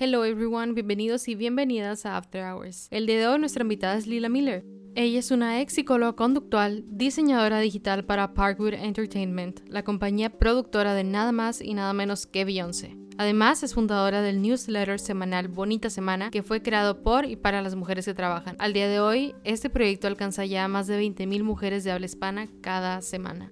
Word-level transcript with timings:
Hello 0.00 0.24
everyone, 0.24 0.74
bienvenidos 0.74 1.26
y 1.26 1.34
bienvenidas 1.34 2.06
a 2.06 2.16
After 2.16 2.44
Hours. 2.44 2.86
El 2.92 3.06
día 3.06 3.18
de 3.18 3.26
hoy 3.26 3.40
nuestra 3.40 3.62
invitada 3.62 3.96
es 3.96 4.06
Lila 4.06 4.28
Miller. 4.28 4.64
Ella 4.94 5.18
es 5.18 5.32
una 5.32 5.60
ex 5.60 5.72
psicóloga 5.72 6.12
conductual, 6.12 6.84
diseñadora 6.86 7.58
digital 7.58 8.04
para 8.04 8.32
Parkwood 8.32 8.74
Entertainment, 8.74 9.58
la 9.68 9.82
compañía 9.82 10.30
productora 10.30 10.94
de 10.94 11.02
nada 11.02 11.32
más 11.32 11.60
y 11.60 11.74
nada 11.74 11.92
menos 11.94 12.28
que 12.28 12.44
Beyoncé. 12.44 12.96
Además, 13.16 13.64
es 13.64 13.74
fundadora 13.74 14.22
del 14.22 14.40
newsletter 14.40 15.00
semanal 15.00 15.48
Bonita 15.48 15.90
Semana, 15.90 16.30
que 16.30 16.44
fue 16.44 16.62
creado 16.62 17.02
por 17.02 17.24
y 17.24 17.34
para 17.34 17.60
las 17.60 17.74
mujeres 17.74 18.04
que 18.04 18.14
trabajan. 18.14 18.54
Al 18.60 18.72
día 18.72 18.86
de 18.86 19.00
hoy, 19.00 19.34
este 19.42 19.68
proyecto 19.68 20.06
alcanza 20.06 20.44
ya 20.44 20.62
a 20.62 20.68
más 20.68 20.86
de 20.86 21.02
20.000 21.02 21.42
mujeres 21.42 21.82
de 21.82 21.90
habla 21.90 22.06
hispana 22.06 22.46
cada 22.62 23.02
semana. 23.02 23.50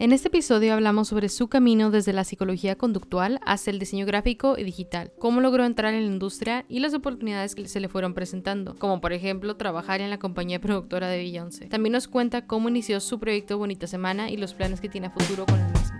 En 0.00 0.12
este 0.14 0.28
episodio 0.28 0.72
hablamos 0.72 1.08
sobre 1.08 1.28
su 1.28 1.48
camino 1.48 1.90
desde 1.90 2.14
la 2.14 2.24
psicología 2.24 2.74
conductual 2.74 3.38
hasta 3.44 3.70
el 3.70 3.78
diseño 3.78 4.06
gráfico 4.06 4.56
y 4.56 4.64
digital, 4.64 5.12
cómo 5.18 5.42
logró 5.42 5.66
entrar 5.66 5.92
en 5.92 6.06
la 6.06 6.10
industria 6.10 6.64
y 6.70 6.80
las 6.80 6.94
oportunidades 6.94 7.54
que 7.54 7.68
se 7.68 7.80
le 7.80 7.90
fueron 7.90 8.14
presentando, 8.14 8.74
como 8.76 9.02
por 9.02 9.12
ejemplo 9.12 9.58
trabajar 9.58 10.00
en 10.00 10.08
la 10.08 10.18
compañía 10.18 10.58
productora 10.58 11.06
de 11.08 11.18
Beyoncé. 11.18 11.66
También 11.66 11.92
nos 11.92 12.08
cuenta 12.08 12.46
cómo 12.46 12.70
inició 12.70 12.98
su 12.98 13.20
proyecto 13.20 13.58
Bonita 13.58 13.86
Semana 13.86 14.30
y 14.30 14.38
los 14.38 14.54
planes 14.54 14.80
que 14.80 14.88
tiene 14.88 15.08
a 15.08 15.10
futuro 15.10 15.44
con 15.44 15.60
el 15.60 15.66
mismo. 15.66 15.98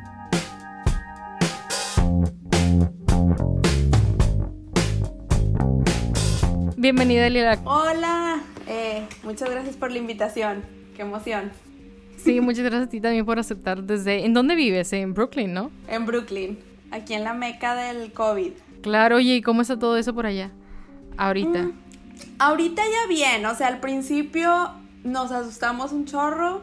Bienvenida, 6.78 7.28
Lila. 7.28 7.60
Hola, 7.66 8.40
eh, 8.66 9.06
muchas 9.24 9.50
gracias 9.50 9.76
por 9.76 9.92
la 9.92 9.98
invitación. 9.98 10.62
Qué 10.96 11.02
emoción. 11.02 11.52
Sí, 12.24 12.40
muchas 12.40 12.64
gracias 12.64 12.88
a 12.88 12.90
ti 12.90 13.00
también 13.00 13.24
por 13.24 13.38
aceptar 13.38 13.82
desde... 13.82 14.24
¿En 14.24 14.34
dónde 14.34 14.54
vives? 14.54 14.92
En 14.92 15.14
Brooklyn, 15.14 15.52
¿no? 15.52 15.70
En 15.88 16.06
Brooklyn, 16.06 16.58
aquí 16.90 17.14
en 17.14 17.24
la 17.24 17.34
meca 17.34 17.74
del 17.74 18.12
COVID. 18.12 18.52
Claro, 18.82 19.16
oye, 19.16 19.36
¿y 19.36 19.42
cómo 19.42 19.62
está 19.62 19.78
todo 19.78 19.96
eso 19.96 20.14
por 20.14 20.26
allá? 20.26 20.50
Ahorita. 21.16 21.62
Mm, 21.62 21.72
ahorita 22.38 22.82
ya 22.82 23.08
bien, 23.08 23.44
o 23.46 23.54
sea, 23.54 23.68
al 23.68 23.80
principio 23.80 24.70
nos 25.02 25.32
asustamos 25.32 25.92
un 25.92 26.04
chorro. 26.04 26.62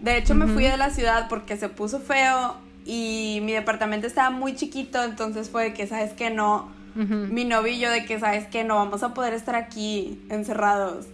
De 0.00 0.16
hecho, 0.16 0.34
me 0.34 0.46
fui 0.46 0.64
de 0.64 0.76
la 0.76 0.90
ciudad 0.90 1.28
porque 1.28 1.56
se 1.56 1.68
puso 1.68 2.00
feo 2.00 2.56
y 2.84 3.40
mi 3.42 3.52
departamento 3.52 4.08
estaba 4.08 4.30
muy 4.30 4.56
chiquito, 4.56 5.02
entonces 5.04 5.48
fue 5.48 5.72
que, 5.74 5.86
¿sabes 5.86 6.12
que 6.12 6.30
No, 6.30 6.70
mi 6.94 7.48
yo 7.48 7.90
de 7.90 8.04
que, 8.04 8.18
¿sabes 8.18 8.46
que 8.48 8.64
No 8.64 8.76
vamos 8.76 9.04
a 9.04 9.14
poder 9.14 9.32
estar 9.34 9.54
aquí 9.54 10.20
encerrados. 10.28 11.06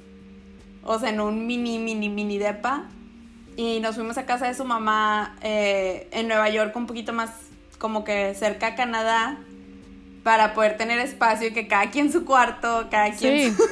O 0.84 0.98
sea, 0.98 1.10
en 1.10 1.20
un 1.20 1.46
mini, 1.46 1.78
mini, 1.78 2.08
mini 2.08 2.38
depa 2.38 2.86
y 3.58 3.80
nos 3.80 3.96
fuimos 3.96 4.16
a 4.18 4.24
casa 4.24 4.46
de 4.46 4.54
su 4.54 4.64
mamá 4.64 5.34
eh, 5.42 6.06
en 6.12 6.28
Nueva 6.28 6.48
York, 6.48 6.76
un 6.76 6.86
poquito 6.86 7.12
más 7.12 7.30
como 7.78 8.04
que 8.04 8.32
cerca 8.36 8.68
a 8.68 8.74
Canadá, 8.76 9.36
para 10.22 10.54
poder 10.54 10.76
tener 10.76 11.00
espacio 11.00 11.48
y 11.48 11.52
que 11.52 11.66
cada 11.66 11.90
quien 11.90 12.12
su 12.12 12.24
cuarto, 12.24 12.86
cada 12.88 13.10
quien... 13.10 13.52
Sí. 13.56 13.62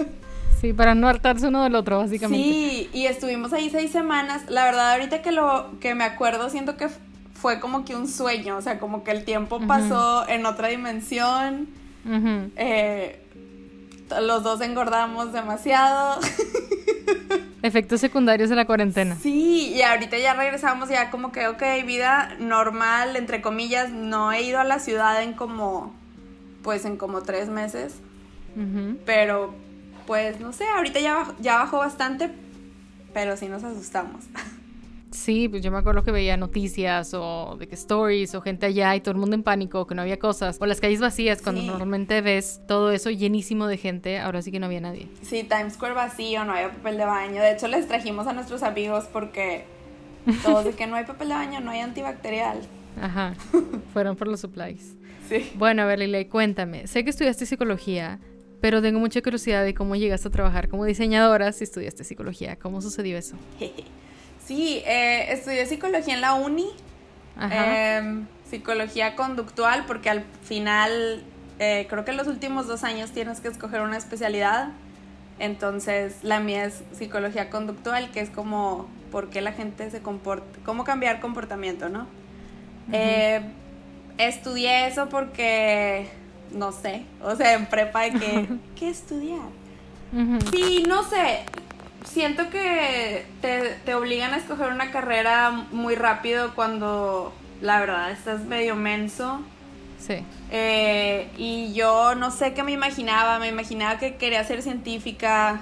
sí, 0.62 0.72
para 0.72 0.94
no 0.94 1.06
hartarse 1.06 1.48
uno 1.48 1.64
del 1.64 1.74
otro, 1.74 1.98
básicamente. 1.98 2.42
Sí, 2.42 2.88
y 2.94 3.04
estuvimos 3.04 3.52
ahí 3.52 3.68
seis 3.68 3.90
semanas. 3.90 4.44
La 4.48 4.64
verdad, 4.64 4.92
ahorita 4.92 5.20
que, 5.20 5.32
lo, 5.32 5.78
que 5.80 5.94
me 5.94 6.04
acuerdo, 6.04 6.48
siento 6.48 6.78
que 6.78 6.88
fue 7.34 7.60
como 7.60 7.84
que 7.84 7.94
un 7.94 8.08
sueño, 8.08 8.56
o 8.56 8.62
sea, 8.62 8.78
como 8.78 9.04
que 9.04 9.10
el 9.10 9.26
tiempo 9.26 9.60
pasó 9.66 10.26
en 10.30 10.46
otra 10.46 10.68
dimensión. 10.68 11.68
eh, 12.56 13.20
los 14.18 14.42
dos 14.42 14.62
engordamos 14.62 15.34
demasiado. 15.34 16.20
Efectos 17.66 18.00
secundarios 18.00 18.48
de 18.48 18.54
la 18.54 18.64
cuarentena. 18.64 19.16
Sí, 19.20 19.72
y 19.74 19.82
ahorita 19.82 20.16
ya 20.18 20.34
regresamos 20.34 20.88
ya 20.88 21.10
como 21.10 21.32
que, 21.32 21.48
ok, 21.48 21.62
vida 21.84 22.36
normal, 22.38 23.16
entre 23.16 23.42
comillas, 23.42 23.90
no 23.90 24.30
he 24.30 24.42
ido 24.42 24.60
a 24.60 24.64
la 24.64 24.78
ciudad 24.78 25.20
en 25.20 25.32
como, 25.32 25.92
pues 26.62 26.84
en 26.84 26.96
como 26.96 27.22
tres 27.22 27.48
meses, 27.48 27.94
pero 29.04 29.52
pues 30.06 30.38
no 30.38 30.52
sé, 30.52 30.64
ahorita 30.76 31.00
ya, 31.00 31.26
ya 31.40 31.56
bajó 31.56 31.78
bastante, 31.78 32.30
pero 33.12 33.36
sí 33.36 33.48
nos 33.48 33.64
asustamos. 33.64 34.24
Sí, 35.16 35.48
pues 35.48 35.62
yo 35.62 35.70
me 35.72 35.78
acuerdo 35.78 36.04
que 36.04 36.12
veía 36.12 36.36
noticias 36.36 37.14
o 37.14 37.56
de 37.58 37.66
que 37.66 37.74
stories 37.74 38.34
o 38.34 38.42
gente 38.42 38.66
allá 38.66 38.94
y 38.94 39.00
todo 39.00 39.12
el 39.12 39.16
mundo 39.16 39.34
en 39.34 39.42
pánico, 39.42 39.86
que 39.86 39.94
no 39.94 40.02
había 40.02 40.18
cosas, 40.18 40.58
o 40.60 40.66
las 40.66 40.78
calles 40.78 41.00
vacías, 41.00 41.40
cuando 41.40 41.62
normalmente 41.62 42.20
ves 42.20 42.60
todo 42.68 42.92
eso 42.92 43.10
llenísimo 43.10 43.66
de 43.66 43.78
gente, 43.78 44.18
ahora 44.18 44.42
sí 44.42 44.52
que 44.52 44.60
no 44.60 44.66
había 44.66 44.82
nadie. 44.82 45.08
Sí, 45.22 45.42
Times 45.42 45.72
Square 45.72 45.94
vacío, 45.94 46.44
no 46.44 46.52
había 46.52 46.70
papel 46.70 46.98
de 46.98 47.06
baño. 47.06 47.40
De 47.40 47.52
hecho, 47.52 47.66
les 47.66 47.88
trajimos 47.88 48.26
a 48.26 48.34
nuestros 48.34 48.62
amigos 48.62 49.06
porque 49.10 49.64
todos 50.42 50.66
de 50.66 50.72
que 50.72 50.86
no 50.86 50.96
hay 50.96 51.06
papel 51.06 51.28
de 51.28 51.34
baño, 51.34 51.60
no 51.60 51.70
hay 51.70 51.80
antibacterial. 51.80 52.60
Ajá, 53.00 53.34
fueron 53.94 54.16
por 54.16 54.28
los 54.28 54.40
supplies. 54.40 54.96
Sí. 55.30 55.50
Bueno, 55.56 55.82
a 55.82 55.86
ver, 55.86 56.28
cuéntame. 56.28 56.86
Sé 56.86 57.04
que 57.04 57.10
estudiaste 57.10 57.46
psicología, 57.46 58.20
pero 58.60 58.82
tengo 58.82 59.00
mucha 59.00 59.22
curiosidad 59.22 59.64
de 59.64 59.72
cómo 59.72 59.96
llegaste 59.96 60.28
a 60.28 60.30
trabajar 60.30 60.68
como 60.68 60.84
diseñadora 60.84 61.52
si 61.52 61.64
estudiaste 61.64 62.04
psicología. 62.04 62.56
¿Cómo 62.56 62.82
sucedió 62.82 63.16
eso? 63.16 63.36
Sí, 64.46 64.82
eh, 64.86 65.32
estudié 65.32 65.66
psicología 65.66 66.14
en 66.14 66.20
la 66.20 66.34
uni, 66.34 66.68
em, 67.50 68.26
psicología 68.48 69.16
conductual, 69.16 69.84
porque 69.86 70.08
al 70.08 70.24
final, 70.44 71.24
eh, 71.58 71.86
creo 71.90 72.04
que 72.04 72.12
en 72.12 72.16
los 72.16 72.28
últimos 72.28 72.68
dos 72.68 72.84
años 72.84 73.10
tienes 73.10 73.40
que 73.40 73.48
escoger 73.48 73.80
una 73.80 73.96
especialidad. 73.96 74.68
Entonces, 75.40 76.14
la 76.22 76.38
mía 76.38 76.64
es 76.64 76.82
psicología 76.92 77.50
conductual, 77.50 78.10
que 78.12 78.20
es 78.20 78.30
como 78.30 78.88
por 79.10 79.30
qué 79.30 79.40
la 79.40 79.52
gente 79.52 79.90
se 79.90 80.00
comporta, 80.00 80.46
cómo 80.64 80.84
cambiar 80.84 81.20
comportamiento, 81.20 81.88
¿no? 81.88 82.06
Eh, 82.92 83.40
estudié 84.16 84.86
eso 84.86 85.08
porque, 85.08 86.08
no 86.52 86.70
sé, 86.70 87.02
o 87.20 87.34
sea, 87.34 87.54
en 87.54 87.66
prepa 87.66 88.02
de 88.02 88.12
que, 88.12 88.48
¿qué 88.76 88.90
estudiar? 88.90 89.48
Sí, 90.52 90.84
no 90.86 91.02
sé, 91.02 91.44
siento 92.06 92.48
que 92.50 93.26
te, 93.40 93.94
obligan 93.94 94.32
a 94.32 94.38
escoger 94.38 94.72
una 94.72 94.90
carrera 94.90 95.50
muy 95.72 95.94
rápido 95.94 96.54
cuando 96.54 97.34
la 97.60 97.80
verdad 97.80 98.10
estás 98.10 98.44
medio 98.44 98.74
menso. 98.76 99.40
Sí. 99.98 100.24
Eh, 100.50 101.28
y 101.36 101.72
yo 101.74 102.14
no 102.14 102.30
sé 102.30 102.54
qué 102.54 102.62
me 102.62 102.72
imaginaba, 102.72 103.38
me 103.38 103.48
imaginaba 103.48 103.98
que 103.98 104.16
quería 104.16 104.44
ser 104.44 104.62
científica. 104.62 105.60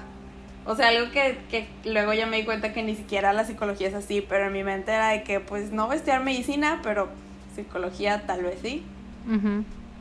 O 0.67 0.77
sea, 0.77 0.89
algo 0.89 1.11
que, 1.11 1.39
que, 1.51 1.69
luego 1.85 2.15
ya 2.15 2.27
me 2.27 2.39
di 2.39 2.45
cuenta 2.45 2.73
que 2.73 2.83
ni 2.83 2.95
siquiera 2.97 3.33
la 3.33 3.45
psicología 3.45 3.89
es 3.89 3.95
así, 3.95 4.21
pero 4.27 4.47
en 4.47 4.53
mi 4.53 4.65
mente 4.65 4.93
era 4.93 5.09
de 5.09 5.23
que 5.23 5.41
pues 5.41 5.73
no 5.73 5.87
voy 5.87 5.95
a 5.95 5.97
estudiar 5.97 6.23
medicina, 6.23 6.81
pero 6.83 7.09
psicología 7.55 8.27
tal 8.27 8.43
vez 8.43 8.59
sí. 8.63 8.83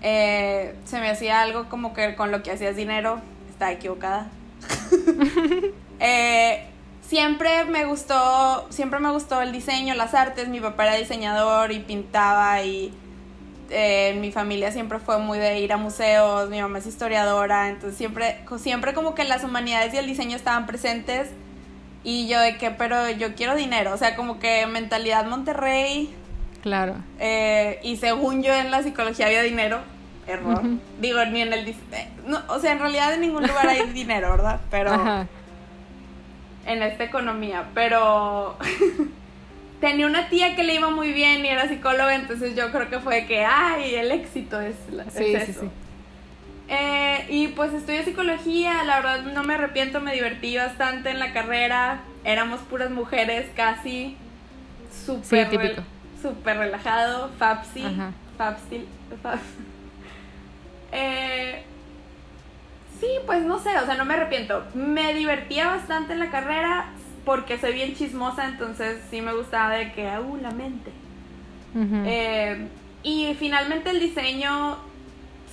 Eh, 0.02 0.76
se 0.86 1.00
me 1.00 1.10
hacía 1.10 1.42
algo 1.42 1.70
como 1.70 1.94
que 1.94 2.16
con 2.16 2.32
lo 2.32 2.44
que 2.44 2.52
hacías 2.52 2.76
dinero, 2.76 3.20
estaba 3.50 3.72
equivocada. 3.72 4.30
Eh, 6.06 6.66
siempre 7.02 7.64
me 7.64 7.86
gustó, 7.86 8.68
siempre 8.70 9.00
me 9.00 9.10
gustó 9.10 9.42
el 9.42 9.54
diseño, 9.54 9.96
las 9.96 10.14
artes. 10.14 10.50
Mi 10.50 10.60
papá 10.60 10.84
era 10.84 10.96
diseñador 10.96 11.72
y 11.72 11.80
pintaba 11.80 12.62
y 12.62 12.94
eh, 13.70 14.16
mi 14.20 14.32
familia 14.32 14.72
siempre 14.74 15.00
fue 15.00 15.18
muy 15.18 15.40
de 15.40 15.60
ir 15.60 15.72
a 15.72 15.78
museos. 15.78 16.50
Mi 16.50 16.62
mamá 16.62 16.80
es 16.80 16.88
historiadora, 16.88 17.70
entonces 17.70 17.98
siempre, 17.98 18.38
siempre 18.58 18.94
como 18.94 19.16
que 19.16 19.24
las 19.24 19.46
humanidades 19.46 19.94
y 19.94 19.98
el 19.98 20.06
diseño 20.06 20.36
estaban 20.36 20.68
presentes. 20.68 21.30
Y 22.04 22.28
yo 22.28 22.42
de 22.42 22.58
que, 22.58 22.70
pero 22.70 23.10
yo 23.12 23.34
quiero 23.34 23.56
dinero, 23.56 23.94
o 23.94 23.98
sea, 23.98 24.18
como 24.18 24.38
que 24.40 24.68
mentalidad 24.68 25.26
Monterrey. 25.26 26.14
Claro. 26.62 26.96
Eh, 27.20 27.80
y 27.82 27.96
según 27.96 28.44
yo 28.44 28.54
en 28.54 28.72
la 28.72 28.84
psicología 28.84 29.28
había 29.28 29.42
dinero, 29.42 29.80
error. 30.28 30.64
Digo, 31.00 31.24
ni 31.26 31.44
en 31.44 31.54
el... 31.54 31.76
No, 32.28 32.42
o 32.50 32.60
sea, 32.60 32.74
en 32.74 32.80
realidad 32.80 33.14
en 33.14 33.22
ningún 33.22 33.48
lugar 33.48 33.70
hay 33.70 33.90
dinero, 33.94 34.32
¿verdad? 34.32 34.60
Pero 34.70 35.26
en 36.66 36.82
esta 36.82 37.04
economía, 37.04 37.66
pero 37.74 38.58
tenía 39.82 40.08
una 40.08 40.30
tía 40.30 40.56
que 40.56 40.64
le 40.64 40.76
iba 40.76 40.90
muy 40.90 41.12
bien 41.12 41.46
y 41.46 41.50
era 41.50 41.68
psicóloga, 41.68 42.16
entonces 42.16 42.56
yo 42.56 42.72
creo 42.72 42.90
que 42.90 43.00
fue 43.00 43.26
que, 43.26 43.46
ay, 43.46 43.96
el 43.96 44.12
éxito 44.12 44.62
es, 44.62 44.76
la, 44.92 45.06
sí, 45.10 45.36
Sí, 45.46 45.54
sí. 45.54 45.70
Eh, 46.70 47.26
y 47.30 47.48
pues 47.50 47.74
estudié 47.74 48.06
psicología, 48.06 48.84
la 48.86 49.02
verdad 49.02 49.24
no 49.34 49.44
me 49.44 49.56
arrepiento, 49.56 50.00
me 50.00 50.14
divertí 50.14 50.56
bastante 50.56 51.10
en 51.10 51.20
la 51.20 51.34
carrera, 51.34 52.02
éramos 52.24 52.62
puras 52.62 52.90
mujeres 52.90 53.48
casi, 53.56 54.16
súper 55.06 55.50
super 56.22 56.58
relajado, 56.58 57.30
Fapsi, 57.38 57.84
Fapsi, 58.38 58.86
Eh, 60.96 61.64
Sí, 63.00 63.08
pues 63.26 63.44
no 63.44 63.60
sé, 63.60 63.78
o 63.78 63.86
sea, 63.86 63.96
no 63.96 64.06
me 64.06 64.14
arrepiento. 64.14 64.64
Me 64.74 65.14
divertía 65.14 65.68
bastante 65.68 66.14
en 66.14 66.20
la 66.20 66.30
carrera 66.30 66.86
porque 67.26 67.58
soy 67.58 67.74
bien 67.74 67.96
chismosa, 67.96 68.46
entonces 68.46 69.02
sí 69.10 69.22
me 69.22 69.34
gustaba 69.34 69.72
de 69.72 69.92
que, 69.94 70.08
uh, 70.20 70.38
la 70.38 70.52
mente. 70.52 70.92
Eh, 71.76 72.68
y 73.02 73.34
finalmente 73.40 73.90
el 73.90 74.00
diseño 74.00 74.78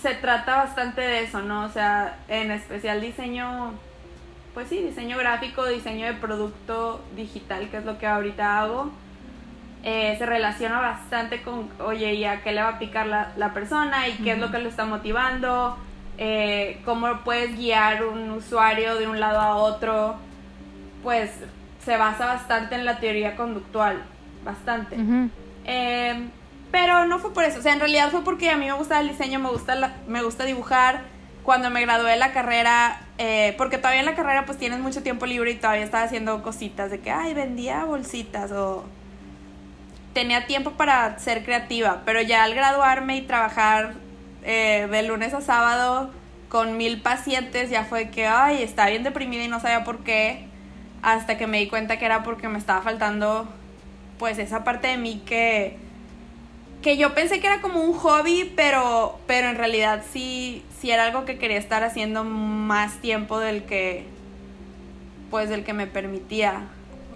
se 0.00 0.14
trata 0.14 0.56
bastante 0.56 1.00
de 1.00 1.22
eso, 1.22 1.40
¿no? 1.40 1.64
O 1.64 1.69
sea, 1.69 2.19
en 2.28 2.50
especial 2.50 3.00
diseño, 3.00 3.72
pues 4.54 4.69
sí, 4.69 4.78
diseño 4.78 5.16
gráfico, 5.16 5.66
diseño 5.66 6.06
de 6.06 6.14
producto 6.14 7.00
digital, 7.16 7.69
que 7.70 7.78
es 7.78 7.84
lo 7.84 7.98
que 7.98 8.06
ahorita 8.06 8.60
hago. 8.60 8.90
Eh, 9.82 10.14
se 10.19 10.26
relaciona 10.26 10.78
bastante 10.78 11.42
con, 11.42 11.70
oye, 11.81 12.12
¿y 12.14 12.25
a 12.25 12.42
qué 12.42 12.52
le 12.52 12.62
va 12.62 12.69
a 12.69 12.78
picar 12.78 13.06
la, 13.06 13.32
la 13.37 13.54
persona? 13.54 14.08
¿Y 14.08 14.12
qué 14.19 14.32
es 14.32 14.38
lo 14.38 14.50
que 14.50 14.58
lo 14.58 14.69
está 14.69 14.84
motivando? 14.84 15.78
Eh, 16.22 16.78
cómo 16.84 17.22
puedes 17.25 17.56
guiar 17.56 18.05
un 18.05 18.31
usuario 18.31 18.96
de 18.96 19.08
un 19.08 19.19
lado 19.19 19.40
a 19.40 19.56
otro, 19.56 20.17
pues 21.02 21.31
se 21.82 21.96
basa 21.96 22.26
bastante 22.26 22.75
en 22.75 22.84
la 22.84 23.00
teoría 23.00 23.37
conductual, 23.37 24.02
bastante. 24.44 24.96
Eh, 25.64 26.28
pero 26.70 27.06
no 27.06 27.20
fue 27.20 27.32
por 27.32 27.44
eso, 27.44 27.61
o 27.61 27.62
sea, 27.62 27.72
en 27.72 27.81
realidad 27.81 28.11
fue 28.11 28.22
porque 28.22 28.50
a 28.50 28.58
mí 28.58 28.67
me 28.67 28.75
gusta 28.75 29.00
el 29.00 29.08
diseño, 29.08 29.38
me 29.38 29.49
gusta, 29.49 29.94
me 30.06 30.22
gusta 30.22 30.44
dibujar. 30.44 31.00
Cuando 31.43 31.70
me 31.70 31.81
gradué 31.81 32.11
de 32.11 32.17
la 32.19 32.32
carrera, 32.32 33.00
eh, 33.16 33.55
porque 33.56 33.78
todavía 33.78 34.00
en 34.00 34.06
la 34.06 34.14
carrera 34.14 34.44
pues 34.44 34.58
tienes 34.58 34.78
mucho 34.78 35.02
tiempo 35.02 35.25
libre 35.25 35.52
y 35.52 35.55
todavía 35.55 35.84
estaba 35.84 36.05
haciendo 36.05 36.43
cositas 36.43 36.90
de 36.90 37.00
que, 37.00 37.11
ay, 37.11 37.32
vendía 37.32 37.82
bolsitas 37.84 38.52
o 38.52 38.84
tenía 40.12 40.46
tiempo 40.46 40.73
para 40.73 41.19
ser 41.19 41.43
creativa, 41.43 42.02
pero 42.05 42.20
ya 42.20 42.44
al 42.44 42.55
graduarme 42.55 43.16
y 43.16 43.23
trabajar 43.23 43.94
eh, 44.44 44.88
de 44.90 45.02
lunes 45.02 45.34
a 45.34 45.40
sábado 45.40 46.10
con 46.48 46.76
mil 46.76 47.00
pacientes, 47.00 47.70
ya 47.70 47.84
fue 47.84 48.10
que, 48.10 48.26
ay, 48.26 48.62
estaba 48.62 48.90
bien 48.90 49.04
deprimida 49.04 49.44
y 49.44 49.48
no 49.48 49.60
sabía 49.60 49.84
por 49.84 49.98
qué, 50.00 50.46
hasta 51.00 51.38
que 51.38 51.46
me 51.46 51.58
di 51.60 51.69
cuenta 51.69 51.98
que 51.98 52.04
era 52.04 52.22
porque 52.22 52.48
me 52.48 52.58
estaba 52.58 52.82
faltando, 52.82 53.48
pues, 54.19 54.38
esa 54.38 54.64
parte 54.64 54.88
de 54.88 54.96
mí 54.96 55.22
que, 55.25 55.78
que 56.82 56.96
yo 56.96 57.14
pensé 57.14 57.40
que 57.40 57.46
era 57.46 57.60
como 57.60 57.81
un 57.81 57.94
hobby, 57.94 58.52
pero, 58.56 59.19
pero 59.26 59.48
en 59.48 59.56
realidad 59.56 60.02
sí, 60.12 60.64
sí 60.81 60.90
era 60.90 61.04
algo 61.04 61.25
que 61.25 61.38
quería 61.38 61.58
estar 61.58 61.84
haciendo 61.84 62.25
más 62.25 63.00
tiempo 63.00 63.38
del 63.38 63.62
que, 63.62 64.04
pues, 65.31 65.48
del 65.48 65.62
que 65.62 65.72
me 65.72 65.87
permitía. 65.87 66.62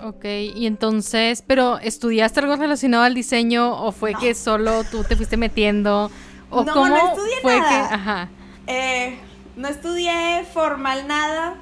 Ok, 0.02 0.24
y 0.24 0.66
entonces, 0.66 1.42
pero 1.42 1.78
¿estudiaste 1.78 2.40
algo 2.40 2.56
relacionado 2.56 3.04
al 3.04 3.14
diseño 3.14 3.82
o 3.82 3.90
fue 3.90 4.14
que 4.14 4.34
solo 4.34 4.84
tú 4.84 5.02
te 5.02 5.16
fuiste 5.16 5.36
metiendo? 5.36 6.10
¿O 6.54 6.64
no, 6.64 6.72
cómo 6.72 6.88
no 6.88 7.08
estudié 7.08 7.36
fue 7.42 7.58
nada. 7.58 7.88
que, 7.88 7.94
ajá. 7.94 8.28
Eh, 8.66 9.18
no 9.56 9.68
estudié 9.68 10.44
formal 10.52 11.06
nada. 11.06 11.54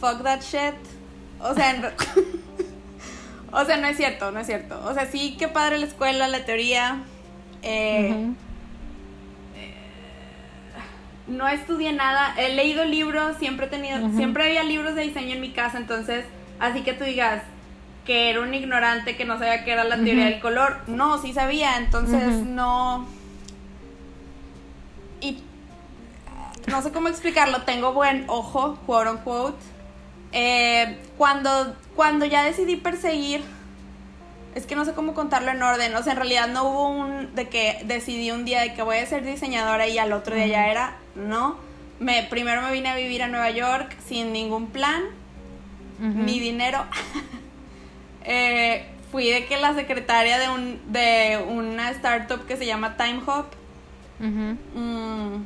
Fuck 0.00 0.22
that 0.22 0.40
shit. 0.40 0.74
O 1.40 1.54
sea, 1.54 1.92
o 3.52 3.64
sea, 3.64 3.76
no 3.76 3.88
es 3.88 3.96
cierto, 3.96 4.30
no 4.30 4.40
es 4.40 4.46
cierto. 4.46 4.80
O 4.84 4.94
sea, 4.94 5.06
sí, 5.06 5.36
qué 5.38 5.48
padre 5.48 5.78
la 5.78 5.86
escuela, 5.86 6.28
la 6.28 6.44
teoría. 6.44 7.02
Eh, 7.62 8.30
eh, 9.56 9.74
no 11.26 11.48
estudié 11.48 11.92
nada. 11.92 12.34
He 12.36 12.54
leído 12.54 12.84
libros, 12.84 13.36
siempre 13.38 13.66
he 13.66 13.68
tenido, 13.68 14.10
siempre 14.16 14.44
había 14.44 14.64
libros 14.64 14.94
de 14.94 15.02
diseño 15.02 15.34
en 15.34 15.40
mi 15.40 15.52
casa, 15.52 15.78
entonces 15.78 16.24
Así 16.60 16.82
que 16.82 16.92
tú 16.92 17.04
digas 17.04 17.42
que 18.04 18.30
era 18.30 18.40
un 18.40 18.52
ignorante 18.52 19.16
que 19.16 19.24
no 19.24 19.38
sabía 19.38 19.64
qué 19.64 19.72
era 19.72 19.84
la 19.84 19.96
teoría 19.96 20.26
del 20.26 20.40
color. 20.40 20.76
No, 20.86 21.20
sí 21.20 21.32
sabía, 21.32 21.78
entonces 21.78 22.46
no. 22.46 23.06
No 26.66 26.82
sé 26.82 26.92
cómo 26.92 27.08
explicarlo, 27.08 27.62
tengo 27.62 27.92
buen 27.92 28.24
ojo, 28.28 28.78
quote 28.86 29.10
unquote. 29.10 29.58
Eh, 30.32 30.98
cuando, 31.16 31.74
cuando 31.96 32.24
ya 32.24 32.42
decidí 32.42 32.76
perseguir, 32.76 33.42
es 34.54 34.66
que 34.66 34.76
no 34.76 34.84
sé 34.84 34.92
cómo 34.92 35.14
contarlo 35.14 35.50
en 35.50 35.62
orden, 35.62 35.94
o 35.94 36.02
sea, 36.02 36.12
en 36.12 36.18
realidad 36.18 36.48
no 36.48 36.64
hubo 36.64 36.88
un 36.88 37.34
de 37.34 37.48
que 37.48 37.80
decidí 37.84 38.30
un 38.30 38.44
día 38.44 38.60
de 38.60 38.74
que 38.74 38.82
voy 38.82 38.98
a 38.98 39.06
ser 39.06 39.24
diseñadora 39.24 39.86
y 39.88 39.98
al 39.98 40.12
otro 40.12 40.34
día 40.34 40.46
ya 40.46 40.68
era, 40.68 40.96
no. 41.14 41.56
Me, 41.98 42.22
primero 42.24 42.62
me 42.62 42.72
vine 42.72 42.88
a 42.88 42.96
vivir 42.96 43.22
a 43.22 43.28
Nueva 43.28 43.50
York 43.50 43.94
sin 44.06 44.32
ningún 44.32 44.68
plan 44.68 45.02
mi 46.00 46.40
dinero. 46.40 46.84
Eh, 48.22 48.84
fui 49.10 49.30
de 49.30 49.46
que 49.46 49.56
la 49.56 49.74
secretaria 49.74 50.38
de, 50.38 50.50
un, 50.50 50.78
de 50.92 51.42
una 51.48 51.90
startup 51.92 52.46
que 52.46 52.58
se 52.58 52.66
llama 52.66 52.98
Time 52.98 53.20
Hop, 53.26 53.46
mm, 54.18 55.36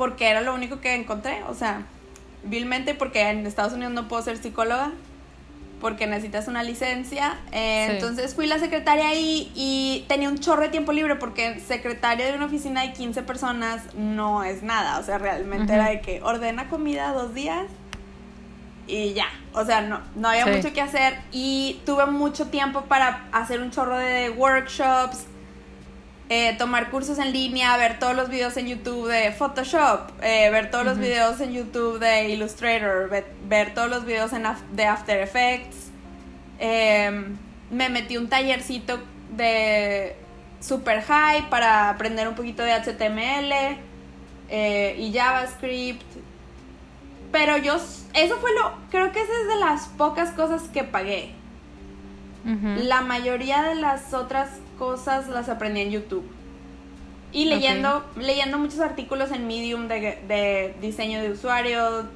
porque 0.00 0.30
era 0.30 0.40
lo 0.40 0.54
único 0.54 0.80
que 0.80 0.94
encontré, 0.94 1.42
o 1.46 1.52
sea, 1.52 1.82
vilmente 2.42 2.94
porque 2.94 3.28
en 3.28 3.46
Estados 3.46 3.74
Unidos 3.74 3.92
no 3.92 4.08
puedo 4.08 4.22
ser 4.22 4.38
psicóloga 4.38 4.92
porque 5.78 6.06
necesitas 6.06 6.48
una 6.48 6.62
licencia. 6.62 7.36
Eh, 7.52 7.88
entonces 7.90 8.34
fui 8.34 8.46
la 8.46 8.58
secretaria 8.58 9.08
ahí 9.08 9.52
y 9.54 10.06
tenía 10.08 10.30
un 10.30 10.38
chorro 10.38 10.62
de 10.62 10.70
tiempo 10.70 10.92
libre 10.92 11.16
porque 11.16 11.60
secretaria 11.60 12.24
de 12.24 12.32
una 12.32 12.46
oficina 12.46 12.80
de 12.80 12.94
15 12.94 13.22
personas 13.24 13.94
no 13.94 14.42
es 14.42 14.62
nada. 14.62 14.98
O 15.00 15.02
sea, 15.02 15.18
realmente 15.18 15.74
era 15.74 15.90
de 15.90 16.00
que 16.00 16.22
ordena 16.22 16.70
comida 16.70 17.12
dos 17.12 17.34
días 17.34 17.66
y 18.86 19.12
ya. 19.12 19.26
O 19.52 19.66
sea, 19.66 19.82
no, 19.82 20.00
no 20.16 20.30
había 20.30 20.46
mucho 20.46 20.72
que 20.72 20.80
hacer 20.80 21.18
y 21.30 21.78
tuve 21.84 22.06
mucho 22.06 22.46
tiempo 22.46 22.86
para 22.86 23.26
hacer 23.32 23.60
un 23.60 23.70
chorro 23.70 23.98
de 23.98 24.30
workshops, 24.30 25.26
eh, 26.30 26.54
tomar 26.56 26.90
cursos 26.90 27.18
en 27.18 27.32
línea, 27.32 27.76
ver 27.76 27.98
todos 27.98 28.16
los 28.16 28.30
videos 28.30 28.56
en 28.56 28.68
YouTube 28.68 29.08
de 29.08 29.32
Photoshop, 29.32 30.10
eh, 30.22 30.48
ver 30.50 30.70
todos 30.70 30.86
los 30.86 30.96
videos 30.98 31.40
en 31.40 31.52
YouTube 31.52 31.98
de 31.98 32.30
Illustrator, 32.30 33.10
ver, 33.44 33.74
todos 33.74 33.90
los 33.90 34.06
videos 34.06 34.32
en, 34.32 34.44
de 34.72 34.86
After 34.86 35.20
Effects. 35.20 35.90
Em, 36.58 37.36
me 37.70 37.88
metí 37.88 38.16
un 38.16 38.28
tallercito 38.28 38.98
de 39.36 40.16
Super 40.60 41.02
High 41.02 41.50
para 41.50 41.90
aprender 41.90 42.28
un 42.28 42.34
poquito 42.34 42.62
de 42.62 42.72
HTML 42.72 43.78
eh, 44.48 44.96
y 44.98 45.12
JavaScript 45.12 46.04
pero 47.32 47.56
yo, 47.56 47.76
eso 48.14 48.36
fue 48.40 48.50
lo, 48.54 48.72
creo 48.90 49.12
que 49.12 49.20
esa 49.20 49.32
es 49.42 49.48
de 49.48 49.56
las 49.56 49.88
pocas 49.88 50.30
cosas 50.30 50.62
que 50.68 50.84
pagué. 50.84 51.34
La 52.42 53.02
mayoría 53.02 53.62
de 53.62 53.74
las 53.74 54.14
otras 54.14 54.48
cosas 54.80 55.28
las 55.28 55.50
aprendí 55.50 55.82
en 55.82 55.90
YouTube. 55.90 56.24
Y 57.32 57.44
leyendo, 57.44 58.04
leyendo 58.16 58.58
muchos 58.58 58.80
artículos 58.80 59.30
en 59.30 59.46
Medium 59.46 59.86
de, 59.86 60.18
de, 60.26 60.74
diseño 60.80 61.22
de 61.22 61.30
usuario. 61.30 62.06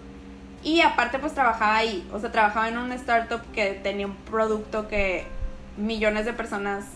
Y 0.64 0.80
aparte 0.80 1.18
pues 1.20 1.34
trabajaba 1.34 1.76
ahí. 1.76 2.08
O 2.12 2.18
sea, 2.18 2.32
trabajaba 2.32 2.68
en 2.68 2.78
una 2.78 2.94
startup 2.96 3.42
que 3.52 3.78
tenía 3.82 4.06
un 4.06 4.16
producto 4.16 4.88
que 4.88 5.26
millones 5.76 6.24
de 6.24 6.32
personas 6.32 6.86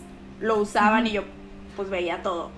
lo 0.41 0.57
usaban 0.57 1.05
y 1.05 1.11
yo 1.11 1.23
pues 1.77 1.89
veía 1.89 2.23
todo. 2.23 2.49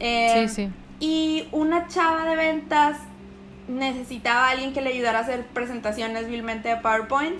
sí, 0.00 0.48
sí. 0.48 0.70
Y 1.00 1.48
una 1.50 1.88
chava 1.88 2.24
de 2.24 2.36
ventas 2.36 2.98
necesitaba 3.66 4.46
a 4.46 4.50
alguien 4.50 4.72
que 4.72 4.80
le 4.80 4.90
ayudara 4.90 5.18
a 5.18 5.22
hacer 5.22 5.44
presentaciones 5.48 6.28
vilmente 6.28 6.68
de 6.68 6.76
PowerPoint. 6.76 7.36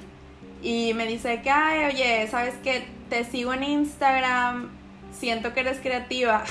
Y 0.65 0.95
me 0.95 1.07
dice 1.07 1.43
que, 1.43 1.51
ay, 1.51 1.95
oye, 1.95 2.27
¿sabes 2.29 2.55
qué? 2.65 2.87
Te 3.11 3.25
sigo 3.25 3.53
en 3.53 3.63
Instagram, 3.63 4.71
siento 5.13 5.53
que 5.53 5.61
eres 5.61 5.79
creativa. 5.79 6.43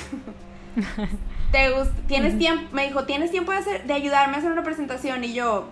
¿Te 1.51 1.71
¿Tienes 2.07 2.37
tiempo? 2.37 2.63
Me 2.73 2.85
dijo, 2.85 3.05
¿tienes 3.05 3.31
tiempo 3.31 3.51
de, 3.51 3.57
hacer, 3.57 3.83
de 3.85 3.93
ayudarme 3.93 4.35
a 4.35 4.37
hacer 4.37 4.51
una 4.51 4.63
presentación? 4.63 5.23
Y 5.23 5.33
yo, 5.33 5.67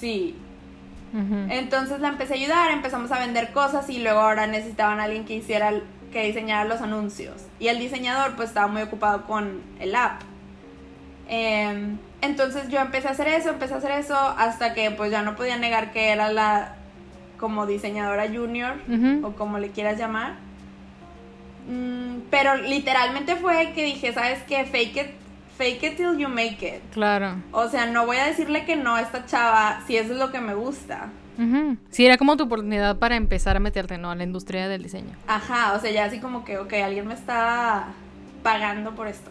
sí. 0.00 0.36
Entonces 1.48 2.00
la 2.00 2.08
empecé 2.08 2.34
a 2.34 2.36
ayudar, 2.36 2.70
empezamos 2.70 3.10
a 3.12 3.18
vender 3.18 3.52
cosas 3.52 3.88
y 3.88 3.98
luego 3.98 4.20
ahora 4.20 4.46
necesitaban 4.46 5.00
a 5.00 5.04
alguien 5.04 5.24
que 5.24 5.34
hiciera, 5.34 5.72
que 6.12 6.24
diseñara 6.24 6.64
los 6.64 6.82
anuncios. 6.82 7.42
Y 7.60 7.68
el 7.68 7.78
diseñador 7.78 8.34
pues 8.34 8.48
estaba 8.50 8.66
muy 8.66 8.82
ocupado 8.82 9.24
con 9.24 9.62
el 9.80 9.94
app. 9.94 10.20
Eh, 11.28 11.96
entonces 12.20 12.68
yo 12.68 12.80
empecé 12.80 13.08
a 13.08 13.12
hacer 13.12 13.28
eso, 13.28 13.50
empecé 13.50 13.74
a 13.74 13.76
hacer 13.78 13.92
eso, 13.92 14.16
hasta 14.16 14.74
que 14.74 14.90
pues 14.90 15.10
ya 15.10 15.22
no 15.22 15.36
podía 15.36 15.56
negar 15.56 15.92
que 15.92 16.10
era 16.10 16.30
la 16.30 16.77
como 17.38 17.66
diseñadora 17.66 18.28
junior 18.28 18.74
o 19.22 19.32
como 19.32 19.58
le 19.58 19.70
quieras 19.70 19.98
llamar. 19.98 20.36
Mm, 21.68 22.22
pero 22.30 22.56
literalmente 22.56 23.36
fue 23.36 23.72
que 23.74 23.84
dije, 23.84 24.12
¿sabes 24.12 24.42
qué? 24.44 24.64
Fake 24.64 24.96
it, 24.96 25.06
fake 25.56 25.82
it 25.84 25.96
till 25.96 26.18
you 26.18 26.28
make 26.28 26.66
it. 26.66 26.82
Claro. 26.92 27.36
O 27.52 27.68
sea, 27.68 27.86
no 27.86 28.06
voy 28.06 28.16
a 28.16 28.26
decirle 28.26 28.64
que 28.64 28.76
no 28.76 28.94
a 28.94 29.02
esta 29.02 29.26
chava 29.26 29.82
si 29.86 29.96
eso 29.96 30.12
es 30.12 30.18
lo 30.18 30.30
que 30.30 30.40
me 30.40 30.54
gusta. 30.54 31.10
Sí, 31.90 32.04
era 32.04 32.18
como 32.18 32.36
tu 32.36 32.44
oportunidad 32.44 32.98
para 32.98 33.14
empezar 33.14 33.56
a 33.56 33.60
meterte, 33.60 33.96
¿no? 33.96 34.10
A 34.10 34.16
la 34.16 34.24
industria 34.24 34.66
del 34.66 34.82
diseño. 34.82 35.14
Ajá, 35.28 35.72
o 35.74 35.80
sea, 35.80 35.92
ya 35.92 36.04
así 36.04 36.18
como 36.18 36.44
que, 36.44 36.58
ok, 36.58 36.72
alguien 36.84 37.06
me 37.06 37.14
está 37.14 37.86
pagando 38.42 38.96
por 38.96 39.06
esto. 39.06 39.30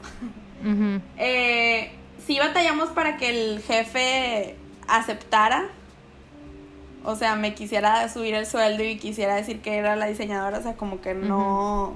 eh, 1.17 1.91
sí 2.25 2.39
batallamos 2.39 2.89
para 2.91 3.17
que 3.17 3.29
el 3.29 3.61
jefe 3.61 4.55
aceptara. 4.87 5.65
O 7.07 7.15
sea, 7.15 7.37
me 7.37 7.53
quisiera 7.53 8.09
subir 8.09 8.33
el 8.33 8.45
sueldo 8.45 8.83
y 8.83 8.97
quisiera 8.97 9.35
decir 9.35 9.61
que 9.61 9.77
era 9.77 9.95
la 9.95 10.07
diseñadora. 10.07 10.57
O 10.57 10.61
sea, 10.61 10.75
como 10.75 10.99
que 10.99 11.13
no. 11.13 11.95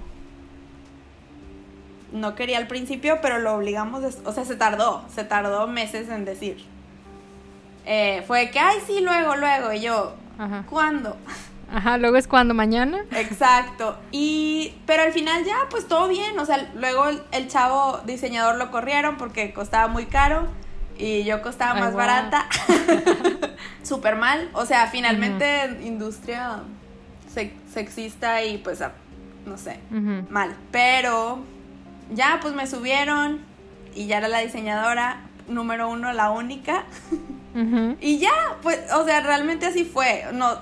No 2.13 2.33
quería 2.33 2.57
al 2.57 2.67
principio, 2.67 3.19
pero 3.21 3.37
lo 3.37 3.55
obligamos. 3.55 4.05
o 4.23 4.31
sea, 4.31 4.45
se 4.45 4.55
tardó. 4.55 5.03
Se 5.13 5.25
tardó 5.25 5.67
meses 5.67 6.07
en 6.07 6.23
decir. 6.23 6.65
Eh, 7.85 8.23
fue 8.25 8.51
que, 8.51 8.59
ay, 8.59 8.77
sí, 8.87 9.01
luego, 9.01 9.35
luego. 9.35 9.73
Y 9.73 9.81
yo, 9.81 10.13
¿cuándo? 10.69 11.17
Ajá, 11.69 11.97
luego 11.97 12.15
es 12.15 12.29
cuando 12.29 12.53
mañana. 12.53 13.03
Exacto. 13.11 13.97
Y 14.11 14.75
pero 14.85 15.03
al 15.03 15.11
final 15.11 15.43
ya 15.43 15.57
pues 15.69 15.89
todo 15.89 16.07
bien, 16.07 16.39
o 16.39 16.45
sea, 16.45 16.71
luego 16.73 17.05
el, 17.33 17.47
chavo 17.49 17.99
diseñador 18.05 18.55
lo 18.55 18.71
corrieron 18.71 19.17
porque 19.17 19.51
costaba 19.51 19.89
muy 19.89 20.05
caro 20.05 20.47
y 20.97 21.25
yo 21.25 21.41
costaba 21.41 21.77
más 21.77 21.93
barata. 21.93 22.45
Súper 23.91 24.15
mal, 24.15 24.49
o 24.53 24.65
sea, 24.65 24.87
finalmente 24.87 25.77
industria 25.83 26.63
sexista 27.73 28.41
y 28.41 28.57
pues 28.57 28.79
no 29.45 29.57
sé, 29.57 29.79
mal, 30.29 30.55
pero 30.71 31.39
ya 32.13 32.39
pues 32.41 32.53
me 32.53 32.67
subieron 32.67 33.41
y 33.93 34.07
ya 34.07 34.19
era 34.19 34.29
la 34.29 34.39
diseñadora, 34.39 35.23
número 35.49 35.89
uno, 35.89 36.13
la 36.13 36.31
única. 36.31 36.85
Y 37.99 38.17
ya, 38.19 38.31
pues, 38.61 38.79
o 38.93 39.03
sea, 39.03 39.19
realmente 39.19 39.65
así 39.65 39.83
fue. 39.83 40.23
No, 40.31 40.57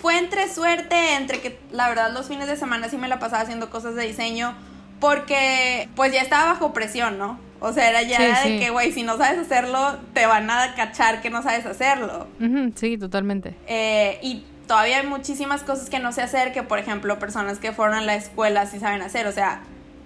fue 0.00 0.16
entre 0.16 0.48
suerte, 0.48 1.16
entre 1.16 1.40
que 1.40 1.58
la 1.72 1.88
verdad 1.88 2.12
los 2.12 2.28
fines 2.28 2.46
de 2.46 2.56
semana 2.56 2.88
sí 2.88 2.98
me 2.98 3.08
la 3.08 3.18
pasaba 3.18 3.42
haciendo 3.42 3.68
cosas 3.68 3.96
de 3.96 4.06
diseño, 4.06 4.54
porque 5.00 5.88
pues 5.96 6.12
ya 6.12 6.22
estaba 6.22 6.52
bajo 6.52 6.72
presión, 6.72 7.18
¿no? 7.18 7.36
O 7.60 7.72
sea, 7.72 7.90
era 7.90 8.02
ya 8.02 8.42
de 8.42 8.58
que, 8.58 8.70
güey, 8.70 8.90
si 8.92 9.02
no 9.02 9.18
sabes 9.18 9.38
hacerlo, 9.38 9.98
te 10.14 10.26
van 10.26 10.50
a 10.50 10.74
cachar 10.74 11.20
que 11.20 11.30
no 11.30 11.42
sabes 11.42 11.66
hacerlo. 11.66 12.26
sí, 12.74 12.96
totalmente. 12.96 13.54
Eh, 13.66 14.18
y 14.22 14.44
todavía 14.66 14.98
hay 15.00 15.06
muchísimas 15.06 15.62
cosas 15.62 15.90
que 15.90 15.98
no 15.98 16.12
sé 16.12 16.22
hacer, 16.22 16.52
que 16.52 16.62
por 16.62 16.78
ejemplo, 16.78 17.18
personas 17.18 17.58
que 17.58 17.72
fueron 17.72 17.96
a 17.96 18.00
la 18.00 18.14
escuela 18.14 18.66
sí 18.66 18.78
saben 18.80 19.02
hacer. 19.02 19.26
O 19.26 19.32
sea, 19.32 19.60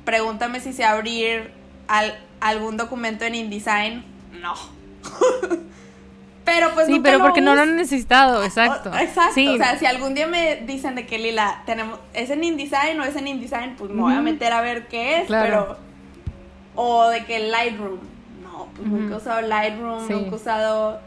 pregúntame 0.05 0.61
si 0.61 0.73
sé 0.73 0.85
abrir 0.85 1.53
algún 2.41 2.77
documento 2.77 3.25
en 3.25 3.35
InDesign. 3.37 4.05
No. 4.41 4.55
Pero 6.45 6.71
pues 6.75 6.87
Sí, 6.87 7.01
pero 7.03 7.21
porque 7.21 7.41
no 7.41 7.55
lo 7.55 7.63
han 7.63 7.77
necesitado, 7.77 8.45
exacto. 8.45 8.93
exacto. 8.99 9.41
O 9.55 9.57
sea, 9.57 9.79
si 9.79 9.87
algún 9.87 10.15
día 10.15 10.27
me 10.27 10.57
dicen 10.57 10.95
de 10.95 11.07
que 11.07 11.19
Lila, 11.19 11.63
tenemos, 11.65 11.99
¿es 12.13 12.29
en 12.29 12.45
InDesign 12.45 13.01
o 13.01 13.05
es 13.05 13.17
en 13.17 13.29
InDesign? 13.29 13.77
Pues 13.77 13.91
me 13.91 14.03
voy 14.03 14.13
a 14.13 14.21
meter 14.21 14.53
a 14.53 14.61
ver 14.61 14.87
qué 14.87 15.21
es, 15.21 15.29
pero. 15.29 15.79
O 16.75 17.09
de 17.09 17.25
que 17.25 17.49
Lightroom. 17.49 17.99
No, 18.43 18.69
pues 18.75 18.89
nunca 18.89 19.15
he 19.15 19.17
usado 19.17 19.41
Lightroom, 19.43 20.09
nunca 20.09 20.31
he 20.31 20.35
usado. 20.35 21.01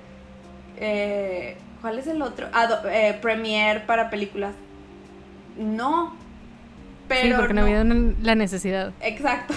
Eh, 0.77 1.57
¿Cuál 1.81 1.99
es 1.99 2.07
el 2.07 2.21
otro? 2.21 2.47
Eh, 2.89 3.17
Premiere 3.21 3.81
para 3.81 4.09
películas. 4.09 4.53
No. 5.57 6.15
Pero. 7.07 7.27
Sí, 7.27 7.33
porque 7.37 7.53
no, 7.53 7.61
había 7.61 7.83
la 7.83 8.35
necesidad. 8.35 8.93
Exacto. 9.01 9.53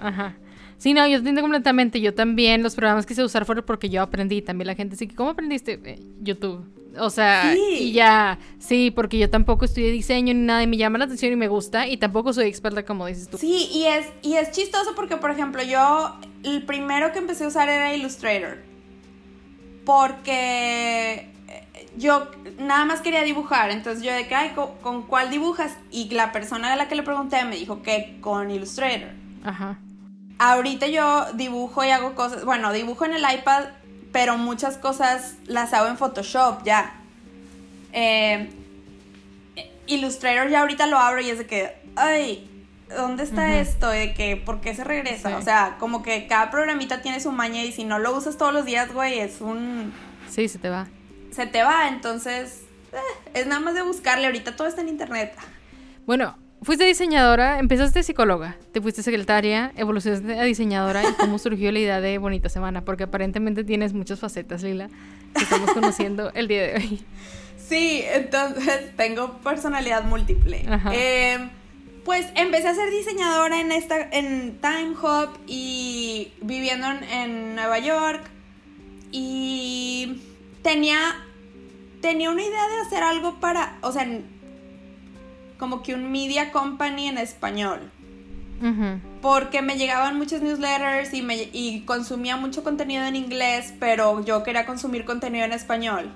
Ajá. 0.00 0.34
Sí, 0.78 0.94
no, 0.94 1.06
yo 1.06 1.18
entiendo 1.18 1.42
completamente. 1.42 2.00
Yo 2.00 2.12
también 2.12 2.62
los 2.62 2.74
programas 2.74 3.06
quise 3.06 3.22
usar 3.22 3.44
fueron 3.44 3.64
porque 3.64 3.88
yo 3.88 4.02
aprendí. 4.02 4.42
También 4.42 4.66
la 4.66 4.74
gente 4.74 4.96
sí 4.96 5.06
¿cómo 5.06 5.30
aprendiste? 5.30 5.80
Eh, 5.84 6.00
YouTube. 6.20 6.66
O 6.98 7.10
sea, 7.10 7.54
y 7.54 7.92
ya, 7.92 8.38
sí, 8.58 8.90
porque 8.90 9.18
yo 9.18 9.30
tampoco 9.30 9.64
estudié 9.64 9.90
diseño 9.90 10.34
ni 10.34 10.40
nada 10.40 10.62
y 10.62 10.66
me 10.66 10.76
llama 10.76 10.98
la 10.98 11.06
atención 11.06 11.32
y 11.32 11.36
me 11.36 11.48
gusta 11.48 11.86
y 11.86 11.96
tampoco 11.96 12.32
soy 12.32 12.46
experta 12.46 12.84
como 12.84 13.06
dices 13.06 13.28
tú. 13.28 13.38
Sí, 13.38 13.68
y 13.72 13.84
es, 13.86 14.06
y 14.22 14.34
es 14.34 14.50
chistoso 14.50 14.94
porque, 14.94 15.16
por 15.16 15.30
ejemplo, 15.30 15.62
yo 15.62 16.16
el 16.42 16.64
primero 16.64 17.12
que 17.12 17.18
empecé 17.18 17.44
a 17.44 17.48
usar 17.48 17.68
era 17.68 17.94
Illustrator. 17.94 18.58
Porque 19.84 21.30
eh, 21.48 21.86
yo 21.96 22.30
nada 22.58 22.84
más 22.84 23.00
quería 23.00 23.22
dibujar, 23.22 23.70
entonces 23.70 24.04
yo 24.04 24.12
de 24.12 24.28
que, 24.28 24.34
ay, 24.34 24.50
¿con, 24.50 24.76
¿con 24.82 25.02
cuál 25.02 25.30
dibujas? 25.30 25.76
Y 25.90 26.10
la 26.10 26.30
persona 26.32 26.72
a 26.72 26.76
la 26.76 26.88
que 26.88 26.94
le 26.94 27.02
pregunté 27.02 27.44
me 27.44 27.56
dijo 27.56 27.82
que 27.82 28.18
con 28.20 28.50
Illustrator. 28.50 29.10
Ajá 29.44 29.78
ahorita 30.42 30.88
yo 30.88 31.26
dibujo 31.34 31.84
y 31.84 31.90
hago 31.90 32.14
cosas, 32.14 32.44
bueno, 32.44 32.72
dibujo 32.72 33.04
en 33.04 33.12
el 33.12 33.22
iPad, 33.22 33.64
pero 34.12 34.36
muchas 34.36 34.76
cosas 34.76 35.34
las 35.46 35.72
hago 35.72 35.88
en 35.88 35.96
Photoshop 35.96 36.62
ya. 36.64 36.94
Eh, 37.92 38.50
Illustrator 39.86 40.48
ya 40.48 40.60
ahorita 40.60 40.86
lo 40.86 40.98
abro 40.98 41.20
y 41.20 41.30
es 41.30 41.38
de 41.38 41.46
que, 41.46 41.76
ay, 41.96 42.48
¿dónde 42.88 43.24
está 43.24 43.58
esto? 43.58 43.88
De 43.88 44.14
que, 44.14 44.36
¿por 44.36 44.60
qué 44.60 44.74
se 44.74 44.84
regresa? 44.84 45.36
O 45.36 45.42
sea, 45.42 45.76
como 45.78 46.02
que 46.02 46.26
cada 46.26 46.50
programita 46.50 47.02
tiene 47.02 47.20
su 47.20 47.32
maña 47.32 47.64
y 47.64 47.72
si 47.72 47.84
no 47.84 47.98
lo 47.98 48.16
usas 48.16 48.36
todos 48.36 48.52
los 48.52 48.64
días, 48.64 48.92
güey, 48.92 49.18
es 49.18 49.40
un... 49.40 49.92
Sí, 50.30 50.48
se 50.48 50.58
te 50.58 50.68
va. 50.68 50.86
Se 51.32 51.46
te 51.46 51.62
va, 51.62 51.88
entonces, 51.88 52.62
eh, 52.92 53.30
es 53.34 53.46
nada 53.46 53.60
más 53.60 53.74
de 53.74 53.82
buscarle, 53.82 54.26
ahorita 54.26 54.56
todo 54.56 54.68
está 54.68 54.82
en 54.82 54.88
internet. 54.88 55.34
Bueno, 56.06 56.36
Fuiste 56.62 56.84
diseñadora, 56.84 57.58
empezaste 57.58 58.04
psicóloga, 58.04 58.56
te 58.70 58.80
fuiste 58.80 59.02
secretaria, 59.02 59.72
evolucionaste 59.76 60.38
a 60.38 60.44
diseñadora 60.44 61.02
y 61.02 61.12
cómo 61.14 61.38
surgió 61.38 61.72
la 61.72 61.80
idea 61.80 62.00
de 62.00 62.18
Bonita 62.18 62.48
Semana, 62.48 62.84
porque 62.84 63.02
aparentemente 63.02 63.64
tienes 63.64 63.92
muchas 63.94 64.20
facetas, 64.20 64.62
Lila, 64.62 64.88
que 65.34 65.42
estamos 65.42 65.72
conociendo 65.72 66.30
el 66.34 66.46
día 66.46 66.62
de 66.62 66.74
hoy. 66.76 67.04
Sí, 67.56 68.04
entonces 68.12 68.94
tengo 68.96 69.38
personalidad 69.38 70.04
múltiple. 70.04 70.64
Eh, 70.92 71.48
pues 72.04 72.26
empecé 72.36 72.68
a 72.68 72.74
ser 72.74 72.90
diseñadora 72.90 73.60
en 73.60 73.72
esta, 73.72 74.00
en 74.10 74.58
Time 74.60 74.94
Hop 75.02 75.30
y 75.46 76.32
viviendo 76.42 76.86
en, 76.86 77.04
en 77.04 77.54
Nueva 77.56 77.78
York 77.78 78.22
y 79.10 80.22
tenía 80.62 81.16
tenía 82.02 82.30
una 82.30 82.42
idea 82.42 82.68
de 82.68 82.80
hacer 82.86 83.02
algo 83.02 83.40
para, 83.40 83.78
o 83.80 83.92
sea, 83.92 84.06
como 85.62 85.80
que 85.84 85.94
un 85.94 86.10
media 86.10 86.50
company 86.50 87.06
en 87.06 87.18
español. 87.18 87.78
Porque 89.20 89.62
me 89.62 89.76
llegaban 89.76 90.18
muchos 90.18 90.42
newsletters 90.42 91.14
y, 91.14 91.22
me, 91.22 91.36
y 91.52 91.82
consumía 91.82 92.36
mucho 92.36 92.64
contenido 92.64 93.04
en 93.04 93.14
inglés, 93.14 93.72
pero 93.78 94.24
yo 94.24 94.42
quería 94.42 94.66
consumir 94.66 95.04
contenido 95.04 95.44
en 95.44 95.52
español. 95.52 96.10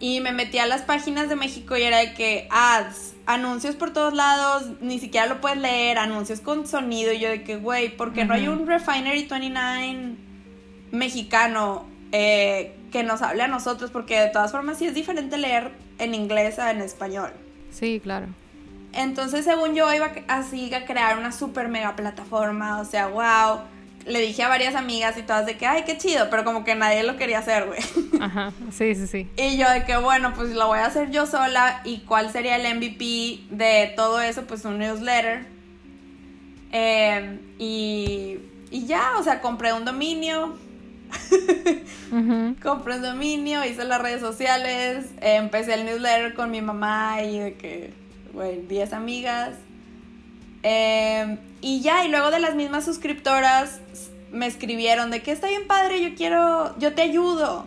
Y 0.00 0.18
me 0.18 0.32
metí 0.32 0.58
a 0.58 0.66
las 0.66 0.82
páginas 0.82 1.28
de 1.28 1.36
México 1.36 1.76
y 1.76 1.82
era 1.82 1.98
de 1.98 2.14
que 2.14 2.48
ads, 2.50 3.14
anuncios 3.26 3.76
por 3.76 3.92
todos 3.92 4.12
lados, 4.12 4.64
ni 4.80 4.98
siquiera 4.98 5.28
lo 5.28 5.40
puedes 5.40 5.58
leer, 5.58 5.98
anuncios 5.98 6.40
con 6.40 6.66
sonido. 6.66 7.12
Y 7.12 7.20
yo 7.20 7.28
de 7.28 7.44
que, 7.44 7.58
güey, 7.58 7.96
¿por 7.96 8.12
qué 8.12 8.24
no 8.24 8.34
hay 8.34 8.48
un 8.48 8.66
Refinery 8.66 9.28
29 9.28 10.16
mexicano 10.90 11.86
eh, 12.10 12.74
que 12.90 13.04
nos 13.04 13.22
hable 13.22 13.44
a 13.44 13.48
nosotros? 13.48 13.92
Porque 13.92 14.18
de 14.18 14.30
todas 14.30 14.50
formas 14.50 14.78
sí 14.78 14.86
es 14.86 14.94
diferente 14.94 15.38
leer 15.38 15.70
en 16.00 16.16
inglés 16.16 16.58
a 16.58 16.72
en 16.72 16.80
español. 16.80 17.30
Sí, 17.70 18.00
claro. 18.02 18.26
Entonces, 18.92 19.44
según 19.44 19.74
yo, 19.74 19.92
iba 19.92 20.10
así 20.28 20.72
a 20.74 20.86
crear 20.86 21.18
una 21.18 21.32
super 21.32 21.68
mega 21.68 21.96
plataforma, 21.96 22.80
o 22.80 22.84
sea, 22.84 23.08
wow. 23.08 23.60
Le 24.06 24.20
dije 24.20 24.42
a 24.42 24.48
varias 24.48 24.74
amigas 24.74 25.18
y 25.18 25.22
todas 25.22 25.44
de 25.44 25.58
que, 25.58 25.66
ay, 25.66 25.82
qué 25.84 25.98
chido, 25.98 26.30
pero 26.30 26.42
como 26.42 26.64
que 26.64 26.74
nadie 26.74 27.02
lo 27.02 27.16
quería 27.16 27.40
hacer, 27.40 27.66
güey. 27.66 27.80
Ajá, 28.20 28.52
sí, 28.72 28.94
sí, 28.94 29.06
sí. 29.06 29.28
Y 29.36 29.58
yo 29.58 29.68
de 29.70 29.84
que, 29.84 29.98
bueno, 29.98 30.32
pues 30.34 30.50
lo 30.54 30.66
voy 30.66 30.78
a 30.78 30.86
hacer 30.86 31.10
yo 31.10 31.26
sola. 31.26 31.82
¿Y 31.84 31.98
cuál 31.98 32.32
sería 32.32 32.56
el 32.56 32.76
MVP 32.76 33.40
de 33.50 33.92
todo 33.96 34.20
eso? 34.20 34.46
Pues 34.46 34.64
un 34.64 34.78
newsletter. 34.78 35.44
Em, 36.72 37.38
y, 37.58 38.38
y 38.70 38.86
ya, 38.86 39.18
o 39.18 39.22
sea, 39.22 39.42
compré 39.42 39.74
un 39.74 39.84
dominio. 39.84 40.56
compré 42.62 42.96
un 42.96 43.02
dominio, 43.02 43.64
hice 43.64 43.84
las 43.84 44.00
redes 44.00 44.20
sociales, 44.20 45.06
empecé 45.20 45.74
el 45.74 45.84
newsletter 45.84 46.34
con 46.34 46.50
mi 46.50 46.62
mamá 46.62 47.22
y 47.22 47.38
de 47.38 47.54
que 47.54 48.07
güey, 48.32 48.62
10 48.66 48.92
amigas. 48.92 49.54
Em, 50.62 51.38
y 51.60 51.80
ya, 51.80 52.04
y 52.04 52.08
luego 52.08 52.30
de 52.30 52.40
las 52.40 52.54
mismas 52.54 52.84
suscriptoras 52.84 53.80
me 54.32 54.46
escribieron 54.46 55.10
de 55.10 55.22
que 55.22 55.32
está 55.32 55.48
bien 55.48 55.66
padre, 55.66 56.02
yo 56.02 56.14
quiero, 56.14 56.78
yo 56.78 56.94
te 56.94 57.02
ayudo. 57.02 57.66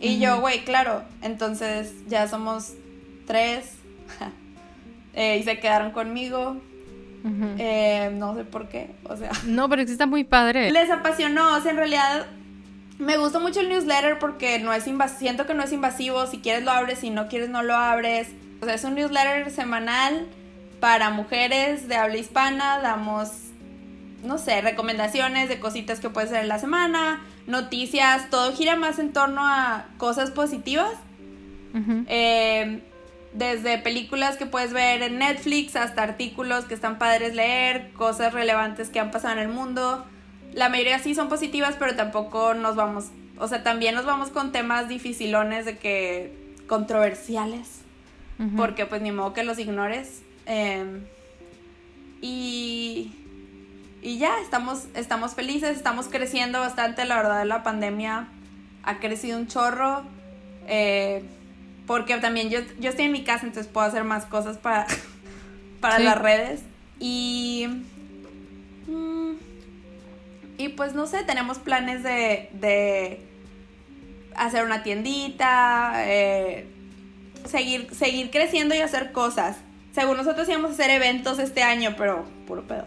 Y 0.00 0.18
yo, 0.18 0.40
güey, 0.40 0.64
claro, 0.64 1.02
entonces 1.22 1.92
ya 2.08 2.28
somos 2.28 2.72
tres. 3.26 3.72
Eh, 5.16 5.38
y 5.38 5.44
se 5.44 5.60
quedaron 5.60 5.92
conmigo. 5.92 6.60
Em, 7.56 8.18
no 8.18 8.34
sé 8.34 8.42
por 8.42 8.68
qué, 8.68 8.90
o 9.04 9.16
sea. 9.16 9.30
No, 9.46 9.68
pero 9.68 9.82
está 9.82 10.06
muy 10.06 10.24
padre. 10.24 10.72
Les 10.72 10.90
apasionó, 10.90 11.54
o 11.56 11.60
sea, 11.60 11.70
en 11.70 11.76
realidad 11.76 12.26
me 12.98 13.16
gustó 13.16 13.40
mucho 13.40 13.60
el 13.60 13.68
newsletter 13.68 14.18
porque 14.18 14.58
no 14.58 14.72
es 14.72 14.84
siento 15.16 15.46
que 15.46 15.54
no 15.54 15.62
es 15.62 15.72
invasivo, 15.72 16.26
si 16.26 16.38
quieres 16.38 16.64
lo 16.64 16.72
abres, 16.72 16.98
si 16.98 17.10
no 17.10 17.28
quieres 17.28 17.48
no 17.48 17.62
lo 17.62 17.74
abres. 17.74 18.28
O 18.60 18.64
sea, 18.64 18.74
es 18.74 18.84
un 18.84 18.94
newsletter 18.94 19.50
semanal 19.50 20.26
para 20.80 21.10
mujeres 21.10 21.88
de 21.88 21.96
habla 21.96 22.16
hispana. 22.16 22.78
Damos, 22.80 23.30
no 24.22 24.38
sé, 24.38 24.60
recomendaciones 24.60 25.48
de 25.48 25.60
cositas 25.60 26.00
que 26.00 26.10
puede 26.10 26.28
ser 26.28 26.42
en 26.42 26.48
la 26.48 26.58
semana, 26.58 27.24
noticias, 27.46 28.30
todo 28.30 28.52
gira 28.52 28.76
más 28.76 28.98
en 28.98 29.12
torno 29.12 29.46
a 29.46 29.86
cosas 29.98 30.30
positivas. 30.30 30.92
Eh, 32.06 32.82
desde 33.32 33.78
películas 33.78 34.36
que 34.36 34.46
puedes 34.46 34.72
ver 34.72 35.02
en 35.02 35.18
Netflix 35.18 35.74
hasta 35.74 36.04
artículos 36.04 36.66
que 36.66 36.74
están 36.74 36.98
padres 36.98 37.34
leer, 37.34 37.90
cosas 37.92 38.32
relevantes 38.32 38.90
que 38.90 39.00
han 39.00 39.10
pasado 39.10 39.34
en 39.34 39.40
el 39.40 39.48
mundo. 39.48 40.06
La 40.52 40.68
mayoría 40.68 41.00
sí 41.00 41.16
son 41.16 41.28
positivas, 41.28 41.74
pero 41.76 41.96
tampoco 41.96 42.54
nos 42.54 42.76
vamos, 42.76 43.06
o 43.38 43.48
sea, 43.48 43.64
también 43.64 43.96
nos 43.96 44.04
vamos 44.04 44.28
con 44.28 44.52
temas 44.52 44.88
dificilones 44.88 45.64
de 45.64 45.78
que 45.78 46.32
controversiales 46.68 47.83
porque 48.56 48.86
pues 48.86 49.02
ni 49.02 49.12
modo 49.12 49.32
que 49.32 49.44
los 49.44 49.58
ignores. 49.58 50.22
Em, 50.46 51.04
y, 52.20 53.12
y 54.02 54.18
ya, 54.18 54.40
estamos, 54.40 54.86
estamos 54.94 55.34
felices, 55.34 55.76
estamos 55.76 56.08
creciendo 56.08 56.60
bastante, 56.60 57.04
la 57.04 57.16
verdad 57.16 57.44
la 57.44 57.62
pandemia 57.62 58.28
ha 58.82 58.98
crecido 58.98 59.38
un 59.38 59.46
chorro. 59.46 60.02
Eh, 60.66 61.22
porque 61.86 62.16
también 62.16 62.48
yo, 62.48 62.60
yo 62.80 62.90
estoy 62.90 63.06
en 63.06 63.12
mi 63.12 63.24
casa, 63.24 63.46
entonces 63.46 63.70
puedo 63.70 63.86
hacer 63.86 64.04
más 64.04 64.24
cosas 64.24 64.56
para, 64.58 64.86
para 65.80 65.98
las 65.98 66.18
redes. 66.18 66.62
Y... 66.98 67.66
Mm, 68.86 69.34
y 70.56 70.68
pues 70.70 70.94
no 70.94 71.06
sé, 71.06 71.24
tenemos 71.24 71.58
planes 71.58 72.02
de, 72.02 72.48
de 72.52 73.20
hacer 74.36 74.64
una 74.64 74.82
tiendita, 74.82 75.94
eh, 76.06 76.66
seguir, 77.44 77.88
seguir 77.92 78.30
creciendo 78.30 78.74
y 78.74 78.78
hacer 78.78 79.12
cosas. 79.12 79.56
Según 79.92 80.16
nosotros 80.16 80.48
íbamos 80.48 80.70
a 80.70 80.74
hacer 80.74 80.90
eventos 80.90 81.38
este 81.38 81.62
año, 81.62 81.94
pero 81.96 82.24
puro 82.46 82.66
pedo. 82.66 82.86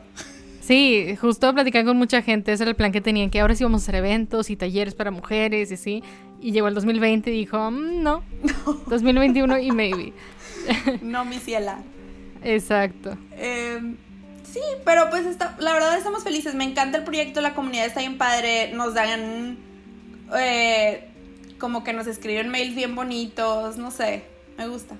Sí, 0.68 1.16
justo 1.16 1.54
platicar 1.54 1.86
con 1.86 1.96
mucha 1.96 2.22
gente, 2.22 2.52
ese 2.52 2.64
era 2.64 2.72
el 2.72 2.76
plan 2.76 2.92
que 2.92 3.00
tenían, 3.00 3.30
que 3.30 3.40
ahora 3.40 3.56
sí 3.56 3.64
vamos 3.64 3.82
a 3.82 3.86
hacer 3.86 3.96
eventos 3.96 4.50
y 4.50 4.58
talleres 4.58 4.96
para 4.96 5.12
mujeres 5.12 5.72
y 5.72 5.76
así. 5.76 6.04
Y 6.42 6.52
llegó 6.52 6.68
el 6.68 6.74
2020 6.74 7.32
y 7.32 7.34
dijo, 7.34 7.72
mm, 7.72 8.04
no, 8.04 8.24
2021 8.88 9.60
y 9.60 9.72
maybe. 9.72 10.14
no, 11.02 11.24
mi 11.24 11.40
ciela. 11.40 11.80
Exacto. 12.44 13.18
Em, 13.38 13.96
sí, 14.44 14.60
pero 14.84 15.10
pues 15.10 15.26
está, 15.26 15.56
la 15.60 15.72
verdad 15.72 15.98
estamos 15.98 16.26
felices, 16.26 16.54
me 16.54 16.66
encanta 16.66 16.98
el 16.98 17.06
proyecto, 17.06 17.40
la 17.40 17.54
comunidad 17.54 17.86
está 17.86 18.02
bien 18.02 18.18
padre, 18.18 18.74
nos 18.74 18.94
dan 18.94 19.58
eh, 20.38 21.08
como 21.60 21.86
que 21.86 21.94
nos 21.94 22.08
escriben 22.08 22.50
mails 22.50 22.76
bien 22.76 22.96
bonitos, 22.96 23.78
no 23.78 23.92
sé, 23.92 24.24
me 24.58 24.68
gusta. 24.68 24.96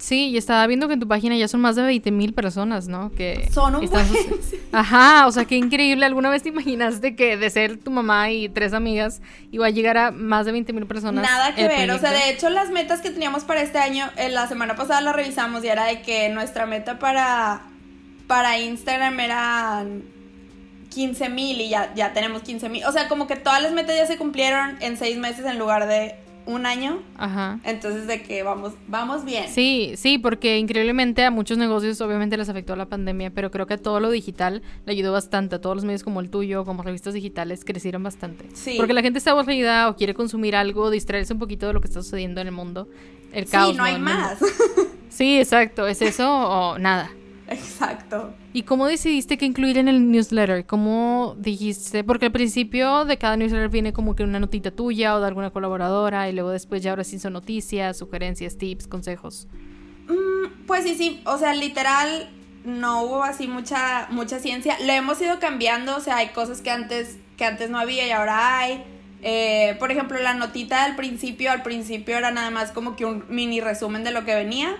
Sí, 0.00 0.28
y 0.28 0.38
estaba 0.38 0.66
viendo 0.66 0.88
que 0.88 0.94
en 0.94 1.00
tu 1.00 1.06
página 1.06 1.36
ya 1.36 1.46
son 1.46 1.60
más 1.60 1.76
de 1.76 1.82
20 1.82 2.10
mil 2.10 2.32
personas, 2.32 2.88
¿no? 2.88 3.12
Que 3.12 3.50
son 3.52 3.76
un 3.76 3.84
están... 3.84 4.06
Ajá, 4.72 5.26
o 5.26 5.32
sea, 5.32 5.44
qué 5.44 5.56
increíble. 5.56 6.06
¿Alguna 6.06 6.30
vez 6.30 6.42
te 6.42 6.48
imaginaste 6.48 7.14
que 7.14 7.36
de 7.36 7.50
ser 7.50 7.76
tu 7.76 7.90
mamá 7.90 8.30
y 8.30 8.48
tres 8.48 8.72
amigas 8.72 9.20
iba 9.52 9.66
a 9.66 9.70
llegar 9.70 9.98
a 9.98 10.10
más 10.10 10.46
de 10.46 10.52
20 10.52 10.72
mil 10.72 10.86
personas? 10.86 11.22
Nada 11.22 11.54
que 11.54 11.68
ver, 11.68 11.90
o 11.90 11.98
sea, 11.98 12.12
de 12.12 12.30
hecho 12.30 12.48
las 12.48 12.70
metas 12.70 13.02
que 13.02 13.10
teníamos 13.10 13.44
para 13.44 13.60
este 13.60 13.78
año, 13.78 14.10
en 14.16 14.32
la 14.32 14.48
semana 14.48 14.74
pasada 14.74 15.02
las 15.02 15.14
revisamos 15.14 15.62
y 15.64 15.68
era 15.68 15.84
de 15.84 16.00
que 16.00 16.30
nuestra 16.30 16.64
meta 16.64 16.98
para, 16.98 17.62
para 18.26 18.58
Instagram 18.58 19.20
eran 19.20 20.02
15 20.88 21.28
mil 21.28 21.60
y 21.60 21.68
ya, 21.68 21.92
ya 21.94 22.14
tenemos 22.14 22.42
15 22.42 22.70
mil. 22.70 22.84
O 22.86 22.92
sea, 22.92 23.06
como 23.08 23.26
que 23.26 23.36
todas 23.36 23.62
las 23.62 23.72
metas 23.72 23.96
ya 23.96 24.06
se 24.06 24.16
cumplieron 24.16 24.78
en 24.80 24.96
seis 24.96 25.18
meses 25.18 25.44
en 25.44 25.58
lugar 25.58 25.86
de 25.86 26.14
un 26.54 26.66
año. 26.66 27.00
Ajá. 27.16 27.58
Entonces 27.64 28.06
de 28.06 28.22
que 28.22 28.42
vamos, 28.42 28.74
vamos 28.88 29.24
bien. 29.24 29.46
Sí, 29.48 29.92
sí, 29.96 30.18
porque 30.18 30.58
increíblemente 30.58 31.24
a 31.24 31.30
muchos 31.30 31.58
negocios 31.58 32.00
obviamente 32.00 32.36
les 32.36 32.48
afectó 32.48 32.76
la 32.76 32.86
pandemia, 32.86 33.30
pero 33.30 33.50
creo 33.50 33.66
que 33.66 33.78
todo 33.78 34.00
lo 34.00 34.10
digital 34.10 34.62
le 34.86 34.92
ayudó 34.92 35.12
bastante. 35.12 35.56
A 35.56 35.60
todos 35.60 35.76
los 35.76 35.84
medios 35.84 36.02
como 36.02 36.20
el 36.20 36.30
tuyo, 36.30 36.64
como 36.64 36.82
revistas 36.82 37.14
digitales, 37.14 37.64
crecieron 37.64 38.02
bastante. 38.02 38.46
Sí. 38.54 38.74
Porque 38.76 38.92
la 38.92 39.02
gente 39.02 39.18
está 39.18 39.32
aburrida 39.32 39.88
o 39.88 39.96
quiere 39.96 40.14
consumir 40.14 40.56
algo, 40.56 40.90
distraerse 40.90 41.32
un 41.32 41.38
poquito 41.38 41.66
de 41.66 41.72
lo 41.72 41.80
que 41.80 41.88
está 41.88 42.02
sucediendo 42.02 42.40
en 42.40 42.48
el 42.48 42.52
mundo. 42.52 42.88
El 43.32 43.46
caos. 43.46 43.70
Sí, 43.70 43.76
no 43.76 43.84
hay 43.84 43.98
más. 43.98 44.38
Sí, 45.10 45.38
exacto. 45.38 45.86
¿Es 45.88 46.00
eso 46.02 46.32
o 46.32 46.78
nada? 46.78 47.10
Exacto. 47.50 48.32
¿Y 48.52 48.62
cómo 48.62 48.86
decidiste 48.86 49.36
que 49.36 49.44
incluir 49.44 49.76
en 49.76 49.88
el 49.88 50.10
newsletter? 50.10 50.64
¿Cómo 50.66 51.34
dijiste? 51.36 52.04
Porque 52.04 52.26
al 52.26 52.32
principio 52.32 53.04
de 53.04 53.18
cada 53.18 53.36
newsletter 53.36 53.68
viene 53.68 53.92
como 53.92 54.14
que 54.14 54.22
una 54.22 54.38
notita 54.38 54.70
tuya 54.70 55.16
o 55.16 55.20
de 55.20 55.26
alguna 55.26 55.50
colaboradora 55.50 56.28
y 56.28 56.32
luego 56.32 56.50
después 56.50 56.80
ya 56.82 56.90
ahora 56.90 57.02
sí 57.02 57.18
son 57.18 57.32
noticias, 57.32 57.98
sugerencias, 57.98 58.56
tips, 58.56 58.86
consejos. 58.86 59.48
Mm, 60.08 60.66
pues 60.66 60.84
sí, 60.84 60.94
sí, 60.94 61.20
o 61.26 61.38
sea, 61.38 61.52
literal 61.54 62.30
no 62.64 63.02
hubo 63.02 63.24
así 63.24 63.48
mucha 63.48 64.06
mucha 64.10 64.38
ciencia. 64.38 64.76
Lo 64.86 64.92
hemos 64.92 65.20
ido 65.20 65.40
cambiando, 65.40 65.96
o 65.96 66.00
sea, 66.00 66.18
hay 66.18 66.28
cosas 66.28 66.60
que 66.60 66.70
antes 66.70 67.18
que 67.36 67.44
antes 67.44 67.68
no 67.68 67.78
había 67.78 68.06
y 68.06 68.10
ahora 68.10 68.58
hay. 68.58 68.84
Eh, 69.22 69.76
por 69.78 69.90
ejemplo, 69.90 70.18
la 70.18 70.34
notita 70.34 70.86
del 70.86 70.94
principio, 70.94 71.50
al 71.50 71.62
principio 71.62 72.16
era 72.16 72.30
nada 72.30 72.50
más 72.50 72.70
como 72.70 72.96
que 72.96 73.04
un 73.04 73.24
mini 73.28 73.60
resumen 73.60 74.04
de 74.04 74.12
lo 74.12 74.24
que 74.24 74.34
venía. 74.34 74.76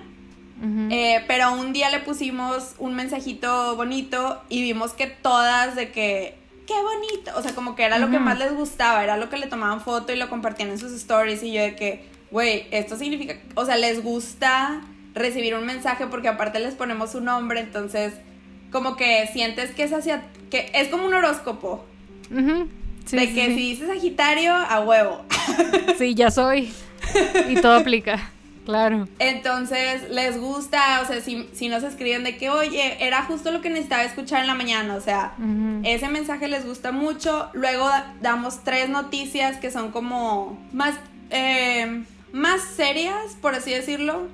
Eh, 0.62 1.25
pero 1.26 1.52
un 1.52 1.73
día 1.73 1.88
le 1.88 2.00
pusimos 2.00 2.75
un 2.79 2.95
mensajito 2.95 3.76
bonito 3.76 4.43
y 4.50 4.62
vimos 4.62 4.93
que 4.93 5.07
todas 5.07 5.75
de 5.75 5.90
que, 5.90 6.37
qué 6.67 6.75
bonito, 6.75 7.33
o 7.37 7.43
sea, 7.43 7.55
como 7.55 7.75
que 7.75 7.85
era 7.85 7.99
lo 7.99 8.11
que 8.11 8.19
más 8.19 8.38
les 8.38 8.52
gustaba, 8.52 9.02
era 9.02 9.17
lo 9.17 9.31
que 9.31 9.38
le 9.38 9.47
tomaban 9.47 9.81
foto 9.81 10.12
y 10.12 10.17
lo 10.17 10.29
compartían 10.29 10.69
en 10.69 10.79
sus 10.79 10.93
stories 10.93 11.43
y 11.43 11.52
yo 11.52 11.62
de 11.62 11.76
que, 11.76 12.05
güey, 12.31 12.67
esto 12.73 12.97
significa, 12.97 13.38
o 13.55 13.64
sea, 13.64 13.76
les 13.76 14.02
gusta 14.02 14.83
recibir 15.14 15.55
un 15.55 15.64
mensaje 15.64 16.07
porque 16.07 16.29
aparte 16.29 16.61
les 16.61 16.75
ponemos 16.75 17.14
un 17.14 17.25
nombre, 17.25 17.61
entonces 17.61 18.12
como 18.71 18.97
que 18.97 19.29
sientes 19.33 19.71
que 19.71 19.85
es 19.85 19.93
hacia, 19.93 20.25
que 20.50 20.71
es 20.75 20.88
como 20.88 21.07
un 21.07 21.14
horóscopo. 21.14 21.85
de 22.31 23.33
que 23.33 23.47
si 23.47 23.71
dices 23.71 23.88
Sagitario, 23.88 24.55
a 24.55 24.81
huevo. 24.81 25.25
Sí, 25.99 26.14
ya 26.14 26.31
soy. 26.31 26.73
Y 27.49 27.57
todo 27.57 27.75
aplica. 27.75 28.31
Claro. 28.70 29.09
Entonces, 29.18 30.09
les 30.11 30.38
gusta, 30.38 31.00
o 31.02 31.04
sea, 31.04 31.20
si, 31.20 31.50
si 31.52 31.68
nos 31.68 31.83
escriben 31.83 32.22
de 32.22 32.37
que, 32.37 32.50
oye, 32.50 33.04
era 33.04 33.24
justo 33.24 33.50
lo 33.50 33.61
que 33.61 33.68
necesitaba 33.68 34.04
escuchar 34.04 34.42
en 34.42 34.46
la 34.46 34.54
mañana, 34.54 34.94
o 34.94 35.00
sea, 35.00 35.33
ese 35.83 36.09
mensaje 36.09 36.46
les 36.46 36.64
gusta 36.64 36.92
mucho. 36.92 37.50
Luego 37.52 37.90
damos 38.22 38.62
tres 38.62 38.88
noticias 38.88 39.56
que 39.56 39.72
son 39.72 39.90
como 39.90 40.56
más, 40.72 40.94
eh, 41.30 42.04
más 42.33 42.62
serias, 42.62 43.37
por 43.40 43.56
así 43.56 43.72
decirlo. 43.72 44.28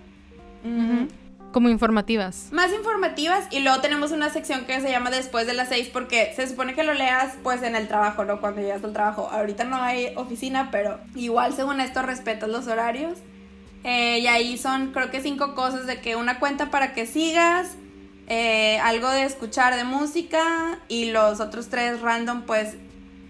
Como 1.53 1.71
informativas. 1.71 2.49
Más 2.53 2.71
informativas 2.75 3.47
y 3.51 3.61
luego 3.61 3.81
tenemos 3.81 4.13
una 4.13 4.29
sección 4.29 4.67
que 4.67 4.83
se 4.83 4.91
llama 4.91 5.09
después 5.09 5.47
de 5.47 5.55
las 5.55 5.71
seis 5.71 5.89
porque 5.91 6.35
se 6.37 6.47
supone 6.47 6.75
que 6.75 6.85
lo 6.85 6.93
leas 6.93 7.33
pues 7.43 7.63
en 7.63 7.75
el 7.75 7.89
trabajo, 7.89 8.27
¿no? 8.27 8.43
Cuando 8.43 8.61
llegas 8.61 8.85
al 8.85 8.93
trabajo. 8.93 9.31
Ahorita 9.33 9.65
no 9.65 9.77
hay 9.77 10.13
oficina, 10.17 10.69
pero 10.71 10.99
igual 11.15 11.55
según 11.55 11.81
esto 11.81 12.03
respetas 12.03 12.51
los 12.51 12.67
horarios. 12.67 13.17
Eh, 13.89 14.19
y 14.19 14.27
ahí 14.27 14.59
son, 14.59 14.91
creo 14.91 15.13
que 15.13 15.21
cinco 15.21 15.55
cosas 15.55 15.87
de 15.87 16.01
que 16.01 16.17
una 16.17 16.41
cuenta 16.41 16.73
para 16.73 16.93
que 16.93 17.07
sigas, 17.07 17.77
eh, 18.27 18.81
algo 18.81 19.09
de 19.09 19.23
escuchar 19.23 19.77
de 19.77 19.85
música 19.85 20.81
y 20.89 21.13
los 21.13 21.39
otros 21.39 21.69
tres 21.69 22.01
random, 22.01 22.43
pues, 22.43 22.75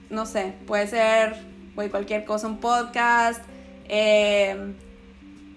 no 0.09 0.25
sé, 0.25 0.55
puede 0.67 0.87
ser 0.87 1.37
cualquier 1.75 2.25
cosa, 2.25 2.47
un 2.47 2.57
podcast, 2.57 3.43
eh, 3.91 4.73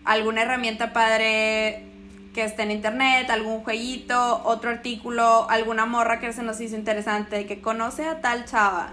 alguna 0.04 0.42
herramienta 0.42 0.92
padre 0.92 1.86
que 2.34 2.44
esté 2.44 2.64
en 2.64 2.72
internet, 2.72 3.30
algún 3.30 3.62
jueguito, 3.64 4.42
otro 4.44 4.70
artículo, 4.70 5.50
alguna 5.50 5.86
morra 5.86 6.20
que 6.20 6.34
se 6.34 6.44
nos 6.44 6.60
hizo 6.60 6.76
interesante, 6.76 7.46
que 7.46 7.62
conoce 7.62 8.04
a 8.04 8.20
tal 8.20 8.44
chava. 8.44 8.92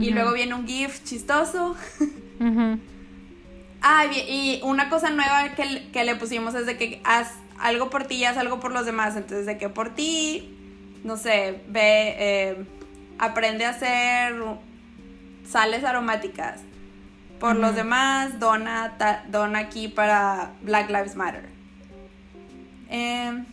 Y 0.00 0.10
luego 0.10 0.32
viene 0.32 0.54
un 0.54 0.66
GIF 0.66 1.04
chistoso. 1.04 1.76
Ah, 3.80 4.06
y 4.06 4.60
una 4.64 4.88
cosa 4.88 5.10
nueva 5.10 5.50
que, 5.54 6.04
le 6.04 6.16
pusimos 6.16 6.54
es 6.54 6.66
de 6.66 6.76
que 6.76 7.00
haz 7.04 7.34
algo 7.60 7.90
por 7.90 8.04
ti 8.04 8.16
y 8.16 8.24
haz 8.24 8.36
algo 8.36 8.60
por 8.60 8.72
los 8.72 8.86
demás. 8.86 9.16
Entonces, 9.16 9.46
de 9.46 9.58
que 9.58 9.68
por 9.68 9.94
ti, 9.94 10.56
no 11.04 11.16
sé, 11.16 11.62
ve, 11.68 12.16
eh, 12.18 12.66
aprende 13.18 13.64
a 13.64 13.70
hacer 13.70 14.34
sales 15.48 15.84
aromáticas. 15.84 16.60
Por 17.38 17.54
los 17.54 17.76
demás, 17.76 18.40
dona, 18.40 18.96
dona 19.28 19.60
aquí 19.60 19.86
para 19.86 20.50
Black 20.62 20.90
Lives 20.90 21.14
Matter. 21.14 21.48
Em, 22.90 23.44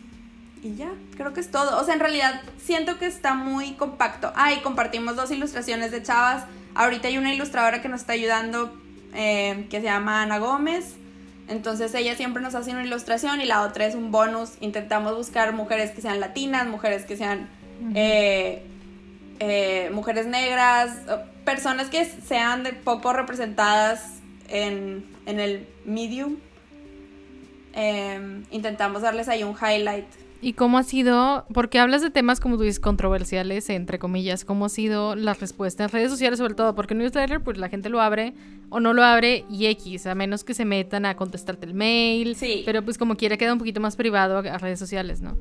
y 0.60 0.74
ya, 0.74 0.90
creo 1.16 1.32
que 1.32 1.40
es 1.40 1.52
todo. 1.52 1.78
O 1.80 1.84
sea, 1.84 1.94
en 1.94 2.00
realidad 2.00 2.42
siento 2.58 2.98
que 2.98 3.06
está 3.06 3.34
muy 3.34 3.74
compacto. 3.74 4.32
Ah, 4.34 4.52
y 4.52 4.60
compartimos 4.60 5.14
dos 5.14 5.30
ilustraciones 5.30 5.92
de 5.92 6.02
chavas. 6.02 6.44
Ahorita 6.74 7.06
hay 7.06 7.16
una 7.16 7.32
ilustradora 7.32 7.80
que 7.80 7.88
nos 7.88 8.00
está 8.00 8.14
ayudando 8.14 8.76
eh, 9.14 9.66
que 9.70 9.78
se 9.80 9.86
llama 9.86 10.22
Ana 10.22 10.38
Gómez. 10.38 10.94
Entonces 11.48 11.94
ella 11.94 12.16
siempre 12.16 12.42
nos 12.42 12.54
hace 12.54 12.72
una 12.72 12.84
ilustración 12.84 13.40
y 13.40 13.44
la 13.44 13.62
otra 13.62 13.86
es 13.86 13.94
un 13.94 14.10
bonus. 14.10 14.54
Intentamos 14.60 15.16
buscar 15.16 15.52
mujeres 15.52 15.92
que 15.92 16.00
sean 16.00 16.20
latinas, 16.20 16.66
mujeres 16.66 17.04
que 17.04 17.16
sean 17.16 17.48
eh, 17.94 18.62
eh, 19.38 19.90
mujeres 19.92 20.26
negras, 20.26 20.90
personas 21.44 21.88
que 21.88 22.04
sean 22.04 22.64
de 22.64 22.72
poco 22.72 23.12
representadas 23.12 24.20
en, 24.48 25.04
en 25.26 25.40
el 25.40 25.68
medium. 25.84 26.36
intentamos 28.50 29.02
darles 29.02 29.28
ahí 29.28 29.44
un 29.44 29.54
highlight 29.54 30.06
¿Y 30.46 30.52
cómo 30.52 30.78
ha 30.78 30.84
sido, 30.84 31.44
porque 31.52 31.80
hablas 31.80 32.02
de 32.02 32.10
temas 32.10 32.38
como 32.38 32.56
tú 32.56 32.62
dices 32.62 32.78
controversiales, 32.78 33.68
entre 33.68 33.98
comillas, 33.98 34.44
cómo 34.44 34.66
ha 34.66 34.68
sido 34.68 35.16
la 35.16 35.34
respuesta 35.34 35.82
en 35.82 35.90
redes 35.90 36.08
sociales 36.08 36.38
sobre 36.38 36.54
todo? 36.54 36.76
Porque 36.76 36.94
en 36.94 36.98
newsletter 36.98 37.40
pues 37.40 37.58
la 37.58 37.68
gente 37.68 37.88
lo 37.88 38.00
abre 38.00 38.32
o 38.68 38.78
no 38.78 38.92
lo 38.92 39.02
abre 39.02 39.44
y 39.50 39.66
X, 39.66 40.06
a 40.06 40.14
menos 40.14 40.44
que 40.44 40.54
se 40.54 40.64
metan 40.64 41.04
a 41.04 41.16
contestarte 41.16 41.66
el 41.66 41.74
mail. 41.74 42.36
Sí. 42.36 42.62
Pero 42.64 42.84
pues 42.84 42.96
como 42.96 43.16
quiera 43.16 43.36
queda 43.36 43.54
un 43.54 43.58
poquito 43.58 43.80
más 43.80 43.96
privado 43.96 44.38
a, 44.38 44.58
redes 44.58 44.78
sociales, 44.78 45.20
¿no? 45.20 45.36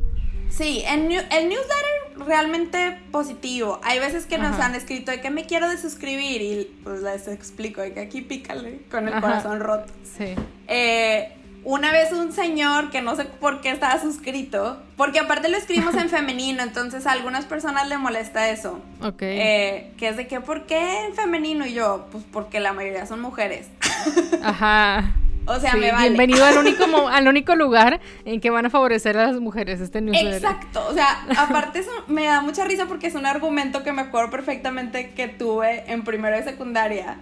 Sí, 0.49 0.81
el, 0.87 1.01
el 1.01 1.49
newsletter 1.49 2.25
realmente 2.25 2.97
positivo. 3.11 3.79
Hay 3.83 3.99
veces 3.99 4.25
que 4.25 4.39
nos 4.39 4.59
han 4.59 4.73
escrito 4.73 5.11
de 5.11 5.21
que 5.21 5.29
me 5.29 5.45
quiero 5.45 5.69
desuscribir 5.69 6.41
y 6.41 6.75
pues 6.83 7.03
les 7.03 7.27
explico 7.27 7.81
de 7.81 7.93
que 7.93 7.99
aquí 7.99 8.21
pícale 8.21 8.79
con 8.89 9.07
el 9.07 9.21
corazón 9.21 9.59
roto. 9.59 9.93
Sí. 10.17 10.33
Eh, 10.67 11.31
una 11.65 11.91
vez 11.91 12.11
un 12.13 12.31
señor 12.31 12.91
que 12.91 13.01
no 13.01 13.15
sé 13.15 13.25
por 13.25 13.59
qué 13.61 13.71
estaba 13.71 13.99
suscrito, 13.99 14.77
porque 14.95 15.19
aparte 15.19 15.49
lo 15.49 15.57
escribimos 15.57 15.95
en 15.95 16.09
femenino, 16.09 16.63
entonces 16.63 17.05
a 17.07 17.11
algunas 17.11 17.45
personas 17.45 17.89
le 17.89 17.97
molesta 17.97 18.49
eso. 18.49 18.79
Ok. 19.01 19.21
Eh, 19.23 19.91
que 19.97 20.07
es 20.07 20.15
de 20.15 20.27
que, 20.27 20.39
¿por 20.39 20.67
qué 20.67 21.05
en 21.05 21.15
femenino? 21.15 21.65
Y 21.65 21.73
yo, 21.73 22.07
pues 22.11 22.23
porque 22.31 22.59
la 22.59 22.71
mayoría 22.71 23.05
son 23.07 23.19
mujeres. 23.19 23.67
Ajá. 24.43 25.15
O 25.47 25.59
sea, 25.59 25.75
me 25.75 25.91
vale. 25.91 26.09
Bienvenido 26.09 26.45
al 26.45 26.57
único, 26.57 26.85
al 27.09 27.27
único 27.27 27.55
lugar 27.55 27.99
en 28.25 28.39
que 28.41 28.49
van 28.49 28.67
a 28.67 28.69
favorecer 28.69 29.17
a 29.17 29.27
las 29.27 29.39
mujeres 29.39 29.81
este 29.81 30.01
newsletter. 30.01 30.35
Exacto. 30.35 30.87
O 30.87 30.93
sea, 30.93 31.25
aparte 31.37 31.79
eso 31.79 31.91
me 32.07 32.25
da 32.25 32.41
mucha 32.41 32.63
risa 32.65 32.85
porque 32.85 33.07
es 33.07 33.15
un 33.15 33.25
argumento 33.25 33.83
que 33.83 33.91
me 33.91 34.03
acuerdo 34.03 34.31
perfectamente 34.31 35.11
que 35.11 35.27
tuve 35.27 35.83
en 35.91 36.03
primero 36.03 36.35
de 36.35 36.43
secundaria. 36.43 37.17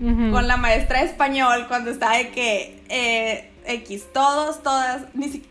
Con 0.00 0.46
la 0.46 0.56
maestra 0.56 1.00
de 1.00 1.06
español 1.06 1.64
cuando 1.66 1.90
estaba 1.90 2.18
de 2.18 2.28
que 2.28 2.80
eh, 2.88 3.50
X, 3.68 4.06
todos, 4.12 4.62
todas, 4.62 5.02
ni 5.14 5.42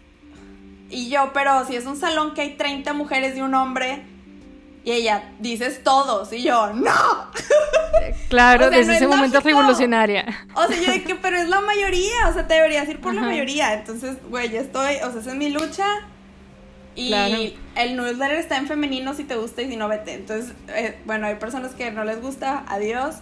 Y 0.89 1.10
yo, 1.10 1.32
pero 1.34 1.65
si 1.65 1.75
es 1.75 1.86
un 1.86 1.97
salón 1.97 2.34
que 2.34 2.41
hay 2.41 2.58
30 2.58 2.93
mujeres 2.93 3.38
y 3.38 3.41
un 3.41 3.53
hombre, 3.53 4.06
Y 4.84 4.91
ella, 4.91 5.32
dices 5.39 5.84
todos. 5.84 6.32
Y 6.32 6.43
yo, 6.43 6.71
¡no! 6.73 7.32
Claro, 8.30 8.69
desde 8.71 8.95
ese 8.95 9.08
momento 9.08 9.41
revolucionaria. 9.41 10.47
O 10.56 10.65
sea, 10.65 10.82
yo 10.82 10.91
de 10.93 11.03
que, 11.03 11.15
pero 11.15 11.36
es 11.36 11.49
la 11.49 11.60
mayoría. 11.60 12.30
O 12.30 12.34
sea, 12.34 12.47
te 12.47 12.53
deberías 12.53 12.88
ir 12.88 13.01
por 13.01 13.13
la 13.13 13.21
mayoría. 13.21 13.73
Entonces, 13.73 14.15
güey, 14.30 14.49
ya 14.49 14.62
estoy. 14.62 14.95
O 15.03 15.12
sea, 15.12 15.19
esa 15.19 15.32
es 15.32 15.36
mi 15.36 15.49
lucha. 15.49 15.86
Y 16.95 17.13
el 17.75 17.97
newsletter 17.97 18.38
está 18.38 18.58
en 18.58 18.67
femenino 18.67 19.13
si 19.13 19.25
te 19.25 19.36
gusta 19.36 19.62
y 19.62 19.69
si 19.69 19.75
no, 19.75 19.89
vete. 19.89 20.13
Entonces, 20.13 20.53
eh, 20.69 20.97
bueno, 21.06 21.27
hay 21.27 21.36
personas 21.36 21.73
que 21.73 21.91
no 21.91 22.06
les 22.06 22.21
gusta. 22.21 22.63
Adiós. 22.69 23.17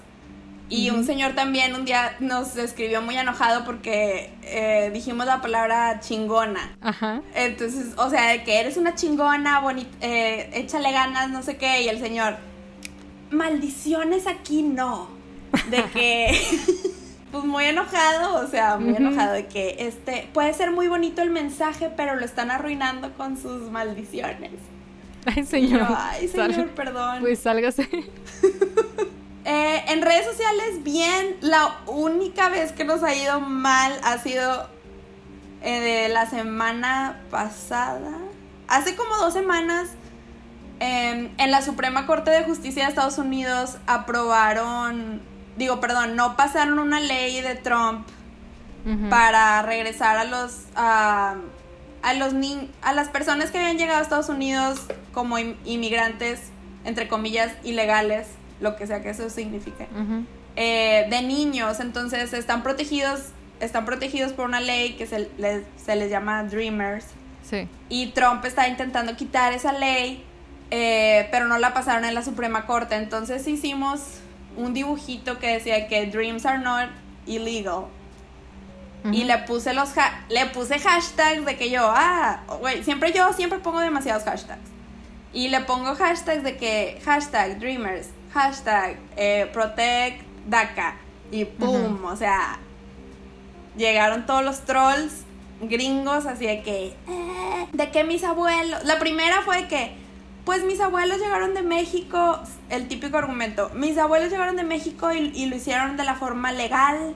Y 0.67 0.89
un 0.89 1.05
señor 1.05 1.33
también 1.33 1.75
un 1.75 1.85
día 1.85 2.15
nos 2.19 2.57
escribió 2.57 3.01
muy 3.01 3.15
enojado 3.15 3.65
porque 3.65 4.31
eh, 4.41 4.89
dijimos 4.93 5.27
la 5.27 5.41
palabra 5.41 5.99
chingona. 5.99 6.75
Ajá. 6.81 7.21
Entonces, 7.35 7.93
o 7.97 8.09
sea, 8.09 8.31
de 8.31 8.43
que 8.43 8.59
eres 8.59 8.77
una 8.77 8.95
chingona, 8.95 9.59
bonita, 9.59 9.95
eh, 10.01 10.49
échale 10.53 10.91
ganas, 10.91 11.29
no 11.29 11.43
sé 11.43 11.57
qué. 11.57 11.83
Y 11.83 11.87
el 11.87 11.99
señor, 11.99 12.37
maldiciones 13.29 14.25
aquí 14.25 14.63
no. 14.63 15.07
De 15.69 15.83
que, 15.93 16.35
pues 17.31 17.43
muy 17.43 17.65
enojado, 17.65 18.43
o 18.43 18.47
sea, 18.47 18.77
muy 18.77 18.95
enojado 18.95 19.33
de 19.33 19.45
que 19.45 19.75
este, 19.79 20.27
puede 20.33 20.51
ser 20.55 20.71
muy 20.71 20.87
bonito 20.87 21.21
el 21.21 21.29
mensaje, 21.29 21.91
pero 21.95 22.15
lo 22.15 22.25
están 22.25 22.49
arruinando 22.49 23.13
con 23.13 23.37
sus 23.37 23.69
maldiciones. 23.69 24.51
Ay, 25.25 25.45
señor. 25.45 25.87
Ay, 25.95 26.27
señor, 26.27 26.69
perdón. 26.69 27.19
Pues 27.21 27.39
sálgase. 27.39 27.87
Eh, 29.45 29.83
en 29.89 30.01
redes 30.01 30.25
sociales, 30.25 30.83
bien. 30.83 31.37
La 31.41 31.77
única 31.85 32.49
vez 32.49 32.71
que 32.71 32.83
nos 32.83 33.03
ha 33.03 33.13
ido 33.13 33.39
mal 33.39 33.93
ha 34.03 34.17
sido 34.17 34.67
eh, 35.61 35.79
de 35.79 36.09
la 36.09 36.27
semana 36.27 37.21
pasada. 37.29 38.17
Hace 38.67 38.95
como 38.95 39.15
dos 39.17 39.33
semanas, 39.33 39.89
em, 40.79 41.29
en 41.37 41.51
la 41.51 41.61
Suprema 41.61 42.07
Corte 42.07 42.31
de 42.31 42.43
Justicia 42.43 42.83
de 42.83 42.89
Estados 42.89 43.19
Unidos 43.19 43.77
aprobaron, 43.85 45.21
digo, 45.57 45.79
perdón, 45.79 46.15
no 46.15 46.35
pasaron 46.35 46.79
una 46.79 46.99
ley 46.99 47.39
de 47.41 47.55
Trump 47.55 48.07
para 49.09 49.63
regresar 49.63 50.15
a 50.15 50.25
los 50.25 50.65
a, 50.75 51.35
a 52.03 52.13
los 52.13 52.33
a 52.83 52.93
las 52.93 53.09
personas 53.09 53.49
que 53.49 53.57
habían 53.57 53.79
llegado 53.79 53.97
a 53.97 54.03
Estados 54.03 54.29
Unidos 54.29 54.79
como 55.11 55.39
inmigrantes 55.39 56.51
entre 56.83 57.07
comillas 57.07 57.51
ilegales 57.63 58.27
lo 58.59 58.75
que 58.75 58.87
sea 58.87 59.01
que 59.01 59.09
eso 59.09 59.29
signifique, 59.29 59.87
eh, 60.55 61.07
de 61.09 61.21
niños. 61.21 61.79
Entonces 61.79 62.33
están 62.33 62.63
protegidos, 62.63 63.29
están 63.59 63.85
protegidos 63.85 64.33
por 64.33 64.45
una 64.45 64.59
ley 64.59 64.93
que 64.93 65.07
se 65.07 65.29
les, 65.37 65.63
se 65.77 65.95
les 65.95 66.09
llama 66.09 66.43
Dreamers. 66.43 67.05
Sí. 67.43 67.67
Y 67.89 68.07
Trump 68.07 68.43
está 68.45 68.67
intentando 68.67 69.15
quitar 69.15 69.53
esa 69.53 69.71
ley, 69.71 70.23
eh, 70.71 71.27
pero 71.31 71.47
no 71.47 71.57
la 71.57 71.73
pasaron 71.73 72.05
en 72.05 72.15
la 72.15 72.23
Suprema 72.23 72.65
Corte. 72.65 72.95
Entonces 72.95 73.47
hicimos 73.47 74.01
un 74.57 74.73
dibujito 74.73 75.39
que 75.39 75.47
decía 75.47 75.87
que 75.87 76.07
Dreams 76.07 76.45
are 76.45 76.59
not 76.59 76.89
illegal. 77.25 77.85
Y 79.11 79.25
le 79.25 79.37
puse 79.39 79.73
los 79.75 79.89
le 80.29 80.47
puse 80.47 80.79
hashtags 80.79 81.45
de 81.45 81.55
que 81.57 81.69
yo, 81.69 81.83
ah, 81.85 82.41
güey, 82.59 82.83
siempre 82.83 83.13
yo 83.13 83.31
siempre 83.33 83.59
pongo 83.59 83.79
demasiados 83.79 84.23
hashtags. 84.23 84.67
Y 85.31 85.49
le 85.49 85.61
pongo 85.61 85.93
hashtags 85.95 86.43
de 86.43 86.57
que 86.57 86.99
hashtag 87.05 87.59
dreamers, 87.59 88.07
hashtag 88.35 88.97
eh, 89.15 89.49
protect 89.53 90.21
DACA 90.45 90.97
y 91.31 91.45
¡pum! 91.45 92.03
O 92.03 92.15
sea, 92.17 92.59
llegaron 93.77 94.25
todos 94.25 94.43
los 94.43 94.65
trolls 94.65 95.23
gringos 95.61 96.25
así 96.25 96.45
de 96.45 96.61
que, 96.61 96.87
eh, 97.07 97.67
de 97.71 97.91
que 97.91 98.03
mis 98.03 98.25
abuelos, 98.25 98.83
la 98.83 98.99
primera 98.99 99.41
fue 99.41 99.67
que, 99.67 99.95
pues 100.43 100.65
mis 100.65 100.81
abuelos 100.81 101.19
llegaron 101.19 101.53
de 101.53 101.61
México, 101.61 102.39
el 102.69 102.89
típico 102.89 103.17
argumento, 103.17 103.71
mis 103.73 103.97
abuelos 103.97 104.29
llegaron 104.29 104.57
de 104.57 104.63
México 104.63 105.13
y, 105.13 105.45
lo 105.45 105.55
hicieron 105.55 105.95
de 105.95 106.03
la 106.03 106.15
forma 106.15 106.51
legal. 106.51 107.15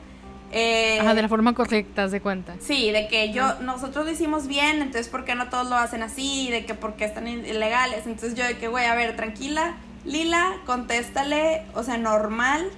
Eh, 0.51 0.99
Ajá, 1.01 1.13
de 1.13 1.21
la 1.21 1.27
forma 1.27 1.53
correcta, 1.53 2.09
¿se 2.09 2.21
cuenta? 2.21 2.55
Sí, 2.59 2.91
de 2.91 3.07
que 3.09 3.33
yo, 3.33 3.59
nosotros 3.59 4.05
lo 4.05 4.11
hicimos 4.11 4.47
bien, 4.47 4.77
entonces 4.77 5.09
¿por 5.09 5.25
qué 5.25 5.35
no 5.35 5.49
todos 5.49 5.69
lo 5.69 5.75
hacen 5.75 6.01
así? 6.01 6.49
De 6.49 6.65
que 6.65 6.73
¿por 6.73 6.95
qué 6.95 7.05
están 7.05 7.27
ilegales? 7.27 8.07
Entonces 8.07 8.35
yo 8.35 8.45
de 8.45 8.57
que, 8.57 8.69
güey, 8.69 8.85
a 8.85 8.95
ver, 8.95 9.15
tranquila, 9.15 9.75
Lila, 10.05 10.53
contéstale, 10.65 11.63
o 11.73 11.83
sea, 11.83 11.97
normal. 11.97 12.69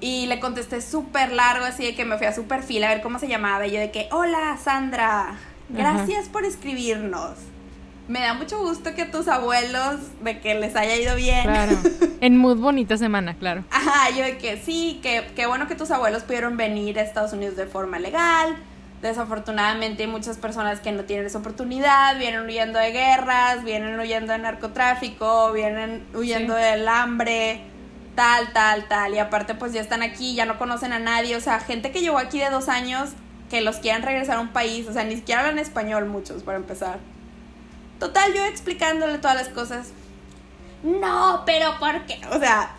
Y 0.00 0.26
le 0.26 0.38
contesté 0.38 0.80
súper 0.80 1.32
largo, 1.32 1.64
así 1.64 1.84
de 1.84 1.94
que 1.94 2.04
me 2.04 2.18
fui 2.18 2.26
a 2.26 2.32
su 2.32 2.44
perfil 2.44 2.84
a 2.84 2.88
ver 2.88 3.02
cómo 3.02 3.18
se 3.18 3.26
llamaba. 3.26 3.66
Y 3.66 3.72
yo 3.72 3.80
de 3.80 3.90
que, 3.90 4.08
hola 4.12 4.56
Sandra, 4.62 5.34
gracias 5.68 6.28
por 6.28 6.44
escribirnos. 6.44 7.32
Me 8.06 8.20
da 8.20 8.32
mucho 8.32 8.58
gusto 8.60 8.94
que 8.94 9.04
tus 9.04 9.28
abuelos, 9.28 9.96
de 10.22 10.40
que 10.40 10.54
les 10.54 10.76
haya 10.76 10.96
ido 10.96 11.16
bien. 11.16 11.42
Claro. 11.42 11.76
En 12.20 12.36
mood 12.36 12.56
bonita 12.56 12.96
semana, 12.96 13.34
claro. 13.34 13.62
Ajá, 13.70 14.10
yo 14.10 14.24
de 14.24 14.38
que 14.38 14.56
sí, 14.56 14.98
que, 15.04 15.24
que 15.36 15.46
bueno 15.46 15.68
que 15.68 15.76
tus 15.76 15.92
abuelos 15.92 16.24
pudieron 16.24 16.56
venir 16.56 16.98
a 16.98 17.02
Estados 17.02 17.32
Unidos 17.32 17.54
de 17.54 17.66
forma 17.66 18.00
legal 18.00 18.56
Desafortunadamente 19.02 20.02
hay 20.02 20.08
muchas 20.08 20.38
personas 20.38 20.80
que 20.80 20.90
no 20.90 21.04
tienen 21.04 21.26
esa 21.26 21.38
oportunidad, 21.38 22.18
vienen 22.18 22.40
huyendo 22.40 22.80
de 22.80 22.90
guerras, 22.90 23.62
vienen 23.62 23.98
huyendo 23.98 24.32
de 24.32 24.40
narcotráfico, 24.40 25.52
vienen 25.52 26.04
huyendo 26.14 26.54
del 26.54 26.88
hambre, 26.88 27.62
tal, 28.16 28.52
tal, 28.52 28.88
tal. 28.88 29.14
Y 29.14 29.18
aparte 29.18 29.54
pues 29.54 29.72
ya 29.72 29.80
están 29.80 30.02
aquí, 30.02 30.34
ya 30.34 30.46
no 30.46 30.58
conocen 30.58 30.92
a 30.92 30.98
nadie, 30.98 31.36
o 31.36 31.40
sea, 31.40 31.60
gente 31.60 31.92
que 31.92 32.00
llegó 32.00 32.18
aquí 32.18 32.40
de 32.40 32.50
dos 32.50 32.68
años 32.68 33.10
que 33.48 33.60
los 33.60 33.76
quieran 33.76 34.02
regresar 34.02 34.38
a 34.38 34.40
un 34.40 34.48
país, 34.48 34.88
o 34.88 34.92
sea, 34.92 35.04
ni 35.04 35.14
siquiera 35.14 35.42
hablan 35.42 35.60
español 35.60 36.06
muchos 36.06 36.42
para 36.42 36.58
empezar. 36.58 36.98
Total, 38.00 38.32
yo 38.34 38.44
explicándole 38.44 39.18
todas 39.18 39.36
las 39.36 39.48
cosas. 39.48 39.92
No, 40.82 41.42
pero 41.46 41.78
¿por 41.78 42.04
qué? 42.06 42.20
O 42.30 42.38
sea, 42.38 42.70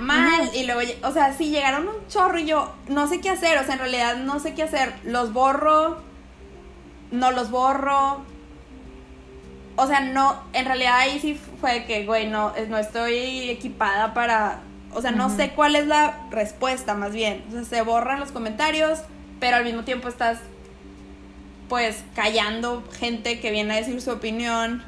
mal. 0.00 0.50
Y 0.54 0.64
luego, 0.64 0.80
o 1.02 1.12
sea, 1.12 1.32
sí, 1.32 1.50
llegaron 1.50 1.88
un 1.88 2.06
chorro 2.08 2.38
y 2.38 2.46
yo 2.46 2.72
no 2.88 3.06
sé 3.06 3.20
qué 3.20 3.30
hacer. 3.30 3.58
O 3.58 3.64
sea, 3.64 3.74
en 3.74 3.80
realidad 3.80 4.16
no 4.16 4.38
sé 4.40 4.54
qué 4.54 4.62
hacer. 4.62 4.94
Los 5.04 5.32
borro, 5.32 6.02
no 7.10 7.30
los 7.30 7.50
borro. 7.50 8.24
O 9.76 9.86
sea, 9.86 10.00
no, 10.00 10.42
en 10.52 10.66
realidad 10.66 10.98
ahí 10.98 11.18
sí 11.20 11.40
fue 11.60 11.84
que, 11.84 12.04
güey, 12.04 12.26
no, 12.26 12.52
no 12.68 12.78
estoy 12.78 13.50
equipada 13.50 14.14
para. 14.14 14.60
O 14.92 15.00
sea, 15.00 15.12
no 15.12 15.34
sé 15.34 15.50
cuál 15.50 15.76
es 15.76 15.86
la 15.86 16.26
respuesta, 16.30 16.94
más 16.94 17.12
bien. 17.12 17.44
O 17.48 17.52
sea, 17.52 17.64
se 17.64 17.82
borran 17.82 18.18
los 18.18 18.32
comentarios, 18.32 19.00
pero 19.38 19.56
al 19.56 19.64
mismo 19.64 19.84
tiempo 19.84 20.08
estás, 20.08 20.38
pues, 21.68 22.02
callando 22.16 22.82
gente 22.98 23.38
que 23.40 23.52
viene 23.52 23.74
a 23.74 23.76
decir 23.76 24.00
su 24.02 24.10
opinión. 24.10 24.82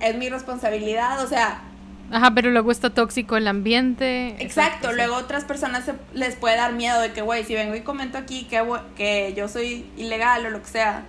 Es 0.00 0.16
mi 0.16 0.28
responsabilidad, 0.28 1.22
o 1.24 1.28
sea, 1.28 1.62
Ajá, 2.10 2.32
pero 2.34 2.50
luego 2.50 2.70
está 2.70 2.90
tóxico 2.90 3.36
el 3.36 3.46
ambiente. 3.46 4.34
Exacto, 4.38 4.92
luego 4.92 5.16
otras 5.16 5.44
personas 5.44 5.84
les 6.14 6.36
puede 6.36 6.56
dar 6.56 6.72
miedo 6.72 7.00
de 7.00 7.12
que, 7.12 7.20
güey, 7.20 7.44
si 7.44 7.54
vengo 7.54 7.74
y 7.74 7.82
comento 7.82 8.16
aquí 8.16 8.44
que, 8.44 8.62
que 8.96 9.34
yo 9.36 9.48
soy 9.48 9.86
ilegal 9.96 10.46
o 10.46 10.50
lo 10.50 10.62
que 10.62 10.68
sea, 10.68 11.04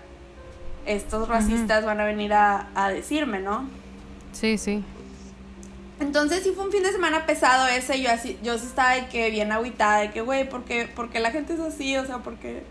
estos 0.85 1.27
racistas 1.29 1.85
van 1.85 2.01
a 2.01 2.05
venir 2.05 2.33
a, 2.33 2.89
decirme, 2.93 3.39
¿no? 3.39 3.69
Sí, 4.33 4.57
sí. 4.57 4.83
Entonces 6.01 6.43
sí 6.43 6.51
fue 6.55 6.65
un 6.65 6.71
fin 6.71 6.83
de 6.83 6.91
semana 6.91 7.25
pesado 7.25 7.67
ese, 7.67 8.01
yo 8.01 8.09
así, 8.12 8.38
yo 8.41 8.53
estaba 8.53 8.91
de 8.91 9.07
que 9.07 9.29
bien 9.31 9.51
aguitada, 9.51 9.99
de 9.99 10.12
que, 10.12 10.21
güey, 10.21 10.49
¿por 10.49 10.63
qué, 10.63 10.89
la 11.19 11.31
gente 11.31 11.53
es 11.53 11.59
así? 11.59 11.95
O 11.97 12.05
sea, 12.05 12.19
porque 12.19 12.63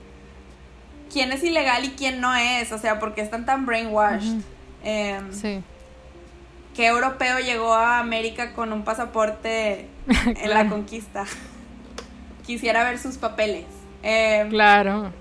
quién 1.12 1.32
es 1.32 1.42
ilegal 1.42 1.84
y 1.84 1.90
quién 1.90 2.20
no 2.20 2.34
es, 2.34 2.72
o 2.72 2.78
sea, 2.78 2.98
porque 2.98 3.22
están 3.22 3.46
tan 3.46 3.64
brainwashed. 3.64 4.40
Em, 4.82 5.32
sí 5.32 5.62
¿Qué 6.78 6.86
europeo 6.86 7.40
llegó 7.40 7.74
a 7.74 7.98
América 7.98 8.52
con 8.52 8.72
un 8.72 8.84
pasaporte 8.84 9.88
en 10.06 10.50
la 10.50 10.68
conquista? 10.68 11.24
Quisiera 12.46 12.84
ver 12.84 13.00
sus 13.00 13.16
papeles. 13.16 13.64
Em, 14.04 14.48
claro. 14.48 15.12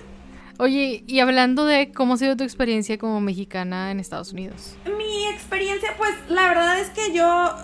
Oye, 0.58 1.04
y 1.06 1.20
hablando 1.20 1.64
de 1.64 1.92
cómo 1.92 2.12
ha 2.12 2.16
sido 2.18 2.36
tu 2.36 2.44
experiencia 2.44 2.98
como 2.98 3.22
mexicana 3.22 3.90
en 3.90 4.00
Estados 4.00 4.34
Unidos. 4.34 4.76
Mi 4.98 5.24
experiencia, 5.28 5.94
pues 5.96 6.12
la 6.28 6.46
verdad 6.46 6.78
es 6.78 6.90
que 6.90 7.14
yo, 7.14 7.54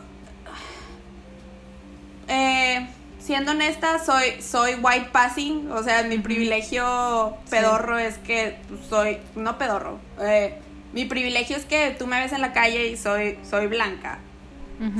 eh, 2.28 2.88
siendo 3.18 3.50
honesta, 3.50 4.02
soy, 4.02 4.40
soy 4.40 4.76
white 4.76 5.11
passing, 5.12 5.70
o 5.70 5.83
sea, 5.83 6.02
mi 6.04 6.16
privilegio 6.16 7.37
pedorro 7.50 7.98
es 7.98 8.16
que 8.16 8.57
soy, 8.88 9.18
no 9.37 9.59
pedorro, 9.59 9.98
eh, 10.22 10.62
mi 10.94 11.04
privilegio 11.07 11.57
es 11.57 11.64
que 11.64 11.90
tú 11.98 12.07
me 12.07 12.20
ves 12.20 12.33
en 12.33 12.40
la 12.40 12.52
calle 12.52 12.87
y 12.87 12.96
soy, 12.96 13.37
soy 13.48 13.66
blanca. 13.66 14.18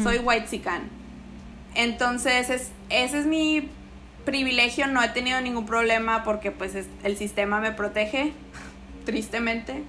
Soy 0.03 0.19
white 0.19 0.49
sican. 0.49 0.83
Entonces, 1.75 2.49
ese 2.89 3.19
es 3.19 3.27
mi 3.27 3.69
privilegio. 4.25 4.89
No 4.89 5.03
he 5.03 5.09
tenido 5.09 5.41
ningún 5.41 5.67
problema 5.67 6.25
porque 6.25 6.51
pues 6.51 6.73
el 7.03 7.17
sistema 7.17 7.61
me 7.61 7.71
protege, 7.71 8.33
tristemente. 9.05 9.85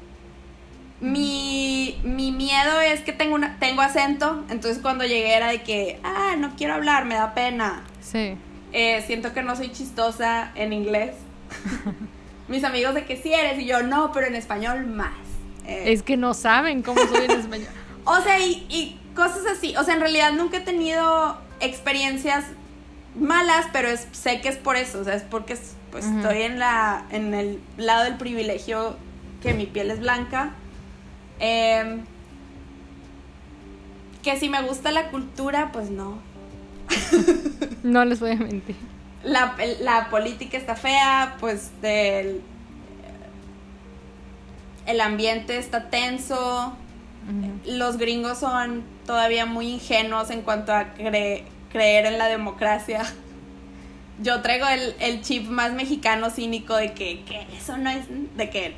Mi, 1.02 2.00
miedo 2.04 2.82
es 2.82 3.02
que 3.02 3.12
tengo, 3.12 3.36
una, 3.36 3.58
tengo 3.60 3.82
acento, 3.82 4.46
entonces 4.50 4.82
cuando 4.82 5.06
llegué 5.06 5.36
era 5.36 5.50
de 5.50 5.62
que, 5.62 6.00
ah, 6.04 6.36
no 6.38 6.56
quiero 6.56 6.76
hablar, 6.76 7.06
me 7.06 7.16
da 7.16 7.34
pena. 7.34 7.84
Sí. 8.02 8.38
Eh, 8.74 9.04
siento 9.08 9.34
que 9.34 9.42
no 9.42 9.56
soy 9.56 9.72
chistosa 9.72 10.52
en 10.54 10.72
inglés. 10.72 11.16
Mis 12.48 12.64
amigos 12.64 12.94
de 12.94 13.06
que 13.06 13.18
sí 13.18 13.34
eres 13.34 13.60
y 13.60 13.66
yo 13.66 13.82
no, 13.82 14.12
pero 14.12 14.28
en 14.28 14.36
español 14.36 14.86
más. 14.86 15.25
Eh, 15.68 15.94
es 15.94 16.04
que 16.04 16.18
no 16.18 16.34
saben 16.34 16.82
cómo 16.82 17.02
soy 17.08 17.26
en 17.26 17.32
español. 17.32 17.68
o 18.06 18.22
sea, 18.22 18.40
y, 18.40 19.00
cosas 19.16 19.46
así. 19.46 19.76
O 19.78 19.84
sea, 19.84 19.94
en 19.94 20.02
realidad 20.02 20.34
nunca 20.34 20.58
he 20.58 20.62
tenido 20.62 21.38
experiencias 21.60 22.46
malas, 23.18 23.68
pero 23.72 23.90
sé 24.12 24.42
que 24.42 24.50
es 24.50 24.58
por 24.58 24.76
eso. 24.76 25.00
O 25.00 25.04
sea, 25.04 25.16
es 25.16 25.24
porque 25.24 25.58
pues, 25.92 26.06
estoy 26.06 26.42
en, 26.42 26.60
la, 26.60 27.06
en 27.12 27.34
el 27.34 27.60
lado 27.78 28.04
del 28.04 28.18
privilegio 28.18 28.98
que 29.42 29.54
mi 29.54 29.66
piel 29.66 29.92
es 29.92 30.00
blanca. 30.00 30.52
Em, 31.40 32.04
que 34.22 34.38
si 34.38 34.50
me 34.50 34.62
gusta 34.64 34.92
la 34.92 35.10
cultura, 35.12 35.72
pues 35.72 35.90
no. 35.90 36.20
no 37.84 38.06
les 38.06 38.20
voy 38.20 38.32
a 38.32 38.36
mentir. 38.36 38.76
La, 39.24 39.56
la 39.80 40.10
política 40.10 40.58
está 40.58 40.76
fea, 40.76 41.38
pues 41.40 41.72
del 41.82 42.42
el 44.86 45.02
ambiente 45.02 45.58
está 45.58 45.90
tenso, 45.90 46.76
los 47.66 47.98
gringos 47.98 48.38
son 48.38 48.84
todavía 49.06 49.46
muy 49.46 49.68
ingenuos 49.74 50.30
en 50.30 50.42
cuanto 50.42 50.74
a 50.74 50.94
creer 50.94 52.06
en 52.06 52.18
la 52.18 52.28
democracia. 52.28 53.04
Yo 54.22 54.42
traigo 54.42 54.66
el, 55.00 55.22
chip 55.22 55.48
más 55.48 55.74
mexicano 55.74 56.30
cínico 56.30 56.76
de 56.76 56.94
que, 56.94 57.24
eso 57.58 57.76
no 57.78 57.90
es, 57.90 58.06
de 58.38 58.50
que 58.50 58.76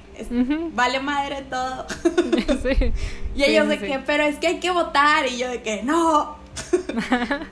vale 0.73 0.99
madre 0.99 1.43
todo. 1.47 1.85
y 3.35 3.43
ellos 3.43 3.67
de 3.67 3.77
que, 3.77 3.99
pero 3.99 4.23
es 4.23 4.37
que 4.37 4.47
hay 4.47 4.59
que 4.59 4.71
votar 4.71 5.27
y 5.27 5.37
yo 5.37 5.49
de 5.49 5.61
que, 5.61 5.83
no, 5.83 6.37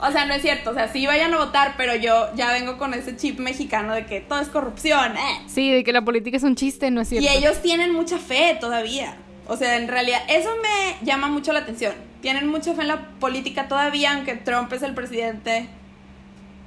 o 0.00 0.12
sea, 0.12 0.26
no 0.26 0.34
es 0.34 0.42
cierto. 0.42 0.70
O 0.70 0.74
sea, 0.74 0.88
sí 0.88 1.06
vayan 1.06 1.32
a 1.34 1.38
votar, 1.38 1.74
pero 1.76 1.94
yo 1.94 2.28
ya 2.34 2.52
vengo 2.52 2.78
con 2.78 2.94
ese 2.94 3.16
chip 3.16 3.38
mexicano 3.38 3.94
de 3.94 4.06
que 4.06 4.20
todo 4.20 4.40
es 4.40 4.48
corrupción, 4.48 5.16
¿eh? 5.16 5.42
Sí, 5.46 5.72
de 5.72 5.84
que 5.84 5.92
la 5.92 6.02
política 6.02 6.36
es 6.36 6.42
un 6.42 6.56
chiste, 6.56 6.90
no 6.90 7.00
es 7.00 7.08
cierto. 7.08 7.28
Y 7.28 7.32
ellos 7.32 7.62
tienen 7.62 7.92
mucha 7.92 8.18
fe 8.18 8.56
todavía. 8.60 9.16
O 9.48 9.56
sea, 9.56 9.76
en 9.76 9.88
realidad, 9.88 10.20
eso 10.28 10.50
me 10.62 11.06
llama 11.06 11.28
mucho 11.28 11.52
la 11.52 11.60
atención. 11.60 11.92
Tienen 12.20 12.48
mucha 12.48 12.74
fe 12.74 12.82
en 12.82 12.88
la 12.88 13.08
política 13.20 13.68
todavía, 13.68 14.14
aunque 14.14 14.34
Trump 14.34 14.72
es 14.72 14.82
el 14.82 14.94
presidente 14.94 15.68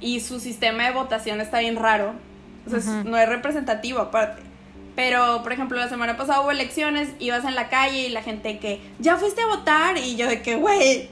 y 0.00 0.20
su 0.20 0.40
sistema 0.40 0.84
de 0.84 0.92
votación 0.92 1.40
está 1.40 1.60
bien 1.60 1.76
raro. 1.76 2.14
O 2.66 2.70
sea, 2.70 3.02
no 3.04 3.16
es 3.16 3.28
representativo 3.28 4.00
aparte. 4.00 4.42
Pero, 4.96 5.42
por 5.42 5.52
ejemplo, 5.52 5.78
la 5.78 5.88
semana 5.88 6.16
pasada 6.16 6.40
hubo 6.40 6.50
elecciones, 6.50 7.10
ibas 7.18 7.44
en 7.44 7.54
la 7.54 7.68
calle 7.68 8.06
y 8.06 8.08
la 8.10 8.22
gente 8.22 8.58
que, 8.58 8.80
ya 8.98 9.16
fuiste 9.16 9.40
a 9.40 9.46
votar, 9.46 9.96
y 9.98 10.16
yo 10.16 10.26
de 10.26 10.42
que, 10.42 10.56
güey, 10.56 11.08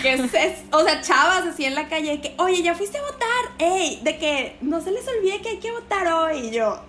que 0.00 0.14
es, 0.14 0.64
o 0.70 0.82
sea, 0.82 1.00
chavas 1.02 1.46
así 1.46 1.64
en 1.64 1.74
la 1.74 1.88
calle, 1.88 2.20
que, 2.20 2.34
oye, 2.38 2.62
ya 2.62 2.74
fuiste 2.74 2.98
a 2.98 3.02
votar, 3.02 3.44
ey, 3.58 4.00
de 4.02 4.16
que 4.16 4.56
no 4.62 4.80
se 4.80 4.90
les 4.90 5.06
olvide 5.06 5.42
que 5.42 5.50
hay 5.50 5.58
que 5.58 5.70
votar 5.70 6.06
hoy. 6.06 6.48
Y 6.48 6.50
yo, 6.50 6.80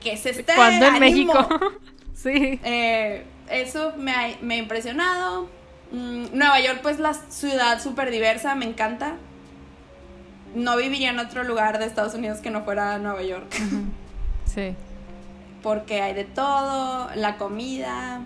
¿qué 0.00 0.14
es 0.14 0.26
este 0.26 0.54
¿Cuándo 0.54 0.86
en 0.86 0.98
México? 0.98 1.48
sí. 2.14 2.60
Eh, 2.64 3.24
eso 3.48 3.92
me 3.96 4.12
ha, 4.12 4.36
me 4.40 4.54
ha 4.54 4.58
impresionado. 4.58 5.48
Mm, 5.92 6.26
Nueva 6.32 6.60
York, 6.60 6.80
pues 6.82 6.98
la 6.98 7.14
ciudad 7.14 7.80
súper 7.80 8.10
diversa, 8.10 8.54
me 8.54 8.64
encanta. 8.64 9.16
No 10.54 10.76
viviría 10.76 11.10
en 11.10 11.20
otro 11.20 11.44
lugar 11.44 11.78
de 11.78 11.86
Estados 11.86 12.14
Unidos 12.14 12.38
que 12.38 12.50
no 12.50 12.64
fuera 12.64 12.98
Nueva 12.98 13.22
York. 13.22 13.46
Sí. 14.44 14.74
Porque 15.62 16.02
hay 16.02 16.12
de 16.14 16.24
todo, 16.24 17.08
la 17.14 17.36
comida. 17.36 18.22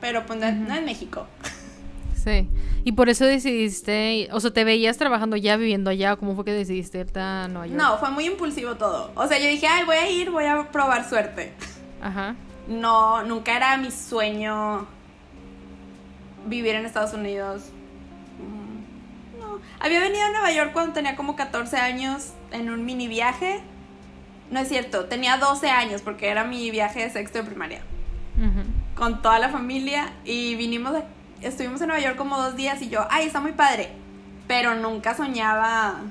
Pero 0.00 0.24
pues 0.24 0.38
no 0.38 0.74
es 0.74 0.82
México. 0.82 1.26
Sí. 2.26 2.48
Y 2.82 2.92
por 2.92 3.08
eso 3.08 3.24
decidiste, 3.24 4.28
o 4.32 4.40
sea, 4.40 4.50
¿te 4.50 4.64
veías 4.64 4.98
trabajando 4.98 5.36
ya, 5.36 5.56
viviendo 5.56 5.90
allá? 5.90 6.14
¿O 6.14 6.18
cómo 6.18 6.34
fue 6.34 6.44
que 6.44 6.52
decidiste 6.52 6.98
irte 6.98 7.20
a 7.20 7.46
Nueva 7.46 7.68
York? 7.68 7.80
No, 7.80 7.98
fue 7.98 8.10
muy 8.10 8.26
impulsivo 8.26 8.74
todo. 8.74 9.12
O 9.14 9.28
sea, 9.28 9.38
yo 9.38 9.46
dije, 9.46 9.68
ay, 9.68 9.84
voy 9.84 9.94
a 9.94 10.10
ir, 10.10 10.30
voy 10.30 10.44
a 10.44 10.72
probar 10.72 11.08
suerte. 11.08 11.52
Ajá. 12.02 12.34
No, 12.66 13.22
nunca 13.22 13.56
era 13.56 13.76
mi 13.76 13.92
sueño 13.92 14.88
vivir 16.46 16.74
en 16.74 16.84
Estados 16.84 17.14
Unidos. 17.14 17.62
Mm, 18.40 19.38
no. 19.40 19.60
Había 19.78 20.00
venido 20.00 20.24
a 20.24 20.30
Nueva 20.30 20.50
York 20.50 20.72
cuando 20.72 20.94
tenía 20.94 21.14
como 21.14 21.36
14 21.36 21.76
años 21.76 22.32
en 22.50 22.70
un 22.70 22.84
mini 22.84 23.06
viaje. 23.06 23.60
No 24.50 24.58
es 24.58 24.68
cierto, 24.68 25.04
tenía 25.04 25.36
12 25.36 25.70
años 25.70 26.02
porque 26.02 26.26
era 26.28 26.42
mi 26.42 26.72
viaje 26.72 27.04
de 27.04 27.10
sexto 27.10 27.38
de 27.38 27.44
primaria. 27.44 27.82
Con 28.96 29.22
toda 29.22 29.38
la 29.38 29.48
familia 29.48 30.12
y 30.24 30.56
vinimos 30.56 30.92
estuvimos 31.42 31.80
en 31.80 31.88
Nueva 31.88 32.02
York 32.02 32.16
como 32.16 32.36
dos 32.36 32.56
días 32.56 32.80
y 32.82 32.88
yo, 32.88 33.06
ay, 33.10 33.26
está 33.26 33.40
muy 33.40 33.52
padre. 33.52 33.90
Pero 34.46 34.74
nunca 34.74 35.14
soñaba. 35.14 36.02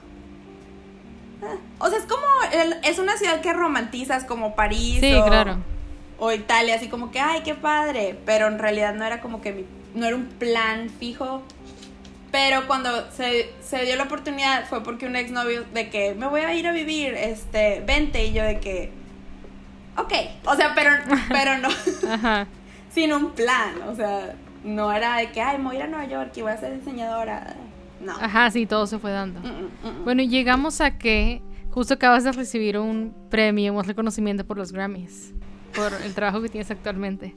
Ah, 1.42 1.56
o 1.80 1.90
sea, 1.90 2.00
es 2.00 2.06
como. 2.06 2.24
es 2.84 3.00
una 3.00 3.18
ciudad 3.18 3.42
que 3.42 3.54
romantizas 3.54 4.26
como 4.26 4.56
París. 4.56 5.00
Sí, 5.00 5.14
o, 5.14 5.26
claro. 5.26 5.58
O 6.18 6.32
Italia, 6.32 6.76
así 6.76 6.90
como 6.90 7.12
que, 7.12 7.20
ay, 7.20 7.42
qué 7.44 7.56
padre. 7.56 8.18
Pero 8.26 8.48
en 8.48 8.60
realidad 8.60 8.94
no 8.94 9.06
era 9.06 9.22
como 9.22 9.42
que 9.42 9.54
mi. 9.54 9.66
No 9.94 10.06
era 10.06 10.16
un 10.16 10.26
plan 10.26 10.90
fijo. 10.90 11.44
Pero 12.32 12.68
cuando 12.68 13.10
se, 13.12 13.54
se 13.62 13.86
dio 13.86 13.96
la 13.96 14.04
oportunidad 14.04 14.68
fue 14.68 14.84
porque 14.84 15.06
un 15.06 15.16
exnovio 15.16 15.64
de 15.74 15.90
que 15.90 16.14
me 16.16 16.28
voy 16.28 16.42
a 16.42 16.54
ir 16.54 16.68
a 16.68 16.74
vivir, 16.74 17.14
este, 17.14 17.82
vente. 17.86 18.26
Y 18.26 18.34
yo 18.34 18.44
de 18.44 18.60
que. 18.60 18.92
Ok. 19.98 20.14
O 20.46 20.56
sea, 20.56 20.74
pero, 20.76 20.92
pero 21.30 21.58
no. 21.60 21.70
Ajá. 22.12 22.48
Sin 22.94 23.14
un 23.14 23.32
plan. 23.32 23.82
O 23.88 23.96
sea 23.96 24.36
no 24.66 24.92
era 24.92 25.18
de 25.18 25.32
que, 25.32 25.42
ay, 25.42 25.58
me 25.60 25.66
voy 25.66 25.76
a 25.76 25.80
ir 25.80 25.86
a 25.86 25.88
Nueva 25.88 26.06
York 26.08 26.32
y 26.36 26.42
voy 26.42 26.52
a 26.52 26.58
ser 26.58 26.78
diseñadora. 26.78 27.56
No. 28.02 28.14
Ajá, 28.14 28.52
sí, 28.52 28.66
todo 28.66 28.88
se 28.88 29.00
fue 29.00 29.12
dando. 29.12 29.40
Mm, 29.40 29.44
mm, 29.44 30.02
mm, 30.02 30.04
bueno, 30.04 30.24
llegamos 30.24 30.82
a 30.82 30.98
que 30.98 31.42
justo 31.72 31.94
acabas 31.94 32.24
de 32.24 32.32
recibir 32.32 32.78
un 32.78 33.14
premio, 33.30 33.74
un 33.74 33.84
reconocimiento 33.84 34.46
por 34.46 34.58
los 34.58 34.72
Grammys, 34.72 35.34
por 35.76 35.94
el 36.04 36.14
trabajo 36.14 36.42
que 36.42 36.50
tienes 36.50 36.70
actualmente. 36.72 37.36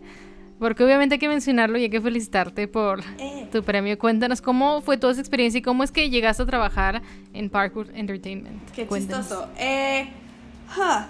Porque 0.58 0.82
obviamente 0.82 1.14
hay 1.14 1.18
que 1.20 1.28
mencionarlo 1.28 1.78
y 1.78 1.84
hay 1.84 1.90
que 1.90 2.00
felicitarte 2.00 2.66
por 2.66 3.00
eh. 3.18 3.48
tu 3.52 3.62
premio. 3.62 3.96
Cuéntanos 3.96 4.42
cómo 4.42 4.80
fue 4.80 4.96
toda 4.96 5.12
esa 5.12 5.20
experiencia 5.20 5.58
y 5.58 5.62
cómo 5.62 5.84
es 5.84 5.92
que 5.92 6.10
llegaste 6.10 6.42
a 6.42 6.46
trabajar 6.46 7.02
en 7.32 7.48
Parkwood 7.48 7.90
Entertainment. 7.94 8.68
Qué 8.72 8.88
chistoso. 8.88 9.48
Eh, 9.56 10.08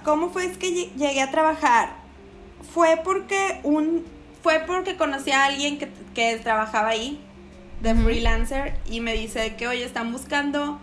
¿Cómo 0.04 0.28
fue 0.28 0.44
es 0.46 0.58
que 0.58 0.90
llegué 0.96 1.22
a 1.22 1.30
trabajar? 1.30 1.96
Fue 2.74 3.00
porque 3.02 3.60
un 3.62 4.04
fue 4.42 4.60
porque 4.66 4.96
conocí 4.96 5.30
a 5.30 5.46
alguien 5.46 5.78
que, 5.78 5.88
que 6.14 6.36
trabajaba 6.38 6.88
ahí, 6.88 7.20
de 7.80 7.94
freelancer, 7.94 8.74
y 8.86 9.00
me 9.00 9.12
dice 9.14 9.56
que, 9.56 9.68
oye, 9.68 9.84
están 9.84 10.12
buscando... 10.12 10.78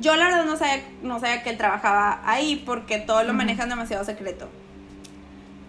Yo 0.00 0.16
la 0.16 0.24
verdad 0.24 0.44
no 0.44 0.56
sabía, 0.56 0.82
no 1.02 1.20
sabía 1.20 1.42
que 1.42 1.50
él 1.50 1.58
trabajaba 1.58 2.20
ahí 2.24 2.62
porque 2.66 2.98
todo 2.98 3.22
lo 3.22 3.34
manejan 3.34 3.68
demasiado 3.68 4.04
secreto. 4.04 4.48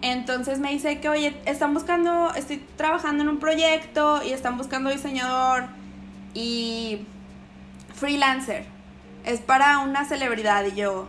Entonces 0.04 0.58
me 0.58 0.70
dice 0.70 1.00
que, 1.00 1.08
oye, 1.08 1.34
están 1.46 1.72
buscando, 1.72 2.34
estoy 2.34 2.58
trabajando 2.76 3.22
en 3.22 3.28
un 3.30 3.38
proyecto 3.38 4.22
y 4.22 4.32
están 4.32 4.58
buscando 4.58 4.90
diseñador 4.90 5.64
y 6.34 7.06
freelancer. 7.94 8.66
Es 9.24 9.40
para 9.40 9.78
una 9.78 10.04
celebridad 10.04 10.64
y 10.66 10.74
yo, 10.74 11.08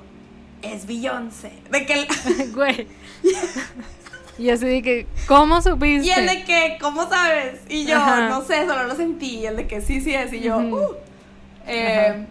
es 0.62 0.86
Beyoncé. 0.86 1.52
De 1.72 1.86
que... 1.86 2.08
Güey. 2.54 2.88
Y 4.38 4.50
así 4.50 4.66
de 4.66 4.82
que, 4.82 5.08
¿cómo 5.28 5.62
supiste? 5.62 6.08
Y 6.08 6.12
el 6.12 6.28
de 6.28 6.44
que, 6.44 6.78
¿cómo 6.82 7.08
sabes? 7.08 7.62
Y 7.70 7.86
yo, 7.86 7.98
no 7.98 8.44
sé, 8.44 8.66
solo 8.66 8.84
lo 8.84 8.96
sentí. 8.96 9.40
Y 9.40 9.46
el 9.46 9.56
de 9.56 9.68
que 9.68 9.82
sí, 9.82 10.02
sí 10.02 10.14
es. 10.14 10.34
Y 10.34 10.42
yo, 10.42 10.58
uh. 10.58 10.96
eh, 11.68 12.26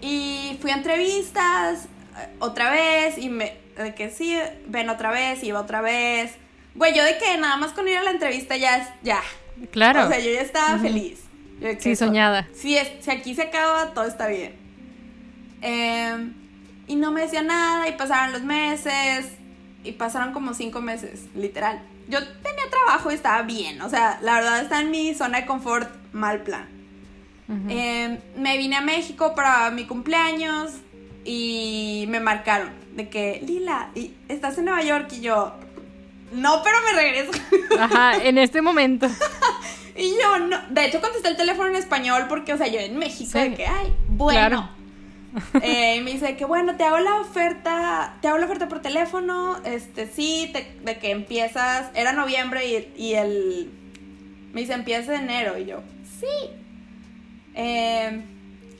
y 0.00 0.58
fui 0.60 0.70
a 0.70 0.74
entrevistas 0.74 1.86
eh, 2.16 2.28
otra 2.38 2.70
vez. 2.70 3.18
Y 3.18 3.28
me, 3.28 3.56
de 3.76 3.94
que 3.94 4.10
sí, 4.10 4.38
ven 4.66 4.88
otra 4.90 5.10
vez, 5.10 5.42
iba 5.42 5.60
otra 5.60 5.80
vez. 5.80 6.32
Güey, 6.76 6.94
yo 6.94 7.02
de 7.02 7.18
que 7.18 7.36
nada 7.36 7.56
más 7.56 7.72
con 7.72 7.88
ir 7.88 7.96
a 7.96 8.02
la 8.02 8.10
entrevista 8.10 8.56
ya 8.56 8.78
es, 8.78 8.88
ya. 9.02 9.20
Claro. 9.72 10.06
O 10.06 10.08
sea, 10.08 10.20
yo 10.20 10.30
ya 10.30 10.40
estaba 10.40 10.78
feliz. 10.78 11.20
sí, 11.80 11.96
soñada. 11.96 12.48
Si, 12.54 12.76
es, 12.76 12.90
si 13.00 13.10
aquí 13.10 13.34
se 13.34 13.42
acaba, 13.42 13.92
todo 13.92 14.04
está 14.04 14.28
bien. 14.28 14.54
Em, 15.62 16.34
y 16.86 16.96
no 16.96 17.10
me 17.10 17.22
decía 17.22 17.42
nada 17.42 17.88
y 17.88 17.92
pasaron 17.92 18.32
los 18.32 18.42
meses 18.42 19.26
y 19.84 19.92
pasaron 19.92 20.32
como 20.32 20.54
cinco 20.54 20.80
meses, 20.80 21.26
literal. 21.34 21.80
Yo 22.08 22.18
tenía 22.26 22.64
trabajo 22.70 23.10
y 23.10 23.14
estaba 23.14 23.42
bien, 23.42 23.80
o 23.82 23.88
sea, 23.88 24.18
la 24.22 24.34
verdad 24.34 24.60
está 24.60 24.80
en 24.80 24.90
mi 24.90 25.14
zona 25.14 25.40
de 25.42 25.46
confort, 25.46 25.88
mal 26.12 26.42
plan. 26.42 26.68
Em, 27.68 28.18
me 28.36 28.56
vine 28.56 28.76
a 28.76 28.80
México 28.80 29.34
para 29.34 29.70
mi 29.70 29.84
cumpleaños 29.84 30.72
y 31.26 32.06
me 32.08 32.18
marcaron 32.18 32.70
de 32.96 33.10
que, 33.10 33.42
Lila, 33.46 33.90
¿estás 34.28 34.56
en 34.56 34.64
Nueva 34.64 34.82
York? 34.82 35.08
Y 35.12 35.20
yo, 35.20 35.52
no, 36.32 36.62
pero 36.62 36.76
me 36.86 37.00
regreso. 37.00 37.32
Ajá, 37.78 38.16
en 38.16 38.38
este 38.38 38.62
momento. 38.62 39.08
y 39.96 40.14
yo, 40.20 40.38
no, 40.38 40.58
de 40.70 40.86
hecho 40.86 41.02
contesté 41.02 41.28
el 41.28 41.36
teléfono 41.36 41.68
en 41.68 41.76
español 41.76 42.26
porque, 42.28 42.54
o 42.54 42.56
sea, 42.56 42.66
yo 42.66 42.80
en 42.80 42.96
México, 42.98 43.38
de 43.38 43.54
que, 43.54 43.66
ay, 43.66 43.94
bueno. 44.08 44.70
Eh, 45.62 45.96
y 45.96 46.00
me 46.00 46.12
dice 46.12 46.36
que 46.36 46.44
bueno, 46.44 46.76
te 46.76 46.84
hago 46.84 46.98
la 46.98 47.20
oferta, 47.20 48.16
te 48.20 48.28
hago 48.28 48.38
la 48.38 48.46
oferta 48.46 48.68
por 48.68 48.80
teléfono, 48.80 49.56
este, 49.64 50.06
sí, 50.06 50.52
de 50.84 50.98
que 50.98 51.10
empiezas, 51.10 51.90
era 51.94 52.12
noviembre 52.12 52.88
y, 52.96 53.14
el, 53.14 53.70
me 54.52 54.60
dice, 54.60 54.74
empieza 54.74 55.14
en 55.16 55.24
enero, 55.24 55.58
y 55.58 55.66
yo, 55.66 55.82
sí. 56.20 56.50
Eh, 57.54 58.22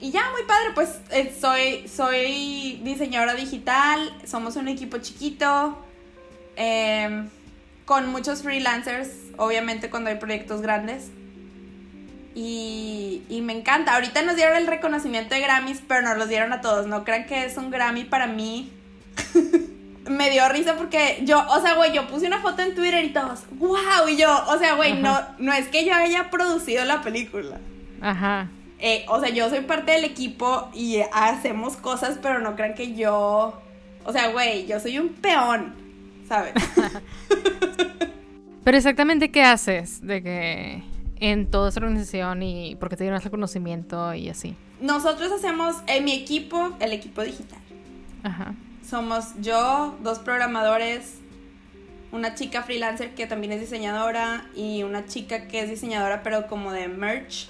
y 0.00 0.10
ya, 0.10 0.22
muy 0.32 0.42
padre, 0.46 0.70
pues 0.74 1.00
eh, 1.10 1.34
soy, 1.40 1.88
soy 1.88 2.80
diseñadora 2.84 3.34
digital, 3.34 4.16
somos 4.24 4.56
un 4.56 4.68
equipo 4.68 4.98
chiquito, 4.98 5.78
con 7.84 8.08
muchos 8.10 8.42
freelancers, 8.42 9.10
obviamente 9.38 9.90
cuando 9.90 10.10
hay 10.10 10.16
proyectos 10.16 10.60
grandes. 10.60 11.10
Y, 12.34 13.22
y, 13.28 13.40
me 13.42 13.52
encanta. 13.52 13.94
Ahorita 13.94 14.22
nos 14.22 14.34
dieron 14.34 14.56
el 14.56 14.66
reconocimiento 14.66 15.34
de 15.34 15.40
Grammys, 15.40 15.80
pero 15.86 16.02
nos 16.02 16.18
los 16.18 16.28
dieron 16.28 16.52
a 16.52 16.60
todos. 16.60 16.86
No 16.86 17.04
crean 17.04 17.26
que 17.26 17.44
es 17.44 17.56
un 17.56 17.70
Grammy 17.70 18.04
para 18.04 18.26
mí. 18.26 18.72
me 20.10 20.30
dio 20.30 20.48
risa 20.48 20.76
porque 20.76 21.20
yo, 21.22 21.44
o 21.48 21.60
sea, 21.60 21.74
güey, 21.74 21.92
yo 21.92 22.06
puse 22.06 22.26
una 22.26 22.40
foto 22.40 22.62
en 22.62 22.74
Twitter 22.74 23.04
y 23.04 23.10
todos, 23.10 23.44
wow, 23.52 24.08
y 24.08 24.16
yo, 24.16 24.44
o 24.48 24.58
sea, 24.58 24.74
güey, 24.74 25.00
no, 25.00 25.18
no 25.38 25.52
es 25.52 25.68
que 25.68 25.84
yo 25.84 25.94
haya 25.94 26.30
producido 26.30 26.84
la 26.84 27.02
película. 27.02 27.58
Ajá. 28.00 28.48
Eh, 28.78 29.04
o 29.08 29.20
sea, 29.20 29.30
yo 29.30 29.48
soy 29.48 29.60
parte 29.60 29.92
del 29.92 30.04
equipo 30.04 30.68
y 30.74 30.98
hacemos 31.12 31.76
cosas, 31.76 32.18
pero 32.20 32.40
no 32.40 32.54
crean 32.54 32.74
que 32.74 32.94
yo, 32.94 33.60
o 34.04 34.12
sea, 34.12 34.28
güey, 34.28 34.66
yo 34.66 34.78
soy 34.80 34.98
un 34.98 35.10
peón, 35.10 35.74
¿sabes? 36.28 36.52
pero 38.64 38.76
exactamente 38.76 39.30
qué 39.30 39.42
haces 39.42 40.00
de 40.02 40.22
que 40.22 40.82
en 41.30 41.50
toda 41.50 41.68
esa 41.68 41.80
organización 41.80 42.42
y 42.42 42.76
porque 42.76 42.96
te 42.96 43.04
dieron 43.04 43.18
ese 43.18 43.30
conocimiento 43.30 44.14
y 44.14 44.28
así. 44.28 44.56
Nosotros 44.80 45.32
hacemos 45.32 45.76
en 45.86 46.04
mi 46.04 46.12
equipo, 46.12 46.70
el 46.80 46.92
equipo 46.92 47.22
digital. 47.22 47.60
Ajá 48.22 48.54
somos 48.88 49.32
yo, 49.40 49.96
dos 50.02 50.18
programadores, 50.18 51.16
una 52.12 52.34
chica 52.34 52.62
freelancer 52.62 53.14
que 53.14 53.26
también 53.26 53.52
es 53.52 53.60
diseñadora 53.60 54.46
y 54.54 54.82
una 54.82 55.06
chica 55.06 55.48
que 55.48 55.60
es 55.60 55.70
diseñadora 55.70 56.22
pero 56.22 56.46
como 56.46 56.72
de 56.72 56.88
merch. 56.88 57.48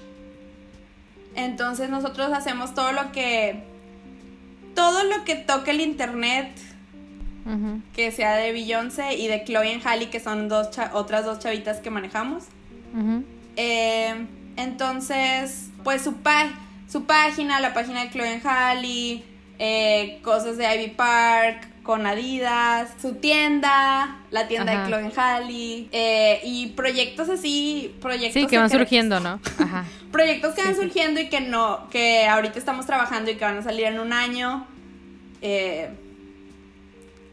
Entonces 1.35 1.91
nosotros 1.91 2.33
hacemos 2.33 2.75
todo 2.75 2.93
lo 2.93 3.13
que 3.13 3.63
todo 4.75 5.05
lo 5.05 5.25
que 5.25 5.35
toque 5.35 5.73
el 5.73 5.81
internet 5.81 6.51
que 7.95 8.11
sea 8.11 8.37
de 8.37 8.53
Beyoncé 8.53 9.17
y 9.17 9.29
de 9.29 9.45
Chloe 9.45 9.75
y 9.75 9.81
Halle 9.85 10.09
que 10.09 10.19
son 10.21 10.49
dos 10.49 10.71
otras 10.95 11.27
dos 11.27 11.41
chavitas 11.41 11.81
que 11.81 11.91
manejamos. 11.91 12.45
Eh, 13.57 14.27
entonces 14.57 15.71
pues 15.85 16.03
su, 16.03 16.15
su 16.91 17.05
página, 17.05 17.61
la 17.61 17.75
página 17.75 18.05
de 18.05 18.11
Chloe 18.11 18.37
y 18.37 18.41
Halle 18.47 19.25
eh, 19.59 20.19
cosas 20.23 20.57
de 20.57 20.75
Ivy 20.75 20.91
Park 20.91 21.69
con 21.85 22.07
Adidas, 22.07 22.91
su 23.01 23.15
tienda, 23.17 24.19
la 24.31 24.49
tienda 24.49 24.81
de 24.81 24.89
Chloe 24.89 25.13
Halle, 25.15 25.89
eh, 25.93 26.41
y 26.43 26.69
proyectos 26.69 27.29
así, 27.29 27.95
proyectos 28.01 28.43
sí, 28.43 28.49
que 28.49 28.59
van 28.59 28.71
surgiendo, 28.71 29.21
¿no? 29.21 29.39
Ajá. 29.59 29.85
proyectos 30.11 30.55
que 30.55 30.63
van 30.63 30.75
surgiendo 30.75 31.21
y 31.21 31.29
que 31.29 31.41
no, 31.41 31.89
que 31.91 32.27
ahorita 32.27 32.59
estamos 32.59 32.87
trabajando 32.87 33.31
y 33.31 33.37
que 33.37 33.45
van 33.45 33.59
a 33.59 33.63
salir 33.63 33.85
en 33.85 34.01
un 34.01 34.13
año. 34.13 34.67
Eh, 35.43 35.91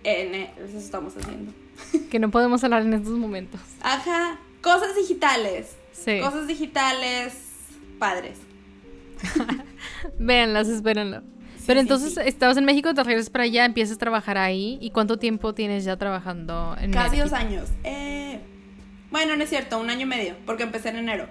en, 0.03 0.35
eso 0.35 0.77
estamos 0.77 1.15
haciendo. 1.15 1.53
que 2.11 2.19
no 2.19 2.29
podemos 2.29 2.63
hablar 2.63 2.81
en 2.81 2.93
estos 2.93 3.13
momentos. 3.13 3.61
Ajá, 3.81 4.37
cosas 4.61 4.95
digitales. 4.95 5.77
Sí. 5.91 6.19
Cosas 6.19 6.47
digitales 6.47 7.33
padres. 7.99 8.39
Véanlas, 10.19 10.67
espérenlo. 10.67 11.21
Pero 11.67 11.79
entonces 11.79 12.17
estabas 12.17 12.57
en 12.57 12.65
México, 12.65 12.93
te 12.93 13.03
regresas 13.03 13.29
para 13.29 13.43
allá, 13.43 13.65
empiezas 13.65 13.95
a 13.95 13.99
trabajar 13.99 14.37
ahí. 14.37 14.77
¿Y 14.81 14.89
cuánto 14.89 15.17
tiempo 15.17 15.53
tienes 15.53 15.85
ya 15.85 15.95
trabajando 15.97 16.75
en 16.79 16.91
Casi 16.91 17.17
dos 17.17 17.33
años. 17.33 17.69
Eh, 17.83 18.39
bueno, 19.11 19.35
no 19.35 19.43
es 19.43 19.49
cierto, 19.49 19.79
un 19.79 19.89
año 19.89 20.01
y 20.01 20.05
medio, 20.05 20.35
porque 20.45 20.63
empecé 20.63 20.89
en 20.89 20.97
enero. 20.97 21.27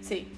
Sí, 0.00 0.28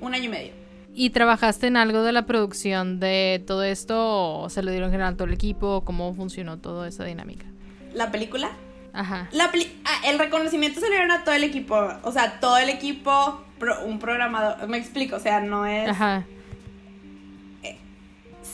un 0.00 0.14
año 0.14 0.24
y 0.24 0.28
medio. 0.28 0.52
¿Y 0.94 1.10
trabajaste 1.10 1.66
en 1.66 1.76
algo 1.76 2.02
de 2.02 2.12
la 2.12 2.26
producción 2.26 3.00
de 3.00 3.42
todo 3.46 3.62
esto 3.62 4.42
o 4.42 4.50
se 4.50 4.62
lo 4.62 4.70
dieron 4.70 4.88
en 4.88 4.92
general 4.92 5.16
todo 5.16 5.26
el 5.26 5.34
equipo? 5.34 5.82
¿Cómo 5.84 6.14
funcionó 6.14 6.58
toda 6.58 6.88
esa 6.88 7.04
dinámica? 7.04 7.46
¿La 7.94 8.10
película? 8.10 8.50
Ajá. 8.92 9.28
La 9.32 9.50
ah, 9.84 10.00
el 10.06 10.18
reconocimiento 10.18 10.80
se 10.80 10.86
le 10.86 10.96
dieron 10.96 11.10
a 11.10 11.24
todo 11.24 11.34
el 11.34 11.44
equipo. 11.44 11.76
O 12.02 12.12
sea, 12.12 12.40
todo 12.40 12.58
el 12.58 12.68
equipo, 12.68 13.42
un 13.84 13.98
programador. 13.98 14.68
Me 14.68 14.78
explico, 14.78 15.16
o 15.16 15.20
sea, 15.20 15.40
no 15.40 15.66
es. 15.66 15.88
Ajá 15.88 16.24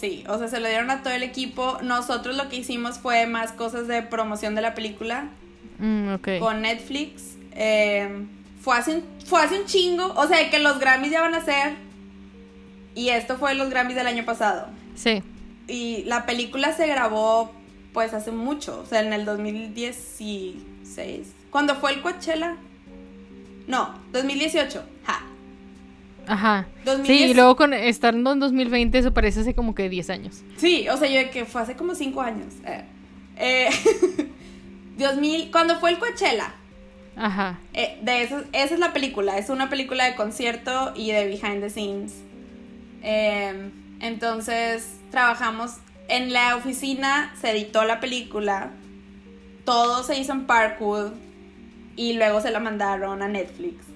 Sí, 0.01 0.25
o 0.29 0.39
sea, 0.39 0.49
se 0.49 0.61
lo 0.61 0.69
dieron 0.69 0.91
a 0.91 1.03
todo 1.03 1.15
el 1.15 1.23
equipo. 1.23 1.79
Nosotros 1.83 2.37
lo 2.37 2.49
que 2.49 2.57
hicimos 2.57 2.99
fue 2.99 3.27
más 3.27 3.53
cosas 3.53 3.89
de 3.89 4.03
promoción 4.03 4.55
de 4.55 4.61
la 4.61 4.75
película. 4.75 5.29
Mm, 5.79 6.17
con 6.39 6.63
Netflix. 6.63 7.37
Eh, 7.53 8.27
fue, 8.61 8.77
hace 8.77 8.97
un, 8.97 9.05
fue 9.25 9.41
hace 9.41 9.59
un 9.59 9.67
chingo. 9.67 10.13
O 10.17 10.27
sea, 10.27 10.51
que 10.51 10.59
los 10.59 10.79
Grammys 10.79 11.11
ya 11.11 11.23
van 11.23 11.35
a 11.35 11.45
ser. 11.45 11.75
Y 12.95 13.09
esto 13.09 13.39
fue 13.39 13.55
los 13.55 13.71
Grammys 13.71 13.97
del 13.97 14.07
año 14.07 14.25
pasado. 14.25 14.69
Sí. 14.95 15.23
Y 15.67 16.05
la 16.05 16.27
película 16.27 16.73
se 16.73 16.87
grabó 16.87 17.53
pues 17.97 18.13
hace 18.13 18.31
mucho. 18.31 18.83
O 18.83 18.85
sea, 18.85 19.01
en 19.01 19.15
el 19.15 19.25
2016. 19.25 21.33
¿Cuándo 21.49 21.77
fue 21.77 21.93
el 21.93 22.03
Coachella? 22.03 22.59
No, 23.67 23.95
2018. 24.13 24.85
Ja. 25.05 25.23
Ajá. 26.27 26.67
Sí, 27.07 27.23
y 27.23 27.33
luego 27.33 27.57
con 27.57 27.73
estando 27.73 28.33
en 28.33 28.41
2020 28.41 28.99
eso 28.99 29.15
parece 29.15 29.41
hace 29.41 29.55
como 29.55 29.75
que 29.75 29.89
10 29.89 30.11
años. 30.11 30.43
Sí, 30.59 30.87
o 30.91 30.99
sea, 30.99 31.09
yo 31.09 31.31
que 31.31 31.47
fue 31.47 31.63
hace 31.63 31.75
como 31.75 31.95
5 31.95 32.21
años. 32.21 32.53
Eh, 32.67 32.85
eh, 33.39 33.71
2000, 34.99 35.51
cuando 35.51 35.81
fue 35.81 35.89
el 35.89 35.99
Coachella. 35.99 36.53
Ajá. 37.17 37.59
Eh, 37.73 37.99
de 38.03 38.25
eso, 38.25 38.45
esa 38.53 38.75
es 38.75 38.79
la 38.79 38.93
película, 38.93 39.39
es 39.39 39.49
una 39.49 39.71
película 39.71 40.05
de 40.05 40.17
concierto 40.17 40.93
y 40.95 41.13
de 41.13 41.29
behind 41.29 41.63
the 41.63 41.71
scenes. 41.71 42.13
Em, 43.01 43.71
entonces, 44.01 44.99
trabajamos 45.11 45.77
en 46.09 46.33
la 46.33 46.57
oficina, 46.57 47.35
se 47.41 47.51
editó 47.51 47.85
la 47.85 48.01
película, 48.01 48.73
todo 49.65 50.03
se 50.03 50.19
hizo 50.19 50.33
en 50.33 50.47
Parkwood 50.47 51.13
y 51.97 52.15
luego 52.15 52.41
se 52.41 52.51
la 52.51 52.61
mandaron 52.61 53.23
a 53.23 53.29
Netflix 53.29 53.87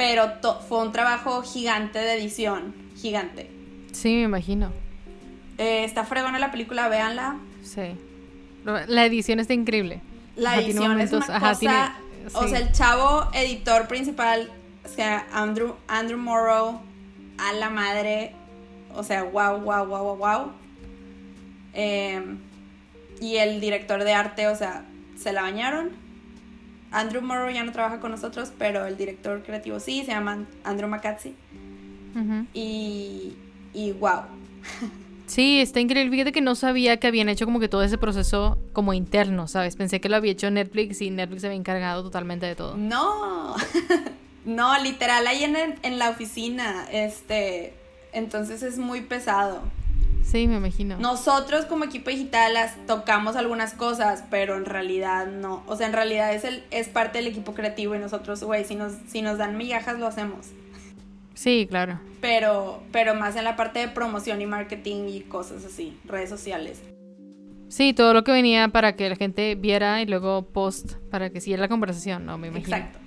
pero 0.00 0.32
fue 0.66 0.78
un 0.78 0.92
trabajo 0.92 1.42
gigante 1.42 1.98
de 1.98 2.14
edición, 2.14 2.74
gigante. 2.96 3.50
Sí, 3.92 4.14
me 4.14 4.22
imagino. 4.22 4.72
Eh, 5.58 5.84
está 5.84 6.04
fregona 6.04 6.38
la 6.38 6.50
película, 6.50 6.88
véanla. 6.88 7.36
Sí. 7.62 7.98
La 8.64 9.04
edición 9.04 9.40
está 9.40 9.52
increíble. 9.52 10.00
La 10.36 10.58
edición 10.58 10.98
es 10.98 11.12
una 11.12 11.26
cosa, 11.26 11.52
o 12.32 12.48
sea, 12.48 12.58
el 12.58 12.72
chavo 12.72 13.28
editor 13.34 13.88
principal, 13.88 14.48
o 14.86 14.88
sea, 14.88 15.26
Andrew, 15.34 15.74
Andrew 15.86 16.18
Morrow, 16.18 16.80
a 17.36 17.52
la 17.52 17.68
madre, 17.68 18.32
o 18.94 19.02
sea, 19.02 19.24
wow, 19.24 19.60
wow, 19.60 19.84
wow, 19.84 20.02
wow, 20.02 20.16
wow. 20.16 20.52
Y 21.74 23.36
el 23.36 23.60
director 23.60 24.02
de 24.04 24.12
arte, 24.12 24.48
o 24.48 24.56
sea, 24.56 24.84
se 25.16 25.32
la 25.32 25.42
bañaron. 25.42 25.90
Andrew 26.90 27.22
Morrow 27.22 27.50
ya 27.50 27.62
no 27.62 27.72
trabaja 27.72 28.00
con 28.00 28.10
nosotros, 28.10 28.52
pero 28.58 28.86
el 28.86 28.96
director 28.96 29.42
creativo 29.42 29.78
sí, 29.78 30.02
se 30.04 30.10
llama 30.12 30.46
Andrew 30.64 30.88
Macazzi. 30.88 31.34
y, 32.52 33.36
y 33.72 33.92
wow. 33.92 34.22
Sí, 35.26 35.60
está 35.60 35.78
increíble. 35.78 36.10
Fíjate 36.10 36.32
que 36.32 36.40
no 36.40 36.56
sabía 36.56 36.96
que 36.96 37.06
habían 37.06 37.28
hecho 37.28 37.44
como 37.44 37.60
que 37.60 37.68
todo 37.68 37.84
ese 37.84 37.98
proceso 37.98 38.58
como 38.72 38.94
interno, 38.94 39.46
¿sabes? 39.46 39.76
Pensé 39.76 40.00
que 40.00 40.08
lo 40.08 40.16
había 40.16 40.32
hecho 40.32 40.50
Netflix 40.50 41.00
y 41.02 41.10
Netflix 41.10 41.42
se 41.42 41.46
había 41.46 41.58
encargado 41.58 42.02
totalmente 42.02 42.46
de 42.46 42.56
todo. 42.56 42.76
No, 42.76 43.54
no, 44.44 44.82
literal, 44.82 45.28
ahí 45.28 45.44
en, 45.44 45.56
en 45.56 45.98
la 46.00 46.10
oficina, 46.10 46.84
este, 46.90 47.74
entonces 48.12 48.64
es 48.64 48.78
muy 48.78 49.02
pesado. 49.02 49.62
Sí, 50.30 50.46
me 50.46 50.58
imagino. 50.58 50.96
Nosotros 50.96 51.64
como 51.64 51.84
equipo 51.84 52.08
digital 52.08 52.54
las 52.54 52.76
tocamos 52.86 53.34
algunas 53.34 53.74
cosas, 53.74 54.22
pero 54.30 54.56
en 54.56 54.64
realidad 54.64 55.26
no. 55.26 55.64
O 55.66 55.74
sea, 55.74 55.88
en 55.88 55.92
realidad 55.92 56.32
es, 56.32 56.44
el, 56.44 56.62
es 56.70 56.88
parte 56.88 57.18
del 57.18 57.26
equipo 57.26 57.52
creativo 57.52 57.96
y 57.96 57.98
nosotros, 57.98 58.44
güey, 58.44 58.64
si 58.64 58.76
nos, 58.76 58.92
si 59.08 59.22
nos 59.22 59.38
dan 59.38 59.56
migajas 59.56 59.98
lo 59.98 60.06
hacemos. 60.06 60.46
Sí, 61.34 61.66
claro. 61.68 61.98
Pero, 62.20 62.80
pero 62.92 63.16
más 63.16 63.34
en 63.34 63.42
la 63.42 63.56
parte 63.56 63.80
de 63.80 63.88
promoción 63.88 64.40
y 64.40 64.46
marketing 64.46 65.08
y 65.08 65.20
cosas 65.22 65.64
así, 65.64 65.98
redes 66.04 66.30
sociales. 66.30 66.80
Sí, 67.68 67.92
todo 67.92 68.14
lo 68.14 68.22
que 68.22 68.30
venía 68.30 68.68
para 68.68 68.94
que 68.94 69.08
la 69.08 69.16
gente 69.16 69.56
viera 69.56 70.00
y 70.00 70.06
luego 70.06 70.42
post 70.42 70.94
para 71.10 71.30
que 71.30 71.40
siguiera 71.40 71.62
la 71.62 71.68
conversación, 71.68 72.24
¿no? 72.24 72.38
Me 72.38 72.48
imagino. 72.48 72.76
Exacto. 72.76 72.98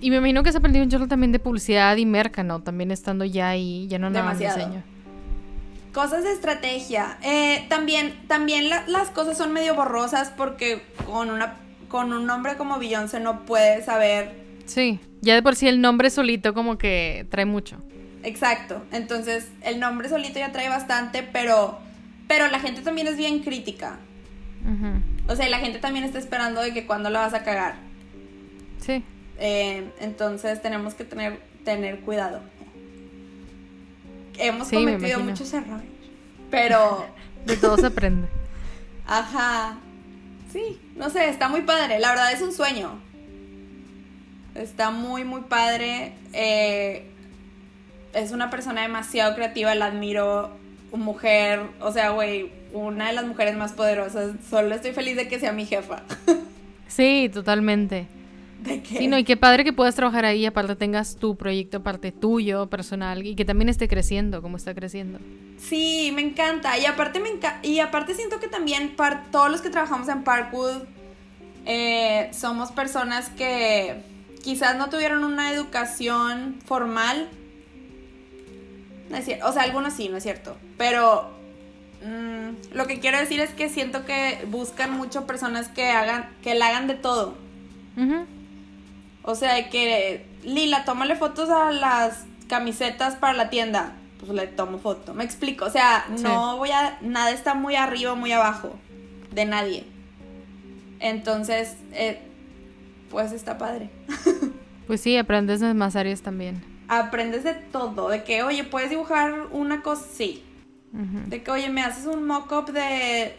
y 0.00 0.08
me 0.08 0.16
imagino 0.16 0.42
que 0.42 0.50
se 0.50 0.58
aprendió 0.58 0.82
un 0.82 0.88
chorro 0.88 1.08
también 1.08 1.32
de 1.32 1.40
publicidad 1.40 1.94
y 1.96 2.06
merca, 2.06 2.42
¿no? 2.42 2.62
También 2.62 2.90
estando 2.90 3.26
ya 3.26 3.50
ahí, 3.50 3.86
ya 3.88 3.98
no 3.98 4.08
nada 4.08 4.24
más 4.24 4.38
diseño. 4.38 4.82
Cosas 5.94 6.24
de 6.24 6.32
estrategia. 6.32 7.18
Eh, 7.22 7.66
también 7.68 8.26
también 8.26 8.68
las 8.68 9.10
cosas 9.10 9.38
son 9.38 9.52
medio 9.52 9.76
borrosas 9.76 10.32
porque 10.36 10.82
con, 11.06 11.30
una, 11.30 11.54
con 11.86 12.12
un 12.12 12.26
nombre 12.26 12.56
como 12.56 12.80
Beyoncé 12.80 13.20
no 13.20 13.44
puedes 13.46 13.84
saber. 13.84 14.34
Sí, 14.66 14.98
ya 15.20 15.34
de 15.34 15.42
por 15.42 15.54
sí 15.54 15.68
el 15.68 15.80
nombre 15.80 16.10
solito 16.10 16.52
como 16.52 16.78
que 16.78 17.28
trae 17.30 17.44
mucho. 17.44 17.76
Exacto. 18.24 18.82
Entonces 18.90 19.48
el 19.62 19.78
nombre 19.78 20.08
solito 20.08 20.40
ya 20.40 20.50
trae 20.50 20.68
bastante, 20.68 21.22
pero, 21.22 21.78
pero 22.26 22.48
la 22.48 22.58
gente 22.58 22.80
también 22.80 23.06
es 23.06 23.16
bien 23.16 23.38
crítica. 23.44 23.98
O 25.28 25.36
sea, 25.36 25.48
la 25.48 25.58
gente 25.58 25.78
también 25.78 26.04
está 26.04 26.18
esperando 26.18 26.60
de 26.60 26.72
que 26.74 26.86
cuando 26.86 27.08
la 27.08 27.20
vas 27.20 27.34
a 27.34 27.44
cagar. 27.44 27.76
Sí. 28.80 29.04
Eh, 29.38 29.90
entonces 30.00 30.60
tenemos 30.60 30.94
que 30.94 31.04
tener, 31.04 31.38
tener 31.64 32.00
cuidado 32.00 32.40
hemos 34.38 34.68
cometido 34.68 35.20
muchos 35.20 35.52
errores. 35.52 35.86
Pero. 36.50 37.06
De 37.46 37.56
todo 37.56 37.76
se 37.76 37.86
aprende. 37.86 38.28
Ajá. 39.06 39.76
Sí, 40.52 40.80
no 40.96 41.10
sé, 41.10 41.28
está 41.28 41.48
muy 41.48 41.62
padre. 41.62 41.98
La 41.98 42.10
verdad 42.10 42.32
es 42.32 42.40
un 42.40 42.52
sueño. 42.52 42.98
Está 44.54 44.90
muy, 44.90 45.24
muy 45.24 45.42
padre. 45.42 46.12
Eh, 46.32 47.06
es 48.14 48.32
una 48.32 48.50
persona 48.50 48.82
demasiado 48.82 49.34
creativa, 49.34 49.74
la 49.74 49.86
admiro. 49.86 50.62
Mujer, 50.92 51.60
o 51.80 51.90
sea, 51.90 52.10
güey, 52.10 52.52
una 52.72 53.08
de 53.08 53.14
las 53.14 53.26
mujeres 53.26 53.56
más 53.56 53.72
poderosas. 53.72 54.36
Solo 54.48 54.76
estoy 54.76 54.92
feliz 54.92 55.16
de 55.16 55.26
que 55.26 55.40
sea 55.40 55.52
mi 55.52 55.66
jefa. 55.66 56.02
Sí, 56.86 57.28
totalmente. 57.32 58.06
¿De? 58.64 58.82
Sí, 58.84 59.06
no, 59.08 59.18
y 59.18 59.24
qué 59.24 59.36
padre 59.36 59.62
que 59.62 59.72
puedas 59.72 59.94
trabajar 59.94 60.24
ahí, 60.24 60.46
aparte 60.46 60.74
tengas 60.74 61.16
tu 61.16 61.36
proyecto 61.36 61.78
aparte 61.78 62.12
tuyo, 62.12 62.68
personal, 62.68 63.26
y 63.26 63.36
que 63.36 63.44
también 63.44 63.68
esté 63.68 63.88
creciendo, 63.88 64.40
como 64.40 64.56
está 64.56 64.74
creciendo. 64.74 65.18
Sí, 65.58 66.10
me 66.14 66.22
encanta. 66.22 66.78
Y 66.78 66.86
aparte 66.86 67.20
me 67.20 67.28
y 67.62 67.80
aparte 67.80 68.14
siento 68.14 68.40
que 68.40 68.48
también 68.48 68.96
todos 69.30 69.50
los 69.50 69.60
que 69.60 69.70
trabajamos 69.70 70.08
en 70.08 70.24
Parkwood 70.24 70.82
eh, 71.66 72.30
somos 72.32 72.72
personas 72.72 73.30
que 73.30 74.02
quizás 74.42 74.76
no 74.76 74.90
tuvieron 74.90 75.24
una 75.24 75.52
educación 75.52 76.58
formal. 76.64 77.28
No 79.10 79.16
es. 79.16 79.28
O 79.44 79.52
sea, 79.52 79.62
algunos 79.62 79.94
sí, 79.94 80.08
no 80.08 80.16
es 80.16 80.22
cierto. 80.22 80.56
Pero 80.76 81.30
mm, 82.04 82.74
lo 82.74 82.86
que 82.86 83.00
quiero 83.00 83.18
decir 83.18 83.40
es 83.40 83.50
que 83.50 83.68
siento 83.68 84.04
que 84.04 84.44
buscan 84.48 84.92
mucho 84.92 85.26
personas 85.26 85.68
que 85.68 85.88
hagan, 85.88 86.28
que 86.42 86.54
la 86.54 86.68
hagan 86.68 86.86
de 86.86 86.94
todo. 86.94 87.36
O 89.24 89.34
sea, 89.34 89.70
que 89.70 90.26
Lila, 90.42 90.84
tómale 90.84 91.16
fotos 91.16 91.50
a 91.50 91.72
las 91.72 92.24
camisetas 92.48 93.16
para 93.16 93.32
la 93.32 93.50
tienda. 93.50 93.96
Pues 94.20 94.30
le 94.32 94.46
tomo 94.46 94.78
foto. 94.78 95.14
Me 95.14 95.24
explico. 95.24 95.64
O 95.64 95.70
sea, 95.70 96.06
no 96.20 96.56
voy 96.56 96.70
a. 96.70 96.98
Nada 97.02 97.30
está 97.30 97.54
muy 97.54 97.74
arriba, 97.74 98.14
muy 98.14 98.32
abajo. 98.32 98.74
De 99.32 99.44
nadie. 99.44 99.84
Entonces, 101.00 101.76
eh, 101.92 102.20
pues 103.10 103.32
está 103.32 103.58
padre. 103.58 103.90
Pues 104.86 105.00
sí, 105.00 105.16
aprendes 105.16 105.60
de 105.60 105.72
más 105.72 105.96
áreas 105.96 106.20
también. 106.20 106.62
Aprendes 106.88 107.42
de 107.42 107.54
todo, 107.54 108.10
de 108.10 108.22
que, 108.22 108.42
oye, 108.42 108.64
puedes 108.64 108.90
dibujar 108.90 109.46
una 109.50 109.80
cosa, 109.80 110.04
sí. 110.12 110.44
De 110.92 111.42
que, 111.42 111.50
oye, 111.50 111.70
me 111.70 111.82
haces 111.82 112.04
un 112.04 112.26
mock-up 112.26 112.70
de 112.70 113.34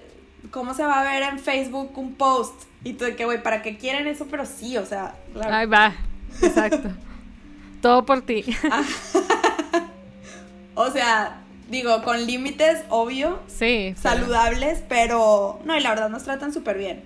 cómo 0.50 0.74
se 0.74 0.84
va 0.84 1.02
a 1.02 1.04
ver 1.04 1.22
en 1.22 1.38
Facebook 1.38 1.96
un 1.98 2.16
post. 2.16 2.64
Y 2.86 2.94
tú 2.94 3.06
de 3.06 3.16
que, 3.16 3.26
güey, 3.26 3.42
¿para 3.42 3.64
qué 3.64 3.78
quieren 3.78 4.06
eso? 4.06 4.28
Pero 4.30 4.46
sí, 4.46 4.78
o 4.78 4.86
sea, 4.86 5.16
claro. 5.34 5.56
Ahí 5.56 5.66
va, 5.66 5.96
exacto. 6.42 6.90
todo 7.82 8.06
por 8.06 8.22
ti. 8.22 8.46
o 10.76 10.92
sea, 10.92 11.42
digo, 11.68 12.04
con 12.04 12.28
límites, 12.28 12.84
obvio. 12.90 13.40
Sí. 13.48 13.96
Saludables, 13.98 14.84
pero... 14.88 15.60
No, 15.66 15.76
y 15.76 15.82
la 15.82 15.90
verdad 15.90 16.10
nos 16.10 16.26
tratan 16.26 16.54
súper 16.54 16.78
bien. 16.78 17.04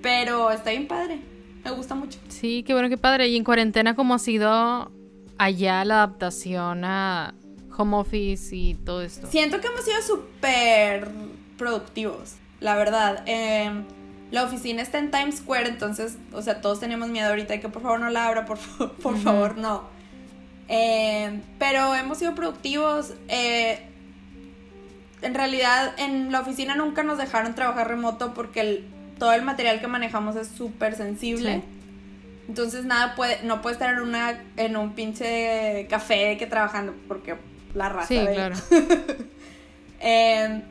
Pero 0.00 0.50
está 0.50 0.70
bien 0.70 0.88
padre. 0.88 1.20
Me 1.62 1.72
gusta 1.72 1.94
mucho. 1.94 2.18
Sí, 2.28 2.62
qué 2.66 2.72
bueno, 2.72 2.88
qué 2.88 2.96
padre. 2.96 3.28
Y 3.28 3.36
en 3.36 3.44
cuarentena, 3.44 3.94
¿cómo 3.94 4.14
ha 4.14 4.18
sido 4.18 4.90
allá 5.36 5.84
la 5.84 5.96
adaptación 5.96 6.86
a 6.86 7.34
home 7.76 7.98
office 7.98 8.56
y 8.56 8.74
todo 8.74 9.02
esto? 9.02 9.26
Siento 9.26 9.60
que 9.60 9.66
hemos 9.66 9.84
sido 9.84 10.00
súper 10.00 11.08
productivos, 11.58 12.36
la 12.60 12.76
verdad. 12.76 13.22
Em, 13.26 13.84
la 14.30 14.42
oficina 14.44 14.82
está 14.82 14.98
en 14.98 15.10
Times 15.10 15.36
Square, 15.36 15.68
entonces, 15.68 16.18
o 16.32 16.42
sea, 16.42 16.60
todos 16.60 16.80
tenemos 16.80 17.08
miedo 17.08 17.28
ahorita 17.28 17.54
de 17.54 17.60
que 17.60 17.68
por 17.68 17.82
favor 17.82 18.00
no 18.00 18.10
la 18.10 18.26
abra, 18.26 18.44
por, 18.44 18.58
por 19.02 19.18
favor 19.18 19.56
no. 19.56 19.84
Em, 20.68 21.42
pero 21.58 21.94
hemos 21.94 22.18
sido 22.18 22.34
productivos. 22.34 23.14
Eh, 23.28 23.80
en 25.22 25.34
realidad, 25.34 25.94
en 25.98 26.32
la 26.32 26.40
oficina 26.40 26.74
nunca 26.74 27.02
nos 27.02 27.18
dejaron 27.18 27.54
trabajar 27.54 27.88
remoto 27.88 28.34
porque 28.34 28.60
el, 28.60 28.84
todo 29.18 29.32
el 29.32 29.42
material 29.42 29.80
que 29.80 29.86
manejamos 29.86 30.36
es 30.36 30.48
súper 30.48 30.94
sensible. 30.96 31.62
Entonces 32.48 32.84
nada 32.84 33.14
puede, 33.14 33.42
no 33.42 33.60
puede 33.60 33.74
estar 33.74 33.92
en 33.94 34.00
una, 34.00 34.40
en 34.56 34.76
un 34.76 34.92
pinche 34.94 35.86
café 35.88 36.36
que 36.36 36.46
trabajando, 36.46 36.94
porque 37.08 37.36
la 37.74 37.88
raza. 37.88 38.08
Sí, 38.08 38.20
claro. 38.20 38.56
Em, 39.98 40.62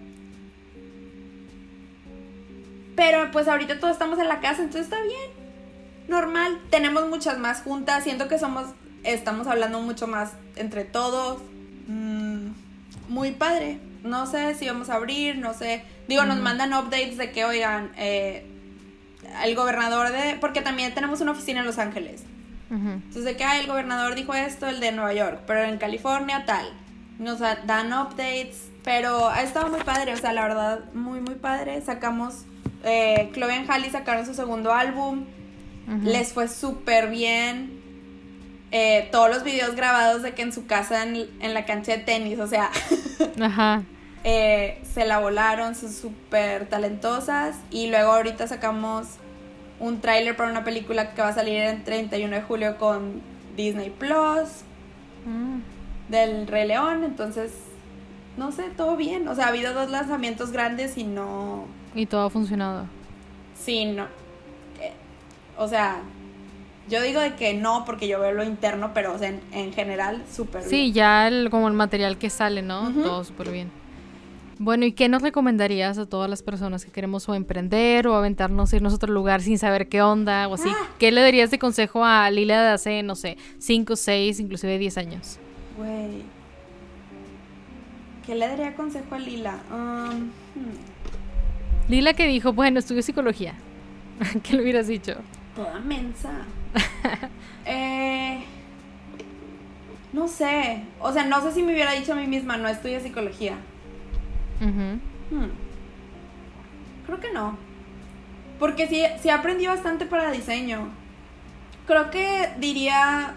pero 2.95 3.31
pues 3.31 3.47
ahorita 3.47 3.79
todos 3.79 3.93
estamos 3.93 4.19
en 4.19 4.27
la 4.27 4.39
casa, 4.39 4.63
entonces 4.63 4.83
está 4.83 5.01
bien. 5.01 5.45
Normal. 6.07 6.59
Tenemos 6.69 7.07
muchas 7.07 7.37
más 7.37 7.61
juntas. 7.61 8.03
Siento 8.03 8.27
que 8.27 8.39
somos. 8.39 8.67
Estamos 9.03 9.47
hablando 9.47 9.79
mucho 9.81 10.07
más 10.07 10.33
entre 10.55 10.83
todos. 10.83 11.41
Mm, 11.87 12.49
muy 13.09 13.31
padre. 13.31 13.79
No 14.03 14.27
sé 14.27 14.53
si 14.55 14.67
vamos 14.67 14.89
a 14.89 14.95
abrir, 14.95 15.37
no 15.37 15.53
sé. 15.53 15.83
Digo, 16.07 16.23
nos 16.25 16.39
mandan 16.39 16.73
updates 16.73 17.17
de 17.17 17.31
que, 17.31 17.43
oigan, 17.43 17.91
eh, 17.97 18.45
el 19.43 19.55
gobernador 19.55 20.11
de... 20.11 20.37
Porque 20.39 20.61
también 20.61 20.93
tenemos 20.93 21.21
una 21.21 21.31
oficina 21.31 21.61
en 21.61 21.65
Los 21.65 21.79
Ángeles. 21.79 22.23
Entonces, 22.69 23.23
de 23.23 23.35
que, 23.35 23.43
el 23.59 23.67
gobernador 23.67 24.15
dijo 24.15 24.33
esto, 24.33 24.67
el 24.67 24.79
de 24.79 24.91
Nueva 24.91 25.13
York, 25.13 25.41
pero 25.47 25.63
en 25.63 25.77
California 25.77 26.45
tal. 26.45 26.67
Nos 27.19 27.39
dan 27.39 27.93
updates, 27.93 28.69
pero 28.83 29.29
ha 29.29 29.41
estado 29.41 29.69
muy 29.69 29.81
padre, 29.81 30.13
o 30.13 30.17
sea, 30.17 30.33
la 30.33 30.41
verdad, 30.43 30.93
muy, 30.93 31.21
muy 31.21 31.35
padre. 31.35 31.81
Sacamos, 31.81 32.45
eh, 32.85 33.29
Chloe 33.33 33.55
y 33.55 33.65
Halle 33.67 33.89
sacaron 33.89 34.25
su 34.25 34.33
segundo 34.33 34.73
álbum, 34.73 35.25
les 36.03 36.33
fue 36.33 36.47
súper 36.47 37.09
bien. 37.09 37.83
Eh, 38.71 39.07
todos 39.11 39.29
los 39.29 39.43
videos 39.43 39.75
grabados 39.75 40.21
de 40.23 40.33
que 40.33 40.41
en 40.41 40.51
su 40.51 40.65
casa 40.65 41.03
en, 41.03 41.27
en 41.39 41.53
la 41.53 41.65
cancha 41.65 41.93
de 41.93 41.99
tenis, 41.99 42.39
o 42.39 42.47
sea, 42.47 42.71
Ajá. 43.41 43.83
Eh, 44.27 44.81
se 44.91 45.05
la 45.05 45.19
volaron, 45.19 45.75
son 45.75 45.91
súper 45.91 46.67
talentosas. 46.67 47.57
Y 47.69 47.87
luego 47.87 48.11
ahorita 48.11 48.47
sacamos 48.47 49.05
un 49.79 50.01
tráiler 50.01 50.35
para 50.35 50.49
una 50.49 50.63
película 50.63 51.13
que 51.13 51.21
va 51.21 51.29
a 51.29 51.33
salir 51.33 51.61
el 51.61 51.83
31 51.83 52.35
de 52.35 52.41
julio 52.41 52.77
con 52.77 53.21
Disney 53.55 53.91
Plus. 53.91 54.63
Mm. 55.25 55.59
Del 56.09 56.47
Rey 56.47 56.67
León. 56.67 57.03
Entonces, 57.03 57.51
no 58.35 58.51
sé, 58.51 58.63
todo 58.75 58.97
bien. 58.97 59.27
O 59.27 59.35
sea, 59.35 59.45
ha 59.45 59.49
habido 59.49 59.73
dos 59.73 59.89
lanzamientos 59.91 60.51
grandes 60.51 60.97
y 60.97 61.03
no... 61.03 61.65
Y 61.95 62.05
todo 62.05 62.25
ha 62.25 62.29
funcionado. 62.29 62.85
Sí, 63.57 63.85
no. 63.85 64.03
Eh, 64.81 64.93
o 65.57 65.67
sea, 65.67 66.01
yo 66.87 67.01
digo 67.01 67.19
de 67.19 67.35
que 67.35 67.53
no 67.53 67.83
porque 67.85 68.07
yo 68.07 68.19
veo 68.19 68.33
lo 68.33 68.43
interno, 68.43 68.91
pero 68.93 69.13
o 69.13 69.17
sea, 69.17 69.33
en, 69.51 69.73
general 69.73 70.23
súper 70.31 70.61
bien. 70.61 70.69
Sí, 70.69 70.91
ya 70.91 71.27
el, 71.27 71.49
como 71.49 71.67
el 71.67 71.73
material 71.73 72.17
que 72.17 72.29
sale, 72.29 72.61
¿no? 72.61 72.91
Todo 72.91 73.23
súper 73.23 73.49
bien. 73.51 73.71
Bueno, 74.57 74.85
¿y 74.85 74.93
qué 74.93 75.09
nos 75.09 75.21
recomendarías 75.21 75.97
a 75.97 76.05
todas 76.05 76.29
las 76.29 76.41
personas 76.41 76.85
que 76.85 76.91
queremos 76.91 77.27
o 77.27 77.33
emprender 77.33 78.07
o 78.07 78.15
aventarnos, 78.15 78.71
irnos 78.71 78.93
a 78.93 78.95
otro 78.95 79.11
lugar 79.11 79.41
sin 79.41 79.57
saber 79.57 79.89
qué 79.89 80.01
onda 80.01 80.47
o 80.47 80.53
así? 80.53 80.69
Ah. 80.71 80.89
¿Qué 80.97 81.11
le 81.11 81.21
darías 81.21 81.51
de 81.51 81.59
consejo 81.59 82.05
a 82.05 82.29
Lila 82.31 82.61
de 82.61 82.69
hace, 82.69 83.03
no 83.03 83.15
sé, 83.15 83.37
5, 83.59 83.95
6, 83.95 84.39
inclusive 84.39 84.77
10 84.77 84.97
años? 84.97 85.39
Güey. 85.77 86.23
¿Qué 88.25 88.35
le 88.35 88.47
daría 88.47 88.75
consejo 88.75 89.15
a 89.15 89.19
Lila? 89.19 89.59
Um, 89.69 90.29
hmm. 90.55 90.94
Lila 91.87 92.13
que 92.13 92.27
dijo, 92.27 92.53
bueno, 92.53 92.79
estudio 92.79 93.03
psicología. 93.03 93.53
¿Qué 94.43 94.55
le 94.55 94.63
hubieras 94.63 94.87
dicho? 94.87 95.15
Toda 95.55 95.79
mensa. 95.79 96.31
eh, 97.65 98.43
no 100.13 100.27
sé. 100.27 100.83
O 100.99 101.11
sea, 101.11 101.25
no 101.25 101.41
sé 101.41 101.51
si 101.51 101.61
me 101.61 101.73
hubiera 101.73 101.91
dicho 101.91 102.13
a 102.13 102.15
mí 102.15 102.27
misma, 102.27 102.57
no 102.57 102.67
estudio 102.67 102.99
psicología. 102.99 103.55
Hmm. 104.59 104.97
Creo 107.05 107.19
que 107.19 107.31
no. 107.33 107.57
Porque 108.59 108.87
sí, 108.87 109.03
sí 109.21 109.29
aprendí 109.29 109.67
bastante 109.67 110.05
para 110.05 110.31
diseño. 110.31 110.89
Creo 111.85 112.09
que 112.09 112.49
diría, 112.57 113.35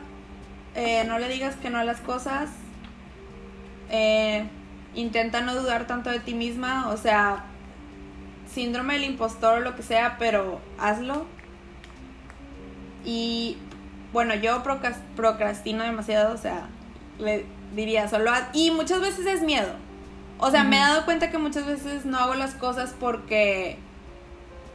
eh, 0.74 1.05
no 1.07 1.18
le 1.18 1.28
digas 1.28 1.57
que 1.57 1.68
no 1.68 1.78
a 1.78 1.84
las 1.84 2.01
cosas. 2.01 2.49
Eh, 3.90 4.44
intenta 4.94 5.42
no 5.42 5.55
dudar 5.55 5.86
tanto 5.86 6.09
de 6.11 6.20
ti 6.20 6.32
misma. 6.34 6.88
O 6.88 6.96
sea, 6.96 7.44
síndrome 8.59 8.94
del 8.94 9.04
impostor 9.04 9.59
o 9.59 9.61
lo 9.61 9.76
que 9.76 9.84
sea, 9.84 10.16
pero 10.18 10.61
hazlo. 10.80 11.26
Y 13.04 13.56
bueno, 14.12 14.34
yo 14.34 14.64
procrastino 15.14 15.84
demasiado, 15.84 16.34
o 16.34 16.36
sea, 16.36 16.66
le 17.20 17.46
diría 17.76 18.09
solo 18.09 18.32
haz. 18.32 18.48
Y 18.52 18.72
muchas 18.72 19.00
veces 19.00 19.26
es 19.26 19.42
miedo. 19.42 19.68
O 20.38 20.50
sea, 20.50 20.64
me 20.64 20.76
he 20.76 20.80
dado 20.80 21.04
cuenta 21.04 21.30
que 21.30 21.38
muchas 21.38 21.66
veces 21.66 22.04
no 22.04 22.18
hago 22.18 22.34
las 22.34 22.54
cosas 22.54 22.96
porque 22.98 23.78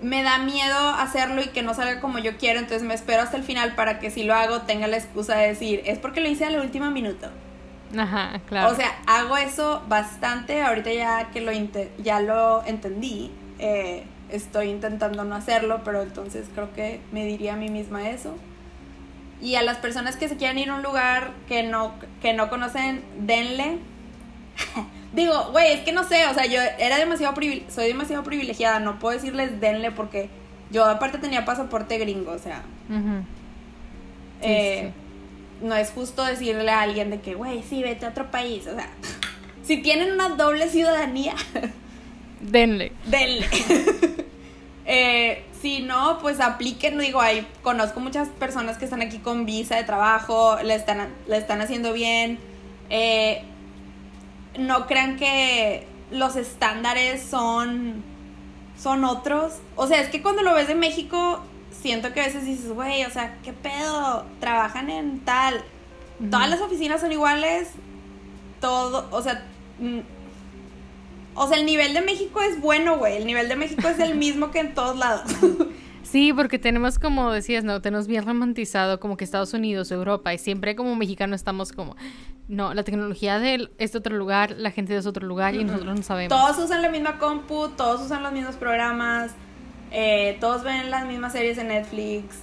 me 0.02 0.24
da 0.24 0.38
miedo 0.38 0.78
hacerlo 0.90 1.42
y 1.42 1.48
que 1.48 1.62
no 1.62 1.74
salga 1.74 2.00
como 2.00 2.20
yo 2.20 2.38
quiero, 2.38 2.60
entonces 2.60 2.88
me 2.88 2.94
espero 2.94 3.22
hasta 3.22 3.36
el 3.36 3.44
final 3.44 3.76
para 3.76 4.00
que 4.00 4.12
si 4.12 4.24
lo 4.24 4.34
hago 4.34 4.62
tenga 4.62 4.88
la 4.88 4.96
excusa 4.96 5.36
de 5.36 5.48
decir, 5.48 5.82
es 5.86 6.00
porque 6.00 6.22
lo 6.22 6.30
hice 6.30 6.46
al 6.46 6.58
último 6.58 6.90
minuto. 6.90 7.28
Ajá, 7.98 8.40
claro. 8.48 8.72
O 8.72 8.76
sea, 8.76 8.98
hago 9.08 9.36
eso 9.36 9.84
bastante, 9.90 10.62
ahorita 10.62 10.94
ya 10.94 11.32
que 11.32 11.42
lo 11.42 11.52
ya 11.98 12.22
lo 12.22 12.66
entendí, 12.66 13.30
eh, 13.66 14.04
estoy 14.30 14.68
intentando 14.68 15.24
no 15.24 15.36
hacerlo, 15.36 15.84
pero 15.86 16.02
entonces 16.02 16.48
creo 16.54 16.74
que 16.74 17.00
me 17.14 17.26
diría 17.26 17.54
a 17.54 17.56
mí 17.56 17.70
misma 17.70 18.10
eso. 18.10 18.36
Y 19.42 19.56
a 19.56 19.62
las 19.62 19.78
personas 19.78 20.18
que 20.18 20.28
se 20.28 20.36
quieran 20.36 20.58
ir 20.58 20.70
a 20.70 20.76
un 20.76 20.84
lugar 20.84 21.32
que 21.48 21.64
no, 21.64 21.94
que 22.22 22.34
no 22.34 22.50
conocen, 22.50 23.04
denle. 23.20 23.78
Digo, 25.14 25.52
güey, 25.52 25.72
es 25.72 25.80
que 25.82 25.94
no 25.94 26.04
sé, 26.04 26.26
o 26.28 26.34
sea, 26.34 26.46
yo 26.46 26.60
era 26.78 26.98
demasiado 26.98 27.34
soy 27.70 27.88
demasiado 27.88 28.24
privilegiada, 28.24 28.82
no 28.82 29.00
puedo 29.00 29.16
decirles 29.16 29.62
denle 29.62 29.92
porque 29.92 30.30
yo 30.70 30.84
aparte 30.84 31.20
tenía 31.20 31.46
pasaporte 31.46 31.98
gringo, 31.98 32.32
o 32.32 32.40
sea. 32.40 32.64
Eh, 34.42 34.92
no 35.62 35.74
es 35.76 35.92
justo 35.92 36.26
decirle 36.26 36.70
a 36.70 36.82
alguien 36.82 37.10
de 37.12 37.22
que, 37.22 37.36
güey, 37.36 37.64
sí, 37.64 37.82
vete 37.82 38.06
a 38.06 38.10
otro 38.10 38.30
país. 38.30 38.68
O 38.68 38.76
sea, 38.76 38.90
si 39.64 39.82
tienen 39.82 40.12
una 40.12 40.30
doble 40.30 40.68
ciudadanía, 40.68 41.36
denle. 42.44 42.92
Denle. 43.06 43.48
eh, 44.86 45.44
si 45.62 45.82
no, 45.82 46.20
pues 46.20 46.40
apliquen, 46.40 47.00
digo, 47.00 47.22
ahí 47.22 47.48
conozco 47.62 48.00
muchas 48.00 48.28
personas 48.28 48.78
que 48.78 48.86
están 48.86 49.02
aquí 49.02 49.20
con 49.20 49.46
visa 49.46 49.78
de 49.78 49.84
trabajo, 49.84 50.58
le 50.62 50.76
están, 50.76 51.10
le 51.28 51.38
están 51.38 51.62
haciendo 51.62 51.94
bien. 51.94 52.38
Eh, 52.90 53.44
no 54.58 54.86
crean 54.88 55.16
que 55.16 55.88
los 56.12 56.36
estándares 56.36 57.24
son, 57.24 58.04
son 58.78 59.06
otros. 59.06 59.54
O 59.76 59.88
sea, 59.88 60.02
es 60.02 60.10
que 60.10 60.22
cuando 60.22 60.44
lo 60.44 60.54
ves 60.54 60.68
de 60.68 60.76
México, 60.76 61.42
siento 61.72 62.14
que 62.14 62.22
a 62.22 62.26
veces 62.26 62.46
dices, 62.46 62.72
güey, 62.72 63.06
o 63.06 63.10
sea, 63.10 63.38
¿qué 63.44 63.54
pedo? 63.54 64.26
Trabajan 64.40 64.90
en 64.90 65.20
tal. 65.22 65.64
Todas 66.30 66.50
las 66.50 66.62
oficinas 66.62 67.02
son 67.02 67.12
iguales. 67.12 67.70
Todo, 68.60 69.08
o 69.12 69.22
sea, 69.22 69.46
mm, 69.80 70.00
o 71.36 71.48
sea, 71.48 71.58
el 71.58 71.66
nivel 71.66 71.94
de 71.94 72.02
México 72.02 72.42
es 72.42 72.60
bueno, 72.60 72.98
güey. 72.98 73.18
El 73.18 73.26
nivel 73.26 73.50
de 73.50 73.56
México 73.56 73.88
es 73.88 74.00
el 74.00 74.16
mismo 74.18 74.52
que 74.52 74.60
en 74.60 74.74
todos 74.74 74.98
lados. 74.98 75.24
Sí, 76.04 76.32
porque 76.32 76.60
tenemos, 76.60 77.00
como 77.00 77.32
decías, 77.32 77.64
¿no? 77.64 77.82
Tenemos 77.82 78.06
bien 78.08 78.24
romantizado 78.24 79.00
como 79.00 79.18
que 79.18 79.24
Estados 79.24 79.54
Unidos, 79.54 79.92
Europa, 79.92 80.34
y 80.34 80.38
siempre 80.38 80.76
como 80.76 80.96
mexicano 80.96 81.34
estamos 81.34 81.72
como, 81.72 81.96
no, 82.48 82.74
la 82.74 82.84
tecnología 82.84 83.40
de 83.40 83.72
este 83.80 83.98
otro 83.98 84.16
lugar, 84.16 84.52
la 84.58 84.70
gente 84.70 84.94
de 84.94 85.08
otro 85.08 85.26
lugar, 85.26 85.56
y 85.56 85.64
nosotros 85.64 85.96
no 85.96 86.04
sabemos. 86.04 86.30
Todos 86.30 86.66
usan 86.66 86.82
la 86.84 86.90
misma 86.90 87.18
compu, 87.18 87.70
todos 87.70 88.02
usan 88.02 88.22
los 88.22 88.32
mismos 88.32 88.58
programas, 88.58 89.32
eh, 89.92 90.38
todos 90.40 90.64
ven 90.64 90.92
las 90.92 91.08
mismas 91.08 91.32
series 91.32 91.58
en 91.58 91.70
Netflix, 91.70 92.36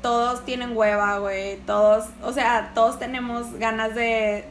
todos 0.00 0.44
tienen 0.44 0.76
hueva, 0.76 1.18
güey, 1.18 1.56
todos, 1.66 2.04
o 2.22 2.32
sea, 2.32 2.72
todos 2.74 2.98
tenemos 2.98 3.54
ganas 3.54 3.94
de 3.94 4.44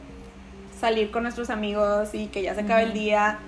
salir 0.78 1.10
con 1.10 1.22
nuestros 1.22 1.48
amigos 1.48 2.10
y 2.14 2.26
que 2.26 2.42
ya 2.42 2.54
se 2.54 2.62
acabe 2.62 2.82
el 2.82 2.92
día 2.92 3.38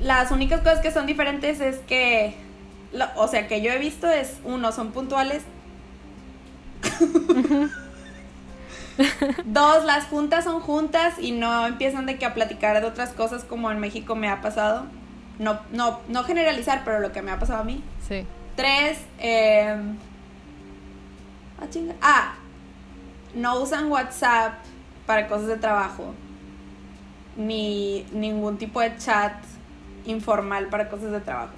las 0.00 0.30
únicas 0.30 0.60
cosas 0.60 0.80
que 0.80 0.90
son 0.90 1.06
diferentes 1.06 1.60
es 1.60 1.78
que, 1.78 2.34
o 3.16 3.28
sea, 3.28 3.48
que 3.48 3.60
yo 3.62 3.70
he 3.72 3.78
visto 3.78 4.08
es, 4.08 4.36
uno, 4.44 4.72
son 4.72 4.92
puntuales. 4.92 5.42
Dos, 9.44 9.84
las 9.84 10.06
juntas 10.06 10.44
son 10.44 10.60
juntas 10.60 11.14
y 11.18 11.32
no 11.32 11.66
empiezan 11.66 12.06
de 12.06 12.16
que 12.18 12.24
a 12.24 12.34
platicar 12.34 12.80
de 12.80 12.86
otras 12.86 13.10
cosas 13.10 13.44
como 13.44 13.70
en 13.70 13.78
México 13.78 14.14
me 14.14 14.28
ha 14.28 14.40
pasado. 14.40 14.86
No, 15.38 15.60
no, 15.72 16.00
no 16.08 16.24
generalizar, 16.24 16.82
pero 16.84 17.00
lo 17.00 17.12
que 17.12 17.20
me 17.22 17.30
ha 17.30 17.38
pasado 17.38 17.60
a 17.60 17.64
mí. 17.64 17.82
Sí. 18.06 18.26
Tres, 18.54 18.98
eh, 19.18 19.76
ah, 21.60 21.66
chinga. 21.68 21.94
Ah, 22.00 22.34
no 23.34 23.60
usan 23.60 23.90
WhatsApp 23.90 24.54
para 25.04 25.28
cosas 25.28 25.48
de 25.48 25.56
trabajo. 25.56 26.14
Ni 27.36 28.06
ningún 28.12 28.56
tipo 28.56 28.80
de 28.80 28.96
chat 28.96 29.34
informal 30.06 30.68
para 30.68 30.88
cosas 30.88 31.12
de 31.12 31.20
trabajo. 31.20 31.54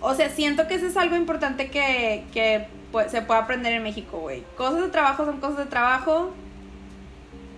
O 0.00 0.14
sea, 0.14 0.30
siento 0.30 0.66
que 0.66 0.74
eso 0.74 0.86
es 0.86 0.96
algo 0.96 1.16
importante 1.16 1.70
que, 1.70 2.24
que 2.32 2.66
pues, 2.90 3.10
se 3.10 3.22
puede 3.22 3.40
aprender 3.40 3.72
en 3.72 3.82
México, 3.82 4.18
güey. 4.18 4.42
Cosas 4.56 4.82
de 4.82 4.88
trabajo 4.88 5.24
son 5.24 5.40
cosas 5.40 5.58
de 5.58 5.66
trabajo. 5.66 6.32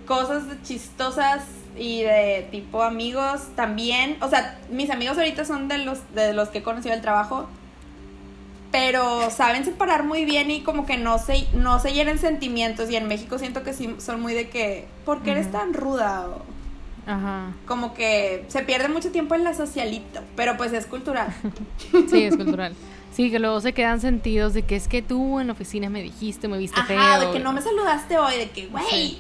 Cosas 0.07 0.43
chistosas 0.63 1.45
y 1.77 2.03
de 2.03 2.47
tipo 2.51 2.83
amigos 2.83 3.49
también. 3.57 4.19
O 4.21 4.29
sea, 4.29 4.59
mis 4.71 4.91
amigos 4.91 5.17
ahorita 5.17 5.47
son 5.47 5.69
de 5.69 5.79
los, 5.79 6.15
de 6.15 6.35
los 6.35 6.51
que 6.51 6.59
he 6.59 6.63
conocido 6.63 6.95
el 6.95 7.01
trabajo. 7.01 7.49
Pero 8.71 9.31
saben 9.31 9.65
separar 9.65 10.05
muy 10.05 10.25
bien 10.25 10.51
y 10.51 10.63
como 10.63 10.85
que 10.85 10.99
no 10.99 11.19
se, 11.19 11.47
no 11.55 11.79
se 11.79 11.93
llenen 11.93 12.19
sentimientos. 12.19 12.91
Y 12.91 12.97
en 12.97 13.09
México 13.09 13.39
siento 13.39 13.63
que 13.63 13.73
sí 13.73 13.95
son 13.99 14.21
muy 14.21 14.35
de 14.35 14.51
que, 14.51 14.87
¿por 15.07 15.23
qué 15.23 15.31
eres 15.31 15.51
tan 15.51 15.73
ruda? 15.73 16.27
Ajá. 17.07 17.53
Como 17.67 17.95
que 17.95 18.45
se 18.49 18.63
pierde 18.63 18.89
mucho 18.89 19.11
tiempo 19.11 19.35
en 19.35 19.45
la 19.45 19.55
socialito, 19.55 20.21
pero 20.37 20.57
pues 20.57 20.73
es 20.73 20.87
cultural. 20.87 21.35
sí, 22.11 22.25
es 22.25 22.37
cultural. 22.37 22.75
Sí, 23.13 23.31
que 23.31 23.39
luego 23.39 23.61
se 23.61 23.73
quedan 23.73 24.01
sentidos 24.01 24.55
de 24.55 24.63
que 24.63 24.75
es 24.75 24.89
que 24.89 25.01
tú 25.01 25.39
en 25.39 25.47
la 25.47 25.53
oficina 25.53 25.89
me 25.89 26.03
dijiste, 26.03 26.49
me 26.49 26.59
viste 26.59 26.81
Ajá, 26.81 27.21
de 27.21 27.31
que 27.31 27.39
no 27.39 27.53
me 27.53 27.61
saludaste 27.61 28.19
hoy, 28.19 28.37
de 28.37 28.51
que, 28.51 28.67
güey, 28.67 29.19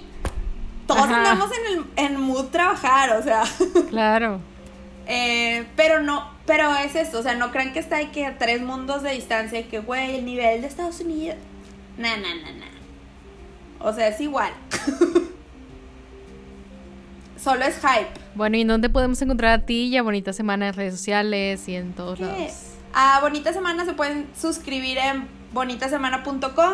todos 0.87 1.03
andamos 1.03 1.51
en 1.53 1.78
el 1.78 1.85
en 1.97 2.20
mood 2.20 2.47
trabajar, 2.47 3.16
o 3.16 3.22
sea. 3.22 3.45
Claro. 3.91 4.41
Eh, 5.07 5.66
pero 5.76 6.03
no, 6.03 6.28
pero 6.47 6.74
es 6.74 6.97
esto, 6.97 7.20
o 7.20 7.22
sea, 7.22 7.35
no 7.35 7.53
crean 7.53 7.72
que 7.72 7.78
está 7.78 7.97
ahí 7.97 8.07
que 8.07 8.26
a 8.26 8.39
tres 8.39 8.62
mundos 8.62 9.03
de 9.03 9.12
distancia, 9.12 9.62
que, 9.68 9.78
güey, 9.78 10.16
el 10.16 10.24
nivel 10.24 10.62
de 10.62 10.66
Estados 10.66 11.01
Unidos. 11.01 11.37
Nah, 11.97 12.16
nah, 12.16 12.35
nah, 12.35 12.53
nah. 12.53 13.87
O 13.87 13.93
sea, 13.93 14.09
es 14.09 14.20
igual. 14.20 14.53
Solo 17.45 17.67
es 17.67 17.77
hype. 17.77 18.09
Bueno, 18.35 18.57
¿y 18.57 18.63
en 18.63 18.69
dónde 18.69 18.89
podemos 18.89 19.21
encontrar 19.21 19.53
a 19.53 19.67
ti 19.67 19.89
y 19.89 19.99
a 19.99 20.03
Bonita 20.03 20.33
Semana 20.33 20.69
en 20.69 20.73
redes 20.73 20.95
sociales 20.95 21.69
y 21.69 21.77
en 21.77 21.93
todos 21.93 22.19
lados? 22.19 22.73
A 22.95 23.21
Bonita 23.21 23.53
Semana 23.53 23.85
se 23.85 23.93
pueden 23.93 24.29
suscribir 24.35 24.97
en 24.97 25.29
bonitasemana.com 25.53 26.73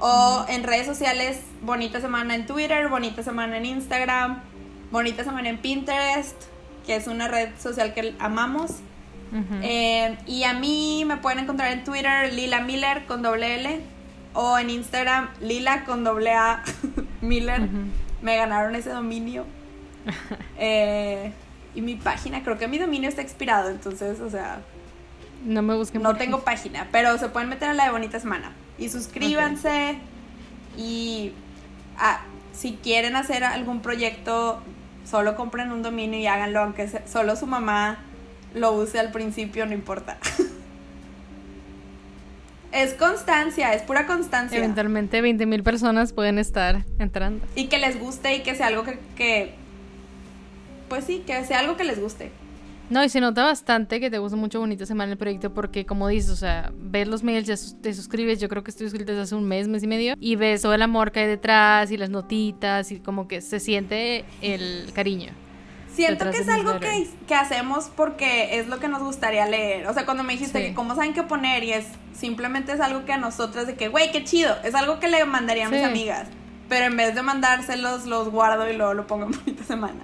o 0.00 0.44
en 0.46 0.62
redes 0.64 0.86
sociales 0.86 1.40
Bonita 1.62 2.02
Semana 2.02 2.34
en 2.34 2.44
Twitter, 2.44 2.86
Bonita 2.88 3.22
Semana 3.22 3.56
en 3.56 3.64
Instagram, 3.64 4.42
Bonita 4.90 5.24
Semana 5.24 5.48
en 5.48 5.56
Pinterest, 5.56 6.36
que 6.86 6.94
es 6.96 7.06
una 7.06 7.26
red 7.28 7.48
social 7.58 7.94
que 7.94 8.14
amamos. 8.18 8.72
Eh, 9.62 10.18
y 10.26 10.44
a 10.44 10.52
mí 10.52 11.04
me 11.06 11.16
pueden 11.16 11.38
encontrar 11.38 11.72
en 11.72 11.84
Twitter 11.84 12.30
Lila 12.34 12.60
Miller 12.60 13.06
con 13.06 13.22
doble 13.22 13.54
L 13.54 13.80
o 14.34 14.58
en 14.58 14.68
Instagram 14.68 15.30
Lila 15.40 15.86
con 15.86 16.04
doble 16.04 16.34
A 16.34 16.62
Miller. 17.22 17.62
Me 18.20 18.36
ganaron 18.36 18.74
ese 18.74 18.90
dominio. 18.90 19.46
Eh, 20.60 21.32
y 21.74 21.82
mi 21.82 21.94
página, 21.94 22.42
creo 22.42 22.58
que 22.58 22.66
mi 22.66 22.78
dominio 22.78 23.08
está 23.08 23.22
expirado, 23.22 23.70
entonces, 23.70 24.18
o 24.20 24.28
sea... 24.28 24.60
No 25.44 25.62
me 25.62 25.76
busquen. 25.76 26.02
No 26.02 26.16
tengo 26.16 26.40
página, 26.40 26.88
pero 26.90 27.16
se 27.18 27.28
pueden 27.28 27.48
meter 27.48 27.68
a 27.68 27.74
la 27.74 27.84
de 27.84 27.90
Bonita 27.92 28.18
Semana. 28.18 28.52
Y 28.76 28.88
suscríbanse. 28.88 29.98
Y 30.76 31.32
ah, 31.96 32.22
si 32.52 32.72
quieren 32.82 33.14
hacer 33.14 33.44
algún 33.44 33.80
proyecto, 33.80 34.60
solo 35.08 35.36
compren 35.36 35.70
un 35.70 35.82
dominio 35.82 36.18
y 36.18 36.26
háganlo, 36.26 36.60
aunque 36.60 36.90
solo 37.06 37.36
su 37.36 37.46
mamá 37.46 37.98
lo 38.54 38.72
use 38.72 38.98
al 38.98 39.12
principio, 39.12 39.64
no 39.66 39.74
importa. 39.74 40.18
Es 42.70 42.92
constancia, 42.92 43.72
es 43.72 43.80
pura 43.80 44.06
constancia. 44.06 44.58
Eventualmente 44.58 45.22
20 45.22 45.46
mil 45.46 45.62
personas 45.62 46.12
pueden 46.12 46.38
estar 46.38 46.84
entrando. 46.98 47.46
Y 47.54 47.68
que 47.68 47.78
les 47.78 47.98
guste 47.98 48.36
y 48.36 48.42
que 48.42 48.54
sea 48.54 48.66
algo 48.66 48.84
que 49.16 49.54
pues 50.88 51.04
sí, 51.04 51.22
que 51.26 51.44
sea 51.44 51.60
algo 51.60 51.76
que 51.76 51.84
les 51.84 52.00
guste. 52.00 52.30
No, 52.90 53.04
y 53.04 53.10
se 53.10 53.20
nota 53.20 53.44
bastante 53.44 54.00
que 54.00 54.10
te 54.10 54.18
gusta 54.18 54.36
mucho 54.36 54.60
Bonita 54.60 54.86
Semana 54.86 55.12
el 55.12 55.18
proyecto 55.18 55.52
porque, 55.52 55.84
como 55.84 56.08
dices, 56.08 56.30
o 56.30 56.36
sea, 56.36 56.72
ves 56.74 57.06
los 57.06 57.22
mails, 57.22 57.46
ya 57.46 57.54
te 57.82 57.92
suscribes, 57.92 58.40
yo 58.40 58.48
creo 58.48 58.64
que 58.64 58.70
estoy 58.70 58.86
suscrita 58.86 59.12
desde 59.12 59.24
hace 59.24 59.34
un 59.34 59.46
mes, 59.46 59.68
mes 59.68 59.82
y 59.82 59.86
medio, 59.86 60.14
y 60.18 60.36
ves 60.36 60.62
todo 60.62 60.72
el 60.72 60.80
amor 60.80 61.12
que 61.12 61.20
hay 61.20 61.26
detrás 61.26 61.90
y 61.90 61.98
las 61.98 62.08
notitas 62.08 62.90
y 62.90 63.00
como 63.00 63.28
que 63.28 63.42
se 63.42 63.60
siente 63.60 64.24
el 64.40 64.90
cariño. 64.94 65.32
Siento 65.92 66.30
que 66.30 66.38
es 66.38 66.48
algo 66.48 66.78
que, 66.78 67.08
que, 67.26 67.34
hacemos 67.34 67.90
porque 67.94 68.58
es 68.58 68.68
lo 68.68 68.78
que 68.78 68.88
nos 68.88 69.02
gustaría 69.02 69.46
leer. 69.46 69.88
O 69.88 69.92
sea, 69.92 70.04
cuando 70.04 70.22
me 70.22 70.34
dijiste 70.34 70.68
que 70.68 70.72
cómo 70.72 70.94
saben 70.94 71.12
qué 71.12 71.24
poner 71.24 71.64
y 71.64 71.72
es 71.72 71.86
simplemente 72.14 72.72
es 72.72 72.80
algo 72.80 73.04
que 73.04 73.12
a 73.12 73.18
nosotras 73.18 73.66
de 73.66 73.74
que, 73.74 73.88
güey, 73.88 74.12
qué 74.12 74.22
chido, 74.22 74.56
es 74.62 74.76
algo 74.76 75.00
que 75.00 75.08
le 75.08 75.24
mandaría 75.24 75.66
a 75.66 75.70
mis 75.70 75.82
amigas. 75.82 76.28
Pero 76.68 76.86
en 76.86 76.96
vez 76.96 77.14
de 77.14 77.22
mandárselos, 77.22 78.06
los 78.06 78.30
guardo 78.30 78.70
y 78.70 78.76
luego 78.76 78.94
lo 78.94 79.06
pongo 79.06 79.26
en 79.26 79.32
Bonita 79.32 79.64
Semana. 79.64 80.00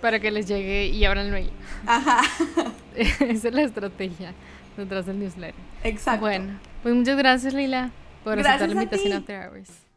Para 0.00 0.20
que 0.20 0.30
les 0.30 0.46
llegue 0.46 0.86
y 0.86 1.04
abran 1.04 1.26
el 1.26 1.32
mail. 1.32 1.50
Ajá. 1.86 2.22
Esa 2.96 3.48
es 3.48 3.54
la 3.54 3.62
estrategia 3.62 4.34
detrás 4.76 5.06
del 5.06 5.18
newsletter. 5.18 5.54
Exacto. 5.84 6.20
Bueno, 6.20 6.58
pues 6.82 6.94
muchas 6.94 7.16
gracias, 7.16 7.54
Lila, 7.54 7.90
por 8.24 8.38
aceptar 8.38 8.68
la 8.68 8.74
invitación 8.74 9.12
a 9.12 9.16
After 9.18 9.48
Hours. 9.48 9.88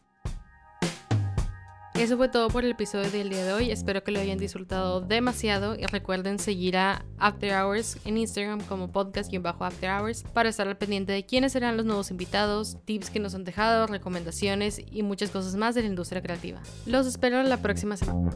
Eso 2.01 2.17
fue 2.17 2.29
todo 2.29 2.47
por 2.47 2.65
el 2.65 2.71
episodio 2.71 3.11
del 3.11 3.29
día 3.29 3.45
de 3.45 3.53
hoy. 3.53 3.69
Espero 3.69 4.03
que 4.03 4.11
lo 4.11 4.19
hayan 4.19 4.39
disfrutado 4.39 5.01
demasiado 5.01 5.75
y 5.75 5.85
recuerden 5.85 6.39
seguir 6.39 6.75
a 6.75 7.05
After 7.19 7.53
Hours 7.53 7.99
en 8.05 8.17
Instagram 8.17 8.61
como 8.61 8.91
podcast-after 8.91 9.89
hours 9.91 10.23
para 10.33 10.49
estar 10.49 10.67
al 10.67 10.77
pendiente 10.77 11.11
de 11.11 11.27
quiénes 11.27 11.51
serán 11.51 11.77
los 11.77 11.85
nuevos 11.85 12.09
invitados, 12.09 12.77
tips 12.85 13.11
que 13.11 13.19
nos 13.19 13.35
han 13.35 13.43
dejado, 13.43 13.85
recomendaciones 13.85 14.81
y 14.83 15.03
muchas 15.03 15.29
cosas 15.29 15.55
más 15.55 15.75
de 15.75 15.81
la 15.81 15.89
industria 15.89 16.23
creativa. 16.23 16.59
Los 16.87 17.05
espero 17.05 17.43
la 17.43 17.57
próxima 17.57 17.95
semana. 17.95 18.31